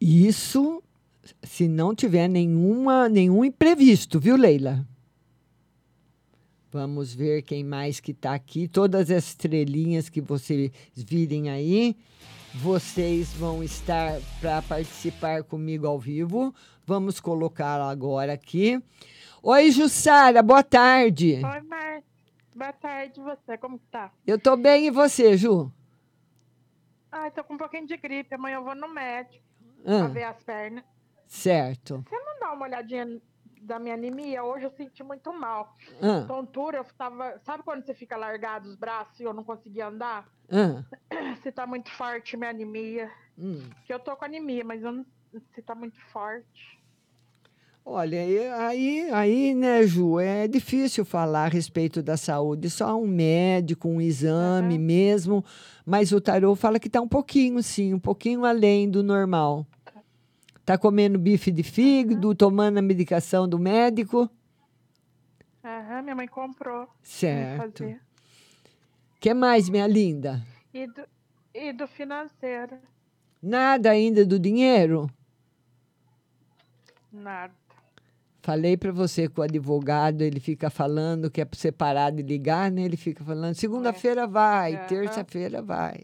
Isso 0.00 0.82
se 1.42 1.68
não 1.68 1.94
tiver 1.94 2.28
nenhuma, 2.28 3.08
nenhum 3.08 3.44
imprevisto, 3.44 4.18
viu, 4.18 4.36
Leila? 4.36 4.86
Vamos 6.72 7.12
ver 7.14 7.42
quem 7.42 7.62
mais 7.62 8.00
que 8.00 8.12
está 8.12 8.32
aqui. 8.32 8.66
Todas 8.66 9.10
as 9.10 9.24
estrelinhas 9.28 10.08
que 10.08 10.22
vocês 10.22 10.70
virem 10.96 11.50
aí, 11.50 11.94
vocês 12.54 13.30
vão 13.34 13.62
estar 13.62 14.18
para 14.40 14.62
participar 14.62 15.42
comigo 15.44 15.86
ao 15.86 15.98
vivo. 15.98 16.54
Vamos 16.86 17.20
colocar 17.20 17.78
agora 17.78 18.32
aqui. 18.32 18.82
Oi, 19.42 19.70
Jussara, 19.70 20.42
boa 20.42 20.62
tarde. 20.62 21.34
Oi, 21.44 21.60
Marta. 21.60 22.04
Boa 22.56 22.72
tarde, 22.72 23.20
você, 23.20 23.58
como 23.58 23.78
que 23.78 23.86
tá? 23.90 24.10
Eu 24.26 24.38
tô 24.38 24.56
bem 24.56 24.86
e 24.86 24.90
você, 24.90 25.36
Ju? 25.36 25.70
Ai, 27.10 27.30
tô 27.32 27.44
com 27.44 27.52
um 27.54 27.58
pouquinho 27.58 27.86
de 27.86 27.98
gripe. 27.98 28.34
Amanhã 28.34 28.56
eu 28.56 28.64
vou 28.64 28.74
no 28.74 28.88
médico 28.88 29.44
Ah. 29.84 29.98
pra 29.98 30.06
ver 30.08 30.22
as 30.24 30.42
pernas. 30.42 30.84
Certo. 31.26 32.02
Você 32.08 32.16
não 32.18 32.38
dá 32.40 32.52
uma 32.52 32.64
olhadinha 32.66 33.20
da 33.62 33.78
minha 33.78 33.94
anemia? 33.94 34.42
Hoje 34.42 34.64
eu 34.66 34.70
senti 34.70 35.02
muito 35.02 35.32
mal. 35.32 35.76
Ah. 36.00 36.24
Tontura, 36.26 36.78
eu 36.78 36.84
tava. 36.96 37.38
Sabe 37.44 37.62
quando 37.62 37.84
você 37.84 37.94
fica 37.94 38.16
largado 38.16 38.68
os 38.68 38.74
braços 38.76 39.18
e 39.20 39.22
eu 39.24 39.32
não 39.32 39.44
conseguia 39.44 39.86
andar? 39.86 40.28
Ah, 40.50 40.82
Se 41.42 41.50
tá 41.52 41.66
muito 41.66 41.90
forte 41.92 42.36
minha 42.36 42.50
anemia. 42.50 43.10
hum. 43.38 43.62
Que 43.86 43.94
eu 43.94 43.98
tô 43.98 44.16
com 44.16 44.24
anemia, 44.24 44.64
mas 44.64 44.82
eu 44.82 44.92
não. 44.92 45.06
Se 45.54 45.62
tá 45.62 45.74
muito 45.74 45.98
forte. 46.12 46.80
Olha, 47.84 48.20
aí, 48.68 49.10
aí, 49.10 49.54
né, 49.54 49.82
Ju, 49.84 50.20
é 50.20 50.46
difícil 50.46 51.04
falar 51.04 51.46
a 51.46 51.48
respeito 51.48 52.00
da 52.00 52.16
saúde. 52.16 52.70
Só 52.70 52.96
um 52.96 53.08
médico, 53.08 53.88
um 53.88 54.00
exame 54.00 54.78
mesmo. 54.78 55.44
Mas 55.84 56.12
o 56.12 56.20
tarô 56.20 56.54
fala 56.54 56.78
que 56.78 56.88
tá 56.88 57.00
um 57.00 57.08
pouquinho, 57.08 57.60
sim, 57.60 57.92
um 57.92 57.98
pouquinho 57.98 58.44
além 58.44 58.88
do 58.88 59.02
normal. 59.02 59.66
Tá 60.64 60.78
comendo 60.78 61.18
bife 61.18 61.50
de 61.50 61.62
fígado, 61.62 62.34
tomando 62.34 62.78
a 62.78 62.82
medicação 62.82 63.48
do 63.48 63.58
médico. 63.58 64.30
Aham, 65.64 66.02
minha 66.02 66.14
mãe 66.14 66.28
comprou. 66.28 66.88
Certo. 67.02 67.78
fazer. 67.78 68.00
que 69.20 69.34
mais, 69.34 69.68
minha 69.68 69.86
linda? 69.86 70.44
E 70.72 70.86
do, 70.86 71.02
e 71.54 71.72
do 71.72 71.86
financeiro? 71.86 72.78
Nada 73.42 73.90
ainda 73.90 74.24
do 74.24 74.38
dinheiro? 74.38 75.10
Nada. 77.12 77.52
Falei 78.40 78.76
para 78.76 78.90
você 78.90 79.28
que 79.28 79.38
o 79.38 79.42
advogado 79.42 80.22
ele 80.22 80.40
fica 80.40 80.68
falando 80.68 81.30
que 81.30 81.40
é 81.40 81.44
para 81.44 81.56
você 81.56 81.70
parar 81.70 82.10
de 82.10 82.22
ligar, 82.22 82.72
né? 82.72 82.82
Ele 82.82 82.96
fica 82.96 83.22
falando 83.22 83.54
segunda-feira 83.54 84.26
vai, 84.26 84.84
terça-feira 84.86 85.62
vai. 85.62 86.02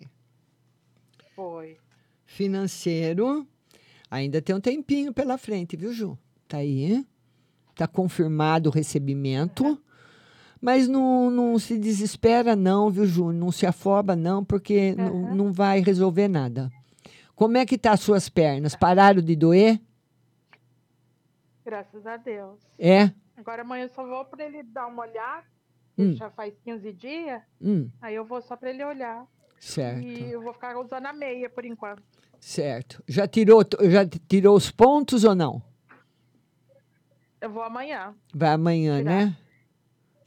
Foi. 1.34 1.76
Financeiro, 2.24 3.44
ainda 4.10 4.40
tem 4.42 4.54
um 4.54 4.60
tempinho 4.60 5.12
pela 5.12 5.36
frente, 5.38 5.76
viu, 5.76 5.92
Ju? 5.92 6.18
Tá 6.46 6.58
aí, 6.58 7.04
tá 7.74 7.86
confirmado 7.86 8.68
o 8.68 8.72
recebimento, 8.72 9.80
mas 10.60 10.88
não, 10.88 11.30
não 11.30 11.58
se 11.58 11.78
desespera 11.78 12.56
não, 12.56 12.90
viu, 12.90 13.06
Ju? 13.06 13.32
Não 13.32 13.52
se 13.52 13.66
afoba 13.66 14.16
não, 14.16 14.44
porque 14.44 14.94
não, 14.94 15.34
não 15.34 15.52
vai 15.52 15.80
resolver 15.80 16.28
nada. 16.28 16.70
Como 17.34 17.56
é 17.56 17.64
que 17.64 17.78
tá 17.78 17.92
as 17.92 18.00
suas 18.00 18.28
pernas? 18.28 18.74
Pararam 18.74 19.22
de 19.22 19.36
doer? 19.36 19.80
Graças 21.64 22.06
a 22.06 22.16
Deus. 22.16 22.58
É? 22.78 23.12
Agora 23.36 23.62
amanhã 23.62 23.84
eu 23.84 23.88
só 23.90 24.04
vou 24.06 24.24
pra 24.24 24.44
ele 24.44 24.62
dar 24.62 24.86
uma 24.86 25.02
olhada. 25.02 25.44
Hum. 25.96 26.14
Já 26.14 26.30
faz 26.30 26.54
15 26.64 26.92
dias. 26.92 27.42
Hum, 27.60 27.90
Aí 28.00 28.14
eu 28.14 28.24
vou 28.24 28.40
só 28.40 28.56
pra 28.56 28.70
ele 28.70 28.84
olhar. 28.84 29.26
certo. 29.60 30.02
E 30.02 30.30
eu 30.32 30.40
vou 30.40 30.52
ficar 30.52 30.76
usando 30.78 31.06
a 31.06 31.12
meia 31.12 31.50
por 31.50 31.64
enquanto. 31.64 32.02
Certo. 32.40 33.02
Já 33.06 33.26
tirou, 33.26 33.62
já 33.90 34.06
tirou 34.06 34.56
os 34.56 34.70
pontos 34.70 35.24
ou 35.24 35.34
não? 35.34 35.62
Eu 37.40 37.50
vou 37.50 37.62
amanhã. 37.62 38.14
Vai 38.34 38.50
amanhã, 38.50 39.02
né? 39.02 39.36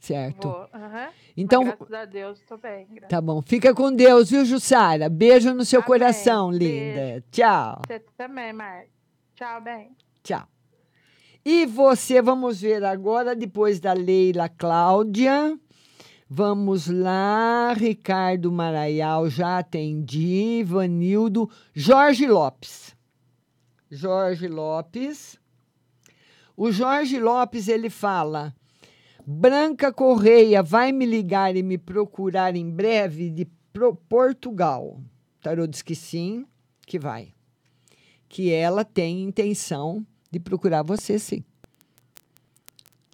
Certo. 0.00 0.48
Vou. 0.48 0.68
aham. 0.74 1.08
Então- 1.36 1.64
Mas, 1.64 1.74
graças 1.76 1.94
a 1.94 2.04
Deus, 2.04 2.40
tô 2.48 2.56
bem. 2.56 2.86
graças- 2.90 3.08
Tá 3.08 3.20
bom. 3.20 3.40
Fica 3.42 3.72
com 3.74 3.92
Deus, 3.94 4.30
viu, 4.30 4.44
Jussara? 4.44 5.08
Beijo 5.08 5.54
no 5.54 5.64
seu 5.64 5.82
coração, 5.82 6.50
linda. 6.50 7.22
Tchau. 7.30 7.82
Você 7.86 8.00
também, 8.16 8.52
Marcos. 8.52 8.90
Tchau, 9.36 9.60
bem. 9.60 9.90
Tchau. 10.22 10.46
E 11.44 11.66
você, 11.66 12.20
vamos 12.22 12.60
ver 12.60 12.84
agora, 12.84 13.34
depois 13.36 13.78
da 13.80 13.92
Leila 13.92 14.48
Cláudia. 14.48 15.58
Vamos 16.34 16.86
lá, 16.86 17.74
Ricardo 17.74 18.50
Maraial, 18.50 19.28
já 19.28 19.58
atendi. 19.58 20.64
Vanildo, 20.64 21.50
Jorge 21.74 22.26
Lopes. 22.26 22.96
Jorge 23.90 24.48
Lopes. 24.48 25.38
O 26.56 26.72
Jorge 26.72 27.20
Lopes, 27.20 27.68
ele 27.68 27.90
fala: 27.90 28.54
Branca 29.26 29.92
Correia 29.92 30.62
vai 30.62 30.90
me 30.90 31.04
ligar 31.04 31.54
e 31.54 31.62
me 31.62 31.76
procurar 31.76 32.56
em 32.56 32.70
breve 32.70 33.28
de 33.28 33.46
Portugal. 34.08 35.02
Tarô 35.42 35.66
diz 35.66 35.82
que 35.82 35.94
sim, 35.94 36.46
que 36.86 36.98
vai. 36.98 37.34
Que 38.26 38.50
ela 38.50 38.86
tem 38.86 39.22
intenção 39.22 40.02
de 40.30 40.40
procurar 40.40 40.82
você, 40.82 41.18
sim. 41.18 41.44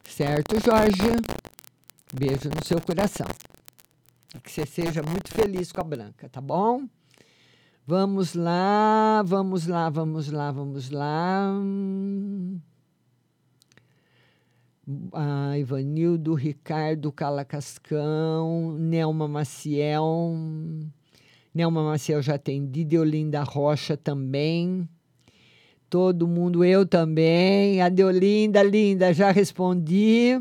Certo, 0.05 0.55
Jorge? 0.65 1.49
Beijo 2.15 2.49
no 2.49 2.65
seu 2.65 2.81
coração. 2.81 3.27
E 4.35 4.41
que 4.41 4.51
você 4.51 4.65
seja 4.65 5.03
muito 5.03 5.31
feliz 5.31 5.71
com 5.73 5.81
a 5.81 5.85
Branca, 5.85 6.29
tá 6.29 6.41
bom? 6.41 6.89
Vamos 7.87 8.35
lá, 8.35 9.23
vamos 9.25 9.67
lá, 9.67 9.89
vamos 9.91 10.31
lá, 10.31 10.51
vamos 10.51 10.91
lá. 10.91 11.53
Ah, 15.13 15.59
Ivanildo, 15.59 16.35
Ricardo 16.35 17.13
Calacascão, 17.13 18.77
Nelma 18.79 19.29
Maciel. 19.29 20.35
Nelma 21.55 21.83
Maciel 21.83 22.23
já 22.23 22.37
atendi, 22.37 22.85
Deolinda 22.85 23.43
Rocha 23.43 23.97
também. 23.97 24.89
Todo 25.91 26.29
mundo, 26.29 26.65
eu 26.65 26.87
também. 26.87 27.81
A 27.81 27.89
Deolinda, 27.89 28.63
linda, 28.63 29.13
já 29.13 29.31
respondi. 29.31 30.39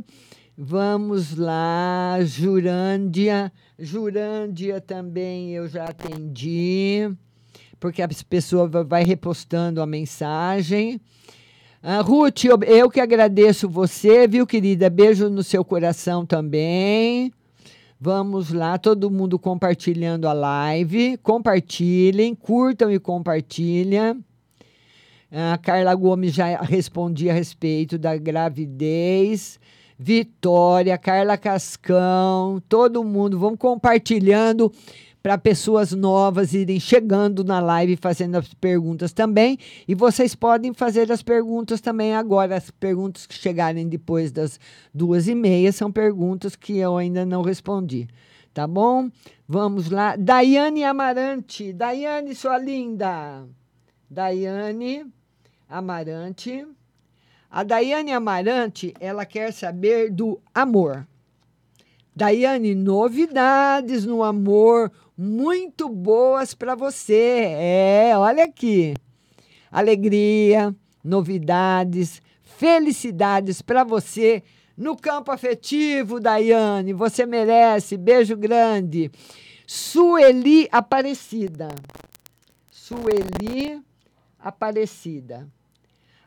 Vamos 0.59 1.35
lá, 1.37 2.17
Jurândia. 2.23 3.51
Jurândia 3.77 4.81
também 4.81 5.51
eu 5.53 5.67
já 5.67 5.85
atendi, 5.85 7.07
porque 7.79 8.01
a 8.01 8.09
pessoa 8.27 8.67
va- 8.67 8.81
vai 8.81 9.03
repostando 9.03 9.83
a 9.83 9.85
mensagem. 9.85 10.99
Ah, 11.83 12.01
Ruth, 12.01 12.45
eu, 12.45 12.57
eu 12.63 12.89
que 12.89 12.99
agradeço 12.99 13.69
você, 13.69 14.27
viu, 14.27 14.47
querida? 14.47 14.89
Beijo 14.89 15.29
no 15.29 15.43
seu 15.43 15.63
coração 15.63 16.25
também. 16.25 17.31
Vamos 18.01 18.51
lá, 18.51 18.79
todo 18.79 19.11
mundo 19.11 19.37
compartilhando 19.37 20.27
a 20.27 20.33
live. 20.33 21.17
Compartilhem, 21.17 22.33
curtam 22.33 22.91
e 22.91 22.97
compartilhem. 22.99 24.23
A 25.31 25.55
Carla 25.59 25.93
Gomes 25.93 26.33
já 26.33 26.61
respondi 26.61 27.29
a 27.29 27.33
respeito 27.33 27.95
da 27.99 28.17
gravidez. 28.17 29.59
Vitória, 29.99 30.97
Carla 30.97 31.37
Cascão, 31.37 32.61
todo 32.69 33.03
mundo, 33.03 33.39
vamos 33.39 33.57
compartilhando 33.57 34.71
para 35.23 35.37
pessoas 35.37 35.91
novas 35.91 36.53
irem 36.53 36.79
chegando 36.79 37.43
na 37.43 37.59
live 37.59 37.97
fazendo 37.97 38.35
as 38.35 38.53
perguntas 38.53 39.11
também. 39.11 39.57
E 39.87 39.95
vocês 39.95 40.35
podem 40.35 40.73
fazer 40.73 41.11
as 41.11 41.21
perguntas 41.21 41.81
também 41.81 42.15
agora. 42.15 42.55
As 42.55 42.71
perguntas 42.71 43.25
que 43.25 43.33
chegarem 43.33 43.89
depois 43.89 44.31
das 44.31 44.59
duas 44.93 45.27
e 45.27 45.35
meia 45.35 45.71
são 45.71 45.91
perguntas 45.91 46.55
que 46.55 46.77
eu 46.77 46.95
ainda 46.95 47.25
não 47.25 47.41
respondi. 47.41 48.07
Tá 48.53 48.65
bom? 48.65 49.09
Vamos 49.47 49.89
lá. 49.89 50.15
Daiane 50.15 50.83
Amarante. 50.83 51.73
Daiane, 51.73 52.33
sua 52.33 52.57
linda. 52.57 53.45
Daiane 54.09 55.05
Amarante. 55.67 56.65
A 57.49 57.63
Daiane 57.63 58.11
Amarante, 58.11 58.93
ela 58.99 59.25
quer 59.25 59.53
saber 59.53 60.11
do 60.11 60.39
amor. 60.53 61.07
Daiane, 62.15 62.75
novidades 62.75 64.05
no 64.05 64.23
amor 64.23 64.91
muito 65.17 65.87
boas 65.87 66.53
para 66.53 66.75
você. 66.75 67.47
É, 67.57 68.11
olha 68.15 68.43
aqui. 68.43 68.93
Alegria, 69.71 70.75
novidades, 71.03 72.21
felicidades 72.43 73.61
para 73.61 73.83
você 73.83 74.43
no 74.75 74.95
campo 74.95 75.31
afetivo, 75.31 76.19
Daiane. 76.19 76.93
Você 76.93 77.25
merece. 77.25 77.97
Beijo 77.97 78.37
grande. 78.37 79.09
Sueli 79.65 80.67
Aparecida. 80.71 81.69
Sueli 82.69 83.81
Aparecida. 84.39 85.47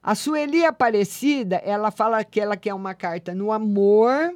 A 0.02 0.14
Sueli 0.14 0.64
Aparecida, 0.64 1.56
ela 1.56 1.90
fala 1.90 2.24
que 2.24 2.40
ela 2.40 2.56
quer 2.56 2.72
uma 2.72 2.94
carta 2.94 3.34
no 3.34 3.52
amor 3.52 4.34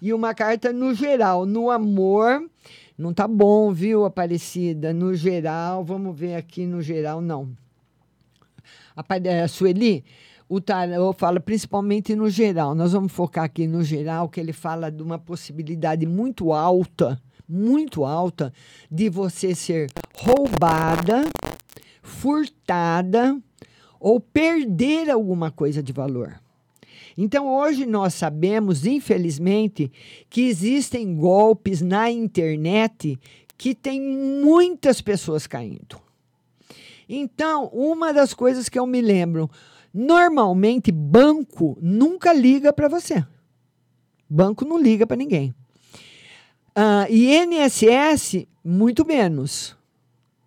e 0.00 0.12
uma 0.12 0.32
carta 0.32 0.72
no 0.72 0.94
geral. 0.94 1.44
No 1.44 1.70
amor, 1.70 2.48
não 2.96 3.12
tá 3.12 3.26
bom, 3.26 3.72
viu, 3.72 4.04
Aparecida? 4.04 4.92
No 4.92 5.12
geral, 5.12 5.84
vamos 5.84 6.16
ver 6.16 6.36
aqui 6.36 6.66
no 6.66 6.80
geral, 6.80 7.20
não. 7.20 7.50
Apare- 8.94 9.26
eh, 9.28 9.48
Sueli, 9.48 10.04
o 10.48 10.60
tarô 10.60 11.12
fala 11.12 11.40
principalmente 11.40 12.14
no 12.14 12.30
geral. 12.30 12.72
Nós 12.72 12.92
vamos 12.92 13.10
focar 13.10 13.44
aqui 13.44 13.66
no 13.66 13.82
geral, 13.82 14.28
que 14.28 14.38
ele 14.38 14.52
fala 14.52 14.88
de 14.88 15.02
uma 15.02 15.18
possibilidade 15.18 16.06
muito 16.06 16.52
alta, 16.52 17.20
muito 17.48 18.04
alta, 18.04 18.52
de 18.88 19.08
você 19.08 19.52
ser 19.52 19.90
roubada, 20.14 21.24
furtada 22.02 23.36
ou 24.02 24.18
perder 24.18 25.08
alguma 25.08 25.50
coisa 25.50 25.80
de 25.80 25.92
valor. 25.92 26.40
Então, 27.16 27.46
hoje 27.46 27.86
nós 27.86 28.14
sabemos, 28.14 28.84
infelizmente, 28.84 29.92
que 30.28 30.42
existem 30.42 31.14
golpes 31.14 31.80
na 31.80 32.10
internet 32.10 33.18
que 33.56 33.74
tem 33.74 34.00
muitas 34.00 35.00
pessoas 35.00 35.46
caindo. 35.46 36.00
Então, 37.08 37.66
uma 37.66 38.12
das 38.12 38.34
coisas 38.34 38.68
que 38.68 38.78
eu 38.78 38.86
me 38.86 39.00
lembro, 39.00 39.48
normalmente 39.94 40.90
banco 40.90 41.78
nunca 41.80 42.32
liga 42.32 42.72
para 42.72 42.88
você. 42.88 43.24
Banco 44.28 44.64
não 44.64 44.80
liga 44.80 45.06
para 45.06 45.16
ninguém. 45.16 45.54
Ah, 46.74 47.06
INSS, 47.08 48.46
muito 48.64 49.04
menos. 49.06 49.76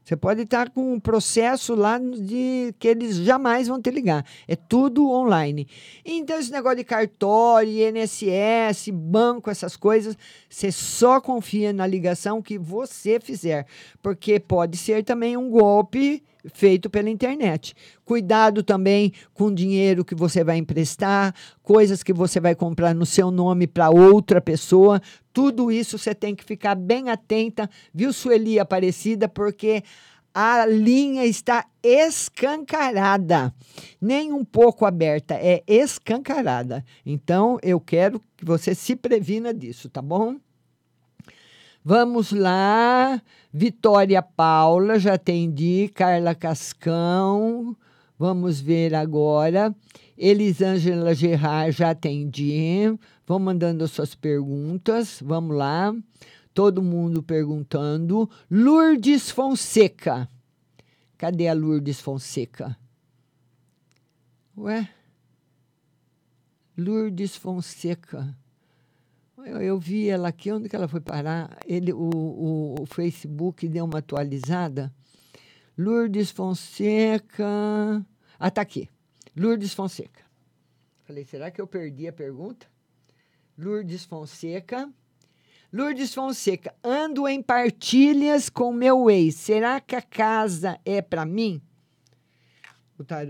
Você 0.06 0.16
pode 0.16 0.44
estar 0.44 0.70
com 0.70 0.94
um 0.94 1.00
processo 1.00 1.74
lá 1.74 1.98
de 1.98 2.76
que 2.78 2.88
eles 2.88 3.16
jamais 3.16 3.68
vão 3.68 3.82
te 3.82 3.90
ligar. 3.90 4.24
É 4.48 4.56
tudo 4.56 5.10
online. 5.10 5.68
Então, 6.06 6.38
esse 6.38 6.52
negócio 6.52 6.78
de 6.78 6.84
cartório, 6.84 7.72
INSS, 7.72 8.92
banco, 8.94 9.50
essas 9.50 9.76
coisas, 9.76 10.16
você 10.48 10.72
só 10.72 11.20
confia 11.20 11.74
na 11.74 11.88
ligação 11.88 12.40
que 12.40 12.56
você 12.56 13.20
fizer. 13.20 13.66
Porque 14.00 14.40
pode 14.40 14.78
ser 14.78 15.04
também 15.04 15.36
um 15.36 15.50
golpe 15.50 16.22
feito 16.54 16.88
pela 16.88 17.10
internet. 17.10 17.76
Cuidado 18.04 18.62
também 18.62 19.12
com 19.34 19.46
o 19.46 19.56
dinheiro 19.56 20.06
que 20.06 20.14
você 20.14 20.44
vai 20.44 20.58
emprestar, 20.58 21.34
coisas 21.64 22.04
que 22.04 22.14
você 22.14 22.40
vai 22.40 22.54
comprar 22.54 22.94
no 22.94 23.08
seu 23.08 23.32
nome 23.32 23.66
para 23.66 23.90
outra 23.90 24.40
pessoa. 24.40 25.02
Tudo 25.36 25.70
isso 25.70 25.98
você 25.98 26.16
tem 26.16 26.34
que 26.34 26.46
ficar 26.46 26.76
bem 26.76 27.10
atenta, 27.10 27.70
viu, 27.94 28.14
Sueli 28.14 28.58
Aparecida, 28.58 29.28
porque 29.28 29.84
a 30.34 30.66
linha 30.66 31.26
está 31.26 31.66
escancarada, 31.84 33.54
nem 34.00 34.32
um 34.32 34.46
pouco 34.46 34.86
aberta, 34.86 35.34
é 35.34 35.62
escancarada. 35.68 36.86
Então, 37.06 37.60
eu 37.62 37.82
quero 37.82 38.22
que 38.38 38.46
você 38.46 38.74
se 38.74 38.96
previna 38.96 39.54
disso, 39.54 39.90
tá 39.90 40.02
bom? 40.02 40.38
Vamos 41.84 42.32
lá. 42.32 43.22
Vitória 43.52 44.22
Paula, 44.22 44.98
já 44.98 45.16
atendi. 45.16 45.92
Carla 45.94 46.34
Cascão. 46.34 47.76
Vamos 48.18 48.62
ver 48.62 48.96
agora. 48.96 49.76
Elisângela 50.18 51.14
Gerard, 51.14 51.72
já 51.72 51.92
atendi. 51.92 52.98
Vão 53.28 53.40
mandando 53.40 53.84
as 53.84 53.92
suas 53.92 54.16
perguntas. 54.16 55.22
Vamos 55.24 55.56
lá. 55.56 55.94
Todo 56.54 56.82
mundo 56.82 57.22
perguntando. 57.22 58.30
Lourdes 58.50 59.30
Fonseca. 59.30 60.30
Cadê 61.18 61.48
a 61.48 61.54
Lourdes 61.54 62.00
Fonseca? 62.00 62.78
Ué? 64.58 64.90
Lourdes 66.78 67.36
Fonseca. 67.36 68.36
Eu, 69.38 69.62
eu 69.62 69.80
vi 69.80 70.10
ela 70.10 70.30
aqui, 70.30 70.52
onde 70.52 70.68
que 70.68 70.76
ela 70.76 70.88
foi 70.88 71.02
parar? 71.02 71.58
Ele, 71.66 71.94
o, 71.94 72.10
o, 72.10 72.76
o 72.82 72.86
Facebook 72.86 73.68
deu 73.68 73.86
uma 73.86 74.00
atualizada. 74.00 74.94
Lourdes 75.78 76.32
Fonseca. 76.32 78.06
Ah, 78.40 78.50
tá 78.50 78.62
aqui. 78.62 78.90
Lourdes 79.36 79.74
Fonseca. 79.74 80.24
Falei, 81.04 81.26
será 81.26 81.52
que 81.52 81.60
eu 81.60 81.68
perdi 81.68 82.08
a 82.08 82.14
pergunta? 82.14 82.68
Lourdes 83.58 84.06
Fonseca. 84.06 84.90
Lourdes 85.72 86.14
Fonseca, 86.14 86.74
ando 86.82 87.28
em 87.28 87.42
partilhas 87.42 88.50
com 88.50 88.72
meu 88.72 89.10
ex. 89.10 89.36
Será 89.36 89.82
que 89.82 89.96
a 89.96 90.02
casa 90.02 90.80
é 90.86 91.02
para 91.02 91.26
mim? 91.26 91.62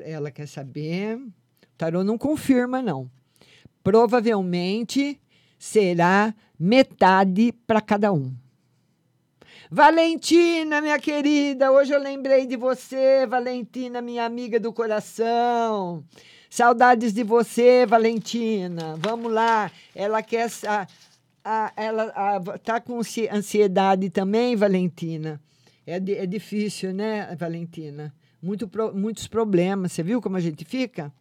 Ela 0.04 0.30
quer 0.30 0.48
saber. 0.48 1.18
O 1.18 1.32
tarô 1.76 2.04
não 2.04 2.18
confirma, 2.20 2.84
não. 2.84 3.10
Provavelmente 3.84 5.20
será 5.58 6.36
metade 6.60 7.52
para 7.66 7.82
cada 7.82 8.14
um. 8.14 8.36
Valentina, 9.72 10.80
minha 10.80 11.00
querida, 11.00 11.72
hoje 11.72 11.92
eu 11.94 12.00
lembrei 12.00 12.46
de 12.46 12.56
você, 12.56 13.26
Valentina, 13.28 14.02
minha 14.02 14.24
amiga 14.26 14.60
do 14.60 14.72
coração. 14.72 16.04
Saudades 16.50 17.12
de 17.12 17.24
você, 17.24 17.86
Valentina. 17.86 18.96
Vamos 19.00 19.32
lá. 19.32 19.72
Ela 19.96 20.22
quer. 20.22 20.50
sa- 20.50 20.88
a- 21.44 21.72
ela 21.76 22.04
a- 22.16 22.58
tá 22.60 22.80
com 22.80 23.00
ansi- 23.00 23.28
ansiedade 23.30 24.10
também, 24.10 24.56
Valentina. 24.56 25.42
É, 25.86 25.96
é 25.98 26.26
difícil, 26.26 26.94
né, 26.94 27.36
Valentina? 27.38 28.14
Muito 28.42 28.70
muitos 28.94 29.28
problemas. 29.28 29.92
Você 29.92 30.02
viu 30.04 30.22
como 30.22 30.38
a 30.38 30.40
gente 30.40 30.64
fica? 30.64 31.12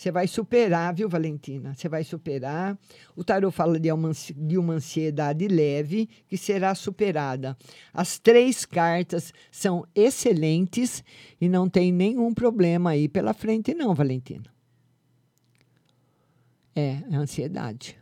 Você 0.00 0.10
vai 0.10 0.26
superar, 0.26 0.94
viu, 0.94 1.10
Valentina? 1.10 1.74
Você 1.74 1.86
vai 1.86 2.02
superar. 2.02 2.78
O 3.14 3.22
tarot 3.22 3.54
fala 3.54 3.78
de 3.78 3.92
uma, 3.92 4.10
de 4.34 4.56
uma 4.56 4.72
ansiedade 4.72 5.46
leve 5.46 6.08
que 6.26 6.38
será 6.38 6.74
superada. 6.74 7.54
As 7.92 8.18
três 8.18 8.64
cartas 8.64 9.30
são 9.52 9.86
excelentes 9.94 11.04
e 11.38 11.50
não 11.50 11.68
tem 11.68 11.92
nenhum 11.92 12.32
problema 12.32 12.92
aí 12.92 13.10
pela 13.10 13.34
frente, 13.34 13.74
não, 13.74 13.94
Valentina. 13.94 14.46
É, 16.74 17.02
é 17.10 17.14
ansiedade. 17.14 17.98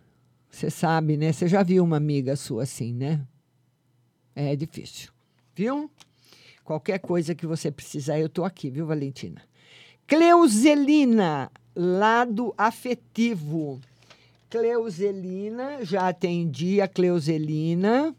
Você 0.49 0.71
sabe, 0.71 1.17
né? 1.17 1.33
Você 1.33 1.49
já 1.49 1.65
viu 1.65 1.83
uma 1.83 1.97
amiga 1.97 2.37
sua 2.37 2.63
assim, 2.63 2.95
né? 2.95 3.27
É 4.37 4.55
difícil. 4.55 5.11
Viu? 5.53 5.91
Qualquer 6.63 7.01
coisa 7.01 7.35
que 7.35 7.45
você 7.45 7.73
precisar, 7.73 8.21
eu 8.21 8.29
tô 8.29 8.45
aqui, 8.45 8.71
viu, 8.71 8.87
Valentina? 8.87 9.43
Cleuselina, 10.07 11.51
lado 11.79 12.53
afetivo. 12.59 13.81
Cleuselina, 14.51 15.85
já 15.85 16.09
atendi 16.09 16.81
a 16.81 16.89
Cleuselina. 16.89 18.13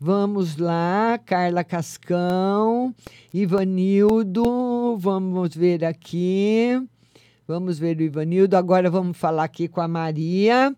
Vamos 0.00 0.56
lá, 0.56 1.18
Carla 1.24 1.62
Cascão, 1.62 2.94
Ivanildo, 3.34 4.96
vamos 4.96 5.54
ver 5.54 5.84
aqui. 5.84 6.70
Vamos 7.46 7.78
ver 7.78 7.98
o 7.98 8.02
Ivanildo. 8.02 8.56
Agora 8.56 8.90
vamos 8.90 9.16
falar 9.16 9.44
aqui 9.44 9.68
com 9.68 9.80
a 9.80 9.88
Maria. 9.88 10.74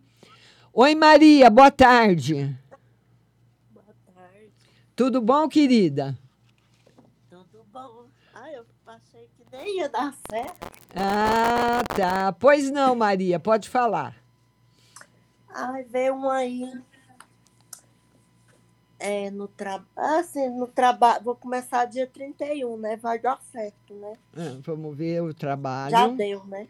Oi, 0.73 0.95
Maria, 0.95 1.49
boa 1.51 1.71
tarde. 1.71 2.57
Boa 3.73 3.95
tarde. 4.15 4.53
Tudo 4.95 5.21
bom, 5.21 5.49
querida? 5.49 6.17
Tudo 7.31 7.65
bom? 7.73 8.07
Ah, 8.35 8.53
eu 8.53 8.65
ia 9.67 9.89
dar 9.89 10.15
certo. 10.31 10.69
Ah, 10.95 11.83
tá. 11.97 12.33
Pois 12.33 12.71
não, 12.71 12.95
Maria, 12.95 13.39
pode 13.39 13.69
falar. 13.69 14.15
Ai, 15.49 15.85
veio 15.85 16.15
um 16.15 16.29
aí. 16.31 16.71
É, 18.99 19.31
no 19.31 19.47
trabalho. 19.49 19.89
Assim, 19.97 20.49
no 20.51 20.67
trabalho. 20.67 21.25
Vou 21.25 21.35
começar 21.37 21.85
dia 21.85 22.07
31, 22.07 22.77
né? 22.77 22.97
Vai 22.97 23.19
dar 23.19 23.41
certo, 23.53 23.95
né? 23.95 24.15
Ah, 24.37 24.59
vamos 24.61 24.97
ver 24.97 25.23
o 25.23 25.33
trabalho. 25.33 25.91
Já 25.91 26.09
deu, 26.09 26.45
né? 26.45 26.67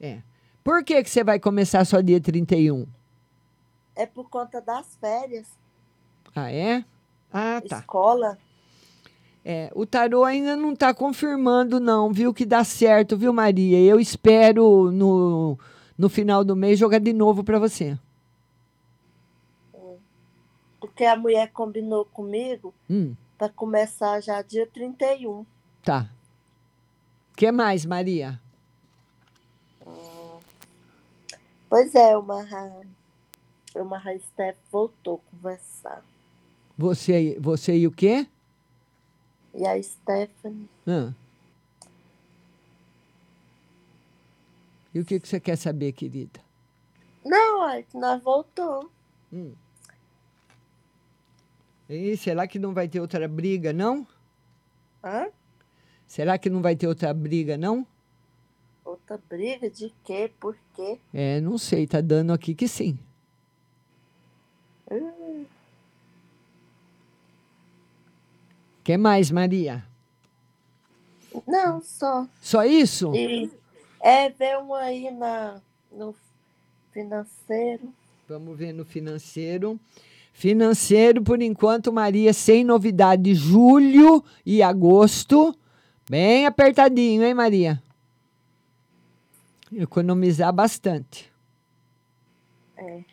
É. 0.00 0.22
Por 0.64 0.82
que, 0.84 1.02
que 1.02 1.10
você 1.10 1.22
vai 1.22 1.38
começar 1.38 1.84
só 1.84 2.00
dia 2.00 2.20
31? 2.20 2.86
É 3.94 4.06
por 4.06 4.28
conta 4.30 4.60
das 4.60 4.96
férias. 4.96 5.46
Ah, 6.34 6.52
é? 6.52 6.84
Ah, 7.32 7.60
tá. 7.66 7.78
Escola. 7.78 8.38
É, 9.50 9.72
o 9.74 9.86
tarô 9.86 10.24
ainda 10.24 10.54
não 10.54 10.74
está 10.74 10.92
confirmando, 10.92 11.80
não, 11.80 12.12
viu? 12.12 12.34
Que 12.34 12.44
dá 12.44 12.62
certo, 12.62 13.16
viu, 13.16 13.32
Maria? 13.32 13.80
Eu 13.80 13.98
espero 13.98 14.92
no, 14.92 15.58
no 15.96 16.10
final 16.10 16.44
do 16.44 16.54
mês 16.54 16.78
jogar 16.78 16.98
de 16.98 17.14
novo 17.14 17.42
para 17.42 17.58
você. 17.58 17.98
Porque 20.78 21.02
a 21.02 21.16
mulher 21.16 21.50
combinou 21.50 22.04
comigo 22.04 22.74
Hum, 22.90 23.14
para 23.38 23.48
começar 23.48 24.20
já 24.20 24.42
dia 24.42 24.66
31. 24.66 25.46
tá. 25.82 26.10
O 27.32 27.36
que 27.38 27.50
mais, 27.50 27.86
Maria? 27.86 28.38
Pois 31.70 31.94
é, 31.94 32.18
uma 32.18 32.44
uma 33.74 34.02
Steph 34.18 34.56
voltou 34.70 35.22
a 35.26 35.30
conversar. 35.30 36.04
Você, 36.76 37.38
você 37.40 37.78
e 37.78 37.86
o 37.86 37.90
quê? 37.90 38.26
E 39.58 39.66
a 39.66 39.82
Stephanie 39.82 40.68
Ah, 40.86 41.12
E 44.94 45.00
o 45.00 45.04
que, 45.04 45.18
que 45.18 45.28
você 45.28 45.40
quer 45.40 45.56
saber, 45.56 45.92
querida? 45.92 46.40
Não, 47.24 47.84
nós 47.94 48.22
voltou. 48.22 48.90
Hum. 49.32 49.52
E 51.88 52.16
será 52.16 52.46
que 52.46 52.58
não 52.58 52.72
vai 52.72 52.88
ter 52.88 53.00
outra 53.00 53.26
briga, 53.26 53.72
não? 53.72 54.06
Hã? 55.04 55.28
Será 56.06 56.38
que 56.38 56.48
não 56.48 56.62
vai 56.62 56.76
ter 56.76 56.86
outra 56.86 57.12
briga, 57.12 57.58
não? 57.58 57.86
Outra 58.84 59.20
briga 59.28 59.68
de 59.68 59.92
quê? 60.04 60.30
Por 60.40 60.56
quê? 60.74 60.98
É, 61.12 61.40
não 61.40 61.58
sei, 61.58 61.86
tá 61.86 62.00
dando 62.00 62.32
aqui 62.32 62.54
que 62.54 62.68
sim. 62.68 62.98
Hum, 64.90 65.27
Quer 68.88 68.96
mais, 68.96 69.30
Maria? 69.30 69.84
não, 71.46 71.82
só. 71.82 72.26
Só 72.40 72.64
isso? 72.64 73.14
E, 73.14 73.50
é, 74.00 74.30
vê 74.30 74.56
um 74.56 74.72
aí 74.72 75.10
na, 75.10 75.60
no 75.92 76.14
financeiro. 76.90 77.92
Vamos 78.26 78.56
ver 78.56 78.72
no 78.72 78.86
financeiro. 78.86 79.78
Financeiro, 80.32 81.22
por 81.22 81.42
enquanto, 81.42 81.92
Maria, 81.92 82.32
sem 82.32 82.64
novidade. 82.64 83.34
Julho 83.34 84.24
e 84.46 84.62
agosto. 84.62 85.54
Bem 86.08 86.46
apertadinho, 86.46 87.22
hein, 87.24 87.34
Maria? 87.34 87.82
Economizar 89.70 90.50
bastante. 90.50 91.30
É, 92.74 93.04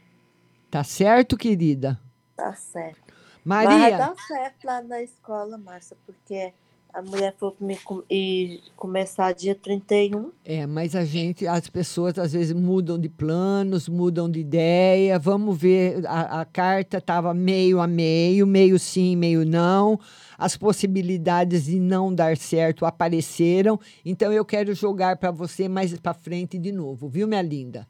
Tá 0.71 0.85
certo, 0.85 1.35
querida? 1.35 1.99
tá 2.37 2.55
certo. 2.55 3.14
Mas 3.45 3.69
vai 3.69 3.79
Maria, 3.79 3.97
dar 3.97 4.15
certo 4.15 4.65
lá 4.65 4.81
na 4.81 5.01
escola, 5.03 5.55
Márcia, 5.55 5.95
porque 6.03 6.51
a 6.91 7.01
mulher 7.01 7.35
mim 7.59 7.77
com- 7.83 8.03
e 8.09 8.59
começar 8.75 9.33
dia 9.33 9.53
31. 9.53 10.31
é, 10.43 10.65
mas 10.65 10.95
a 10.95 11.03
gente, 11.05 11.45
as 11.45 11.69
pessoas 11.69 12.17
às 12.17 12.33
vezes 12.33 12.53
mudam 12.53 12.97
de 12.97 13.07
planos, 13.09 13.87
mudam 13.87 14.29
de 14.29 14.39
ideia. 14.39 15.19
Vamos 15.19 15.57
ver, 15.57 16.05
a, 16.07 16.41
a 16.41 16.45
carta 16.45 16.97
estava 16.97 17.33
meio 17.33 17.79
a 17.79 17.87
meio, 17.87 18.47
meio 18.47 18.79
sim, 18.79 19.15
meio 19.15 19.45
não. 19.45 19.99
As 20.37 20.57
possibilidades 20.57 21.65
de 21.65 21.79
não 21.79 22.13
dar 22.13 22.37
certo 22.37 22.85
apareceram. 22.85 23.79
Então 24.03 24.31
eu 24.33 24.43
quero 24.45 24.73
jogar 24.73 25.17
para 25.17 25.31
você 25.31 25.67
mais 25.67 25.95
para 25.99 26.13
frente 26.13 26.57
de 26.57 26.71
novo, 26.71 27.07
viu, 27.07 27.27
minha 27.27 27.41
linda? 27.41 27.87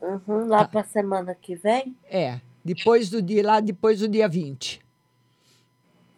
Uhum, 0.00 0.46
lá 0.48 0.64
pra 0.64 0.82
semana 0.82 1.34
que 1.34 1.54
vem? 1.54 1.96
É, 2.04 2.40
depois 2.64 3.10
do 3.10 3.20
dia 3.20 3.44
lá, 3.44 3.60
depois 3.60 4.00
do 4.00 4.08
dia 4.08 4.28
20. 4.28 4.80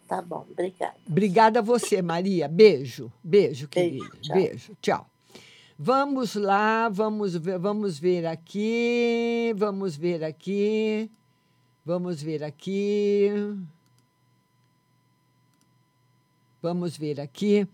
Tá 0.07 0.21
bom, 0.21 0.45
obrigada. 0.49 0.95
Obrigada 1.07 1.59
a 1.59 1.61
você, 1.61 2.01
Maria. 2.01 2.47
Beijo. 2.47 3.11
Beijo, 3.23 3.67
querida. 3.67 4.05
tchau. 4.21 4.35
Beijo. 4.35 4.77
Tchau. 4.81 5.09
Vamos 5.77 6.35
lá, 6.35 6.87
vamos 6.87 7.35
ver, 7.35 7.59
vamos 7.59 7.99
ver 7.99 8.25
aqui, 8.25 9.53
vamos 9.57 9.97
ver 9.97 10.23
aqui, 10.23 11.11
vamos 11.83 12.21
ver 12.21 12.43
aqui. 12.43 13.29
Vamos 16.61 16.97
ver 16.97 17.19
aqui. 17.19 17.67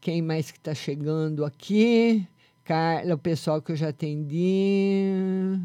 Quem 0.00 0.22
mais 0.22 0.50
que 0.50 0.56
está 0.56 0.74
chegando 0.74 1.44
aqui? 1.44 2.26
Carla, 2.64 3.14
o 3.14 3.18
pessoal 3.18 3.60
que 3.60 3.72
eu 3.72 3.76
já 3.76 3.88
atendi. 3.88 5.60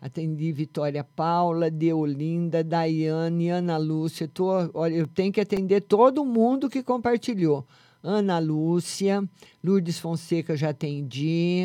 Atendi 0.00 0.52
Vitória 0.52 1.02
Paula, 1.02 1.70
Deolinda, 1.70 2.62
Daiane, 2.62 3.48
Ana 3.48 3.76
Lúcia. 3.76 4.28
Tô, 4.28 4.70
olha, 4.74 4.94
eu 4.94 5.06
tenho 5.06 5.32
que 5.32 5.40
atender 5.40 5.80
todo 5.82 6.24
mundo 6.24 6.68
que 6.68 6.82
compartilhou. 6.82 7.66
Ana 8.02 8.38
Lúcia, 8.38 9.24
Lourdes 9.64 9.98
Fonseca 9.98 10.56
já 10.56 10.70
atendi. 10.70 11.64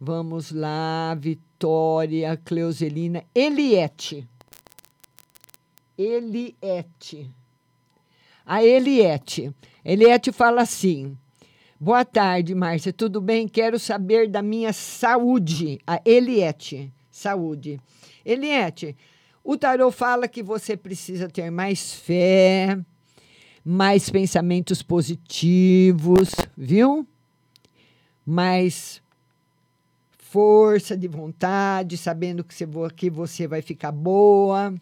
Vamos 0.00 0.50
lá, 0.50 1.14
Vitória, 1.14 2.36
Cleuselina, 2.44 3.24
Eliette. 3.34 4.26
Eliette. 5.96 7.30
A 8.44 8.64
Eliette. 8.64 9.52
Eliette 9.84 10.32
fala 10.32 10.62
assim: 10.62 11.16
Boa 11.78 12.04
tarde, 12.04 12.54
Márcia. 12.54 12.92
Tudo 12.92 13.20
bem? 13.20 13.46
Quero 13.46 13.78
saber 13.78 14.28
da 14.28 14.42
minha 14.42 14.72
saúde. 14.72 15.78
A 15.86 16.00
Eliette. 16.04 16.92
Saúde. 17.14 17.80
Eliette, 18.24 18.96
o 19.44 19.56
tarô 19.56 19.92
fala 19.92 20.26
que 20.26 20.42
você 20.42 20.76
precisa 20.76 21.28
ter 21.28 21.48
mais 21.48 21.94
fé, 21.94 22.76
mais 23.64 24.10
pensamentos 24.10 24.82
positivos, 24.82 26.30
viu? 26.56 27.06
Mais 28.26 29.00
força 30.18 30.96
de 30.96 31.06
vontade, 31.06 31.96
sabendo 31.96 32.42
que 32.42 32.52
você, 32.52 32.66
vo- 32.66 32.90
que 32.90 33.08
você 33.08 33.46
vai 33.46 33.62
ficar 33.62 33.92
boa 33.92 34.74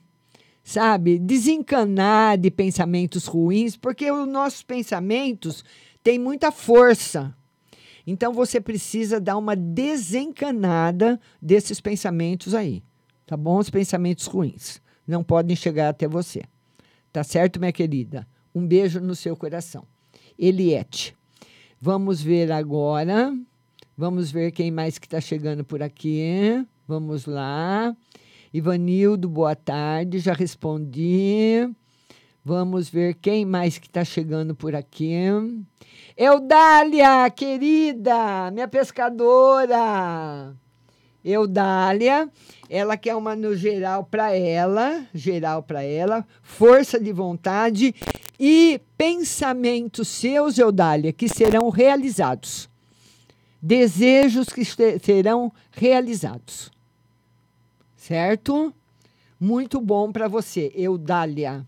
sabe? 0.64 1.18
Desencanar 1.18 2.38
de 2.38 2.48
pensamentos 2.50 3.26
ruins, 3.26 3.76
porque 3.76 4.10
os 4.10 4.26
nossos 4.28 4.62
pensamentos 4.62 5.64
têm 6.04 6.18
muita 6.20 6.50
força. 6.52 7.34
Então 8.06 8.32
você 8.32 8.60
precisa 8.60 9.20
dar 9.20 9.36
uma 9.36 9.54
desencanada 9.54 11.20
desses 11.40 11.80
pensamentos 11.80 12.54
aí, 12.54 12.82
tá 13.26 13.36
bom? 13.36 13.58
Os 13.58 13.70
pensamentos 13.70 14.26
ruins 14.26 14.80
não 15.06 15.22
podem 15.22 15.56
chegar 15.56 15.88
até 15.88 16.08
você. 16.08 16.42
Tá 17.12 17.22
certo, 17.22 17.60
minha 17.60 17.72
querida? 17.72 18.26
Um 18.54 18.66
beijo 18.66 19.00
no 19.00 19.14
seu 19.14 19.36
coração. 19.36 19.84
Eliette. 20.38 21.16
Vamos 21.80 22.22
ver 22.22 22.50
agora. 22.50 23.36
Vamos 23.96 24.30
ver 24.30 24.52
quem 24.52 24.70
mais 24.70 24.98
que 24.98 25.06
está 25.06 25.20
chegando 25.20 25.64
por 25.64 25.82
aqui. 25.82 26.66
Vamos 26.88 27.26
lá. 27.26 27.94
Ivanildo, 28.52 29.28
boa 29.28 29.54
tarde. 29.54 30.18
Já 30.18 30.32
respondi. 30.32 31.68
Vamos 32.44 32.88
ver 32.90 33.14
quem 33.14 33.44
mais 33.44 33.78
que 33.78 33.86
está 33.86 34.04
chegando 34.04 34.52
por 34.52 34.74
aqui. 34.74 35.14
Eudália, 36.16 37.30
querida, 37.30 38.50
minha 38.50 38.66
pescadora. 38.66 40.52
Eudália, 41.24 42.28
ela 42.68 42.96
quer 42.96 43.14
uma 43.14 43.36
no 43.36 43.54
geral 43.54 44.02
para 44.02 44.34
ela, 44.34 45.06
geral 45.14 45.62
para 45.62 45.84
ela, 45.84 46.26
força 46.42 46.98
de 46.98 47.12
vontade 47.12 47.94
e 48.40 48.80
pensamentos 48.98 50.08
seus, 50.08 50.58
Eudália, 50.58 51.12
que 51.12 51.28
serão 51.28 51.70
realizados. 51.70 52.68
Desejos 53.62 54.48
que 54.48 54.64
serão 54.64 55.52
realizados. 55.70 56.72
Certo? 57.94 58.74
Muito 59.38 59.80
bom 59.80 60.10
para 60.10 60.26
você, 60.26 60.72
Eudália. 60.74 61.64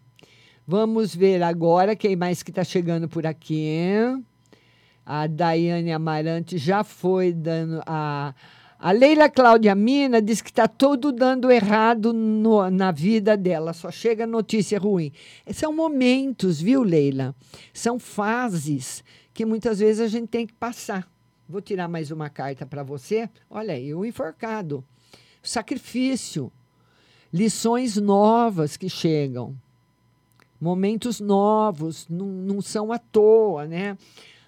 Vamos 0.67 1.15
ver 1.15 1.43
agora 1.43 1.95
quem 1.95 2.17
mais 2.17 2.43
que 2.43 2.51
está 2.51 2.65
chegando 2.65 3.07
por 3.09 3.27
aqui. 3.27 3.79
A 5.05 5.27
Daiane 5.27 5.93
Amarante 5.93 6.57
já 6.57 6.83
foi 6.83 7.33
dando. 7.33 7.83
A, 7.87 8.35
a 8.79 8.91
Leila 8.93 9.29
Cláudia 9.29 9.75
Mina 9.75 10.23
diz 10.23 10.41
que 10.41 10.49
está 10.49 10.67
tudo 10.67 11.13
dando 11.13 11.51
errado 11.51 12.15
no- 12.15 12.71
na 12.71 12.91
vida 12.91 13.37
dela, 13.37 13.75
só 13.75 13.91
chega 13.91 14.27
notícia 14.27 14.79
ruim. 14.79 15.13
São 15.53 15.71
momentos, 15.75 16.63
viu, 16.63 16.83
Leila? 16.83 17.35
São 17.75 17.99
fases 17.99 19.05
que 19.35 19.45
muitas 19.45 19.81
vezes 19.81 20.01
a 20.01 20.09
gente 20.09 20.29
tem 20.29 20.47
que 20.47 20.55
passar. 20.55 21.07
Vou 21.47 21.61
tirar 21.61 21.89
mais 21.89 22.11
uma 22.11 22.31
carta 22.31 22.65
para 22.65 22.83
você. 22.83 23.29
Olha 23.51 23.75
aí, 23.75 23.93
o 23.95 24.03
enforcado. 24.07 24.83
Sacrifício. 25.43 26.51
Lições 27.31 27.97
novas 27.97 28.79
que 28.79 28.89
chegam 28.89 29.55
momentos 30.65 31.21
novos, 31.21 32.09
não, 32.09 32.25
não 32.25 32.63
são 32.63 32.91
à 32.91 32.99
toa, 32.99 33.67
né? 33.67 33.99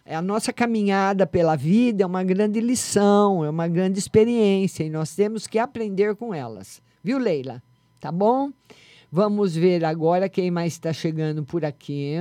A 0.06 0.22
nossa 0.22 0.50
caminhada 0.50 1.26
pela 1.26 1.56
vida 1.56 2.04
é 2.04 2.06
uma 2.06 2.24
grande 2.24 2.58
lição, 2.58 3.44
é 3.44 3.50
uma 3.50 3.68
grande 3.68 3.98
experiência 3.98 4.82
e 4.82 4.88
nós 4.88 5.14
temos 5.14 5.46
que 5.46 5.58
aprender 5.58 6.16
com 6.16 6.32
elas. 6.32 6.80
Viu, 7.04 7.18
Leila? 7.18 7.62
Tá 8.00 8.10
bom? 8.10 8.50
Vamos 9.12 9.54
ver 9.54 9.84
agora 9.84 10.26
quem 10.26 10.50
mais 10.50 10.72
está 10.72 10.90
chegando 10.90 11.44
por 11.44 11.66
aqui, 11.66 12.14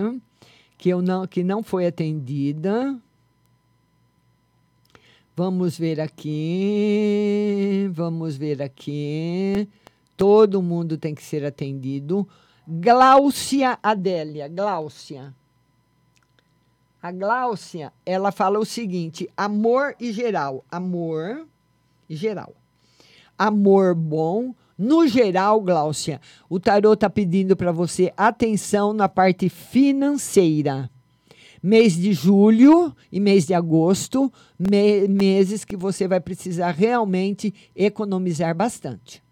que, 0.77 0.89
eu 0.89 1.01
não, 1.01 1.25
que 1.25 1.41
não 1.41 1.63
foi 1.63 1.87
atendida. 1.87 2.99
Vamos 5.37 5.77
ver 5.77 6.01
aqui. 6.01 7.09
Vamos 7.93 8.35
ver 8.35 8.61
aqui. 8.61 9.69
Todo 10.17 10.61
mundo 10.61 10.97
tem 10.97 11.15
que 11.15 11.23
ser 11.23 11.45
atendido. 11.45 12.27
Gláucia 12.67 13.77
Adélia, 13.81 14.47
Gláucia. 14.47 15.33
A 17.01 17.11
Gláucia, 17.11 17.93
ela 18.05 18.31
fala 18.31 18.57
o 18.59 18.65
seguinte: 18.65 19.29
amor 19.37 19.95
e 19.99 20.11
geral, 20.11 20.63
amor 20.71 21.47
e 22.09 22.15
geral. 22.15 22.53
Amor 23.37 23.93
bom, 23.93 24.55
no 24.77 25.07
geral, 25.07 25.61
Gláucia, 25.61 26.19
o 26.49 26.59
tarô 26.59 26.93
está 26.93 27.09
pedindo 27.09 27.55
para 27.55 27.71
você 27.71 28.11
atenção 28.17 28.93
na 28.93 29.07
parte 29.07 29.49
financeira. 29.49 30.89
Mês 31.61 31.93
de 31.93 32.13
julho 32.13 32.95
e 33.11 33.19
mês 33.19 33.45
de 33.45 33.53
agosto, 33.53 34.31
me- 34.57 35.07
meses 35.07 35.65
que 35.65 35.75
você 35.75 36.07
vai 36.07 36.19
precisar 36.19 36.71
realmente 36.71 37.53
economizar 37.75 38.55
bastante. 38.55 39.23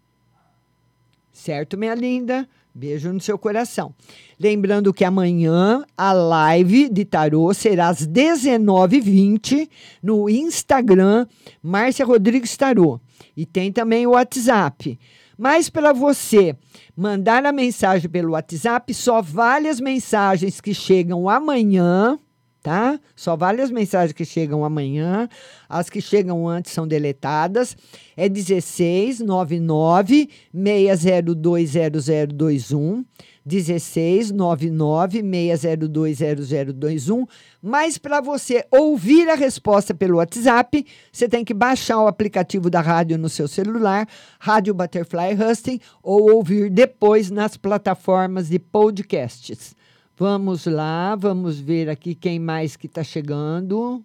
Certo, 1.32 1.78
minha 1.78 1.94
linda? 1.94 2.48
Beijo 2.76 3.12
no 3.12 3.20
seu 3.20 3.38
coração. 3.38 3.94
Lembrando 4.38 4.92
que 4.92 5.04
amanhã 5.04 5.84
a 5.96 6.12
live 6.12 6.88
de 6.88 7.04
tarô 7.04 7.54
será 7.54 7.86
às 7.86 8.04
19h20 8.04 9.68
no 10.02 10.28
Instagram 10.28 11.24
Márcia 11.62 12.04
Rodrigues 12.04 12.56
Tarô. 12.56 13.00
E 13.36 13.46
tem 13.46 13.70
também 13.70 14.08
o 14.08 14.10
WhatsApp. 14.10 14.98
Mas 15.38 15.70
para 15.70 15.92
você 15.92 16.56
mandar 16.96 17.46
a 17.46 17.52
mensagem 17.52 18.10
pelo 18.10 18.32
WhatsApp, 18.32 18.92
só 18.92 19.22
vale 19.22 19.68
as 19.68 19.78
mensagens 19.78 20.60
que 20.60 20.74
chegam 20.74 21.28
amanhã, 21.28 22.18
tá? 22.64 22.98
Só 23.14 23.36
vale 23.36 23.60
as 23.60 23.70
mensagens 23.70 24.14
que 24.14 24.24
chegam 24.24 24.64
amanhã. 24.64 25.28
As 25.68 25.90
que 25.90 26.00
chegam 26.00 26.48
antes 26.48 26.72
são 26.72 26.88
deletadas. 26.88 27.76
É 28.16 28.26
16 28.26 29.20
99 29.20 30.30
6020021. 30.56 33.04
16 33.44 34.30
99 34.30 35.22
6020021. 35.22 37.28
Mas 37.60 37.98
para 37.98 38.22
você 38.22 38.64
ouvir 38.70 39.28
a 39.28 39.34
resposta 39.34 39.92
pelo 39.92 40.16
WhatsApp, 40.16 40.86
você 41.12 41.28
tem 41.28 41.44
que 41.44 41.52
baixar 41.52 42.00
o 42.00 42.06
aplicativo 42.06 42.70
da 42.70 42.80
rádio 42.80 43.18
no 43.18 43.28
seu 43.28 43.46
celular, 43.46 44.08
Rádio 44.40 44.72
Butterfly 44.72 45.34
Husting, 45.34 45.78
ou 46.02 46.32
ouvir 46.32 46.70
depois 46.70 47.30
nas 47.30 47.58
plataformas 47.58 48.48
de 48.48 48.58
podcasts. 48.58 49.76
Vamos 50.16 50.64
lá, 50.66 51.16
vamos 51.16 51.58
ver 51.58 51.90
aqui 51.90 52.14
quem 52.14 52.38
mais 52.38 52.76
que 52.76 52.86
está 52.86 53.02
chegando. 53.02 54.00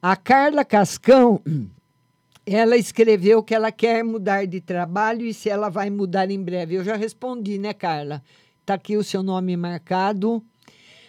A 0.00 0.14
Carla 0.14 0.64
Cascão, 0.64 1.42
ela 2.46 2.76
escreveu 2.76 3.42
que 3.42 3.52
ela 3.52 3.72
quer 3.72 4.04
mudar 4.04 4.46
de 4.46 4.60
trabalho 4.60 5.26
e 5.26 5.34
se 5.34 5.50
ela 5.50 5.68
vai 5.68 5.90
mudar 5.90 6.30
em 6.30 6.40
breve. 6.40 6.76
Eu 6.76 6.84
já 6.84 6.94
respondi, 6.94 7.58
né, 7.58 7.74
Carla? 7.74 8.22
Está 8.60 8.74
aqui 8.74 8.96
o 8.96 9.02
seu 9.02 9.20
nome 9.20 9.56
marcado. 9.56 10.40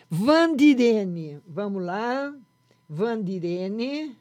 Vandirene, 0.09 1.39
vamos 1.47 1.83
lá. 1.83 2.33
Vandirene. 2.89 4.17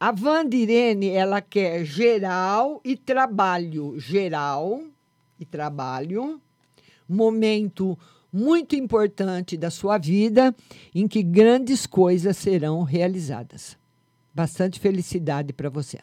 A 0.00 0.10
Vandirene, 0.10 1.10
ela 1.10 1.40
quer 1.40 1.84
geral 1.84 2.80
e 2.84 2.96
trabalho. 2.96 3.96
Geral 3.96 4.82
e 5.38 5.44
trabalho. 5.44 6.40
Momento 7.08 7.98
muito 8.32 8.76
importante 8.76 9.56
da 9.56 9.70
sua 9.70 9.98
vida 9.98 10.54
em 10.94 11.08
que 11.08 11.22
grandes 11.22 11.86
coisas 11.86 12.36
serão 12.36 12.82
realizadas. 12.82 13.78
Bastante 14.34 14.78
felicidade 14.78 15.52
para 15.52 15.70
você. 15.70 15.98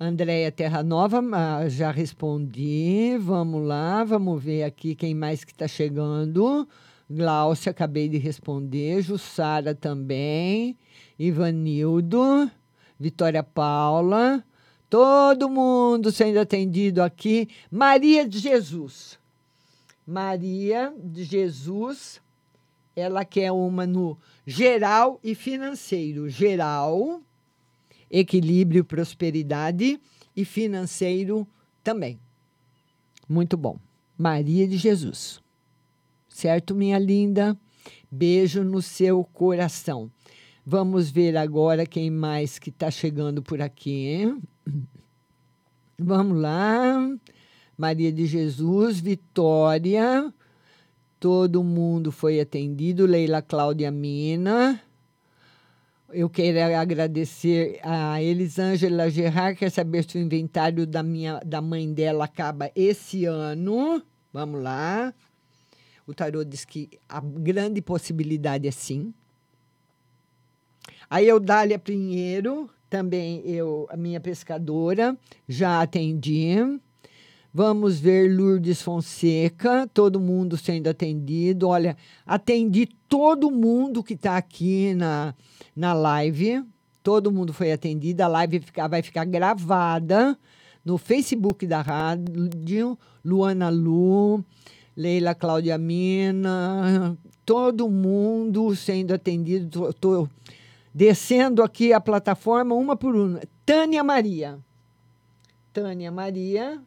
Andréia 0.00 0.52
Terra 0.52 0.82
Nova, 0.82 1.20
ah, 1.32 1.68
já 1.68 1.90
respondi. 1.90 3.16
Vamos 3.18 3.66
lá, 3.66 4.04
vamos 4.04 4.42
ver 4.42 4.62
aqui 4.62 4.94
quem 4.94 5.14
mais 5.14 5.42
que 5.42 5.50
está 5.50 5.66
chegando. 5.66 6.68
Gláucia, 7.10 7.70
acabei 7.70 8.08
de 8.08 8.18
responder. 8.18 9.02
Jussara 9.02 9.74
também. 9.74 10.76
Ivanildo. 11.18 12.48
Vitória 13.00 13.42
Paula. 13.42 14.44
Todo 14.88 15.48
mundo 15.48 16.12
sendo 16.12 16.38
atendido 16.38 17.02
aqui. 17.02 17.48
Maria 17.70 18.28
de 18.28 18.38
Jesus. 18.38 19.17
Maria 20.08 20.90
de 21.04 21.22
Jesus. 21.22 22.18
Ela 22.96 23.26
quer 23.26 23.52
uma 23.52 23.86
no 23.86 24.16
geral 24.46 25.20
e 25.22 25.34
financeiro. 25.34 26.30
Geral, 26.30 27.20
equilíbrio, 28.10 28.86
prosperidade 28.86 30.00
e 30.34 30.46
financeiro 30.46 31.46
também. 31.84 32.18
Muito 33.28 33.54
bom. 33.54 33.78
Maria 34.16 34.66
de 34.66 34.78
Jesus. 34.78 35.42
Certo, 36.26 36.74
minha 36.74 36.98
linda? 36.98 37.54
Beijo 38.10 38.64
no 38.64 38.80
seu 38.80 39.22
coração. 39.22 40.10
Vamos 40.64 41.10
ver 41.10 41.36
agora 41.36 41.84
quem 41.84 42.10
mais 42.10 42.58
que 42.58 42.70
está 42.70 42.90
chegando 42.90 43.42
por 43.42 43.60
aqui. 43.60 44.34
Vamos 45.98 46.40
lá. 46.40 46.96
Maria 47.78 48.10
de 48.10 48.26
Jesus, 48.26 48.98
Vitória. 48.98 50.34
Todo 51.20 51.62
mundo 51.62 52.10
foi 52.10 52.40
atendido. 52.40 53.06
Leila 53.06 53.40
Cláudia 53.40 53.88
Mina. 53.88 54.82
Eu 56.10 56.28
quero 56.28 56.74
agradecer 56.74 57.78
a 57.84 58.20
Elisângela 58.20 59.08
Gerard, 59.08 59.56
quer 59.56 59.70
saber 59.70 60.02
se 60.02 60.18
o 60.18 60.20
inventário 60.20 60.86
da, 60.86 61.04
minha, 61.04 61.38
da 61.46 61.60
mãe 61.60 61.92
dela 61.92 62.24
acaba 62.24 62.68
esse 62.74 63.26
ano. 63.26 64.02
Vamos 64.32 64.60
lá. 64.60 65.14
O 66.04 66.12
tarô 66.12 66.42
diz 66.42 66.64
que 66.64 66.90
a 67.08 67.20
grande 67.20 67.80
possibilidade 67.80 68.66
é 68.66 68.72
sim. 68.72 69.14
A 71.08 71.22
Eudália 71.22 71.78
Pinheiro, 71.78 72.68
também 72.90 73.40
eu, 73.44 73.86
a 73.88 73.96
minha 73.96 74.18
pescadora, 74.18 75.16
já 75.46 75.80
atendi. 75.80 76.56
Vamos 77.52 77.98
ver 77.98 78.30
Lourdes 78.30 78.82
Fonseca, 78.82 79.88
todo 79.94 80.20
mundo 80.20 80.56
sendo 80.56 80.88
atendido. 80.88 81.68
Olha, 81.68 81.96
atendi 82.26 82.86
todo 83.08 83.50
mundo 83.50 84.04
que 84.04 84.12
está 84.12 84.36
aqui 84.36 84.92
na, 84.94 85.34
na 85.74 85.94
live. 85.94 86.62
Todo 87.02 87.32
mundo 87.32 87.54
foi 87.54 87.72
atendido. 87.72 88.20
A 88.20 88.28
live 88.28 88.60
fica, 88.60 88.86
vai 88.86 89.02
ficar 89.02 89.24
gravada 89.24 90.38
no 90.84 90.98
Facebook 90.98 91.66
da 91.66 91.80
rádio. 91.80 92.98
Luana 93.24 93.70
Lu, 93.70 94.44
Leila 94.94 95.34
Cláudia 95.34 95.78
Mina, 95.78 97.16
todo 97.46 97.88
mundo 97.88 98.76
sendo 98.76 99.14
atendido. 99.14 99.88
Estou 99.88 100.28
descendo 100.94 101.62
aqui 101.62 101.94
a 101.94 102.00
plataforma 102.00 102.74
uma 102.74 102.94
por 102.94 103.16
uma. 103.16 103.40
Tânia 103.64 104.04
Maria. 104.04 104.58
Tânia 105.72 106.12
Maria. 106.12 106.82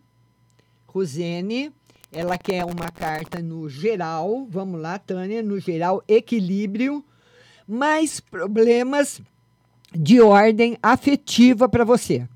Rosene, 0.93 1.71
ela 2.11 2.37
quer 2.37 2.65
uma 2.65 2.91
carta 2.91 3.41
no 3.41 3.69
geral, 3.69 4.45
vamos 4.49 4.81
lá, 4.81 4.99
Tânia, 4.99 5.41
no 5.41 5.57
geral, 5.57 6.03
equilíbrio, 6.05 7.03
mais 7.65 8.19
problemas 8.19 9.21
de 9.93 10.19
ordem 10.19 10.77
afetiva 10.83 11.69
para 11.69 11.85
você. 11.85 12.27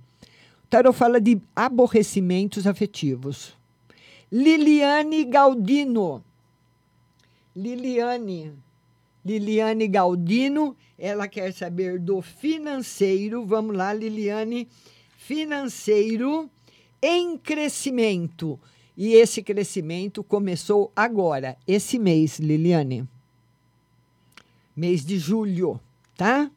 O 0.88 0.94
fala 0.94 1.20
de 1.22 1.42
aborrecimentos 1.56 2.66
afetivos. 2.66 3.54
Liliane 4.32 5.24
Galdino. 5.26 6.24
Liliane. 7.56 8.54
Liliane 9.24 9.88
Galdino, 9.88 10.76
ela 10.98 11.28
quer 11.28 11.54
saber 11.54 12.00
do 12.00 12.22
financeiro. 12.22 13.46
Vamos 13.46 13.76
lá, 13.76 13.94
Liliane. 13.94 14.68
Financeiro 15.18 16.50
em 17.06 17.38
crescimento. 17.38 18.60
E 18.98 19.14
esse 19.14 19.44
crescimento 19.44 20.24
começou 20.24 20.92
agora, 20.96 21.56
esse 21.68 22.00
mês, 22.00 22.40
Liliane. 22.40 23.08
Mês 24.76 25.06
de 25.06 25.20
julho, 25.20 25.80
tá? 26.18 26.50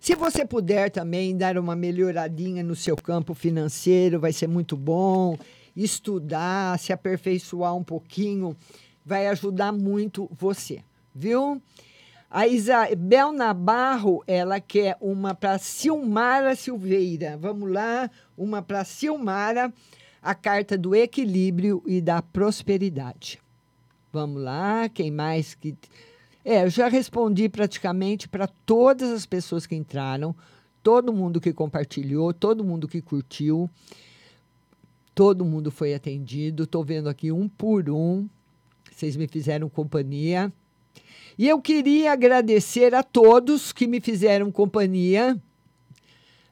Se 0.00 0.14
você 0.14 0.46
puder 0.46 0.90
também 0.90 1.36
dar 1.36 1.58
uma 1.58 1.76
melhoradinha 1.76 2.62
no 2.62 2.74
seu 2.74 2.96
campo 2.96 3.34
financeiro, 3.34 4.18
vai 4.18 4.32
ser 4.32 4.48
muito 4.48 4.76
bom. 4.76 5.36
Estudar, 5.76 6.78
se 6.78 6.92
aperfeiçoar 6.92 7.76
um 7.76 7.84
pouquinho, 7.84 8.56
vai 9.04 9.26
ajudar 9.26 9.72
muito 9.72 10.28
você, 10.32 10.82
viu? 11.14 11.60
A 12.34 12.46
Isabel 12.46 13.30
Nabarro, 13.30 14.24
ela 14.26 14.58
quer 14.58 14.96
uma 15.02 15.34
para 15.34 15.58
Silmara 15.58 16.56
Silveira. 16.56 17.36
Vamos 17.36 17.70
lá, 17.70 18.10
uma 18.34 18.62
para 18.62 18.86
Silmara, 18.86 19.70
a 20.22 20.34
carta 20.34 20.78
do 20.78 20.94
equilíbrio 20.94 21.82
e 21.86 22.00
da 22.00 22.22
prosperidade. 22.22 23.38
Vamos 24.10 24.42
lá, 24.42 24.88
quem 24.88 25.10
mais 25.10 25.54
que. 25.54 25.76
É, 26.42 26.64
eu 26.64 26.70
já 26.70 26.88
respondi 26.88 27.50
praticamente 27.50 28.26
para 28.26 28.46
todas 28.46 29.10
as 29.10 29.26
pessoas 29.26 29.66
que 29.66 29.76
entraram, 29.76 30.34
todo 30.82 31.12
mundo 31.12 31.38
que 31.38 31.52
compartilhou, 31.52 32.32
todo 32.32 32.64
mundo 32.64 32.88
que 32.88 33.02
curtiu, 33.02 33.68
todo 35.14 35.44
mundo 35.44 35.70
foi 35.70 35.92
atendido. 35.92 36.62
Estou 36.62 36.82
vendo 36.82 37.10
aqui 37.10 37.30
um 37.30 37.46
por 37.46 37.90
um. 37.90 38.26
Vocês 38.90 39.16
me 39.16 39.28
fizeram 39.28 39.68
companhia. 39.68 40.50
E 41.38 41.48
eu 41.48 41.60
queria 41.60 42.12
agradecer 42.12 42.94
a 42.94 43.02
todos 43.02 43.72
que 43.72 43.86
me 43.86 44.00
fizeram 44.00 44.50
companhia, 44.50 45.40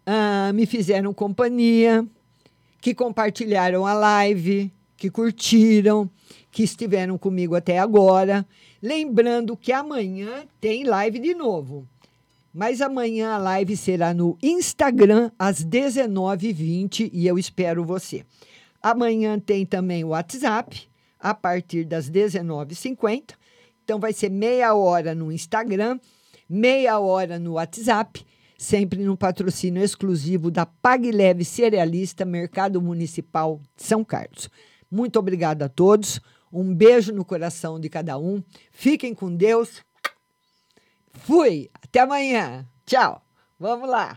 ah, 0.06 0.52
me 0.54 0.66
fizeram 0.66 1.12
companhia, 1.12 2.06
que 2.80 2.94
compartilharam 2.94 3.86
a 3.86 3.92
live, 3.92 4.72
que 4.96 5.10
curtiram, 5.10 6.10
que 6.50 6.62
estiveram 6.62 7.18
comigo 7.18 7.54
até 7.54 7.78
agora. 7.78 8.46
Lembrando 8.82 9.56
que 9.56 9.72
amanhã 9.72 10.44
tem 10.60 10.84
live 10.84 11.18
de 11.18 11.34
novo. 11.34 11.86
Mas 12.52 12.80
amanhã 12.80 13.32
a 13.34 13.38
live 13.38 13.76
será 13.76 14.12
no 14.12 14.36
Instagram 14.42 15.30
às 15.38 15.64
19h20 15.64 17.10
e 17.12 17.26
eu 17.26 17.38
espero 17.38 17.84
você. 17.84 18.24
Amanhã 18.82 19.38
tem 19.38 19.64
também 19.64 20.02
o 20.02 20.08
WhatsApp 20.08 20.88
a 21.18 21.34
partir 21.34 21.84
das 21.84 22.10
19h50. 22.10 23.39
Então 23.90 23.98
vai 23.98 24.12
ser 24.12 24.30
meia 24.30 24.72
hora 24.72 25.16
no 25.16 25.32
Instagram, 25.32 25.98
meia 26.48 27.00
hora 27.00 27.40
no 27.40 27.54
WhatsApp, 27.54 28.24
sempre 28.56 29.02
no 29.02 29.16
patrocínio 29.16 29.82
exclusivo 29.82 30.48
da 30.48 30.64
Pague 30.64 31.10
Leve 31.10 31.44
Cerealista 31.44 32.24
Mercado 32.24 32.80
Municipal 32.80 33.60
de 33.76 33.82
São 33.82 34.04
Carlos. 34.04 34.48
Muito 34.88 35.18
obrigada 35.18 35.64
a 35.64 35.68
todos. 35.68 36.20
Um 36.52 36.72
beijo 36.72 37.12
no 37.12 37.24
coração 37.24 37.80
de 37.80 37.88
cada 37.88 38.16
um. 38.16 38.40
Fiquem 38.70 39.12
com 39.12 39.34
Deus. 39.34 39.82
Fui. 41.12 41.68
Até 41.74 41.98
amanhã. 41.98 42.64
Tchau. 42.86 43.20
Vamos 43.58 43.90
lá. 43.90 44.16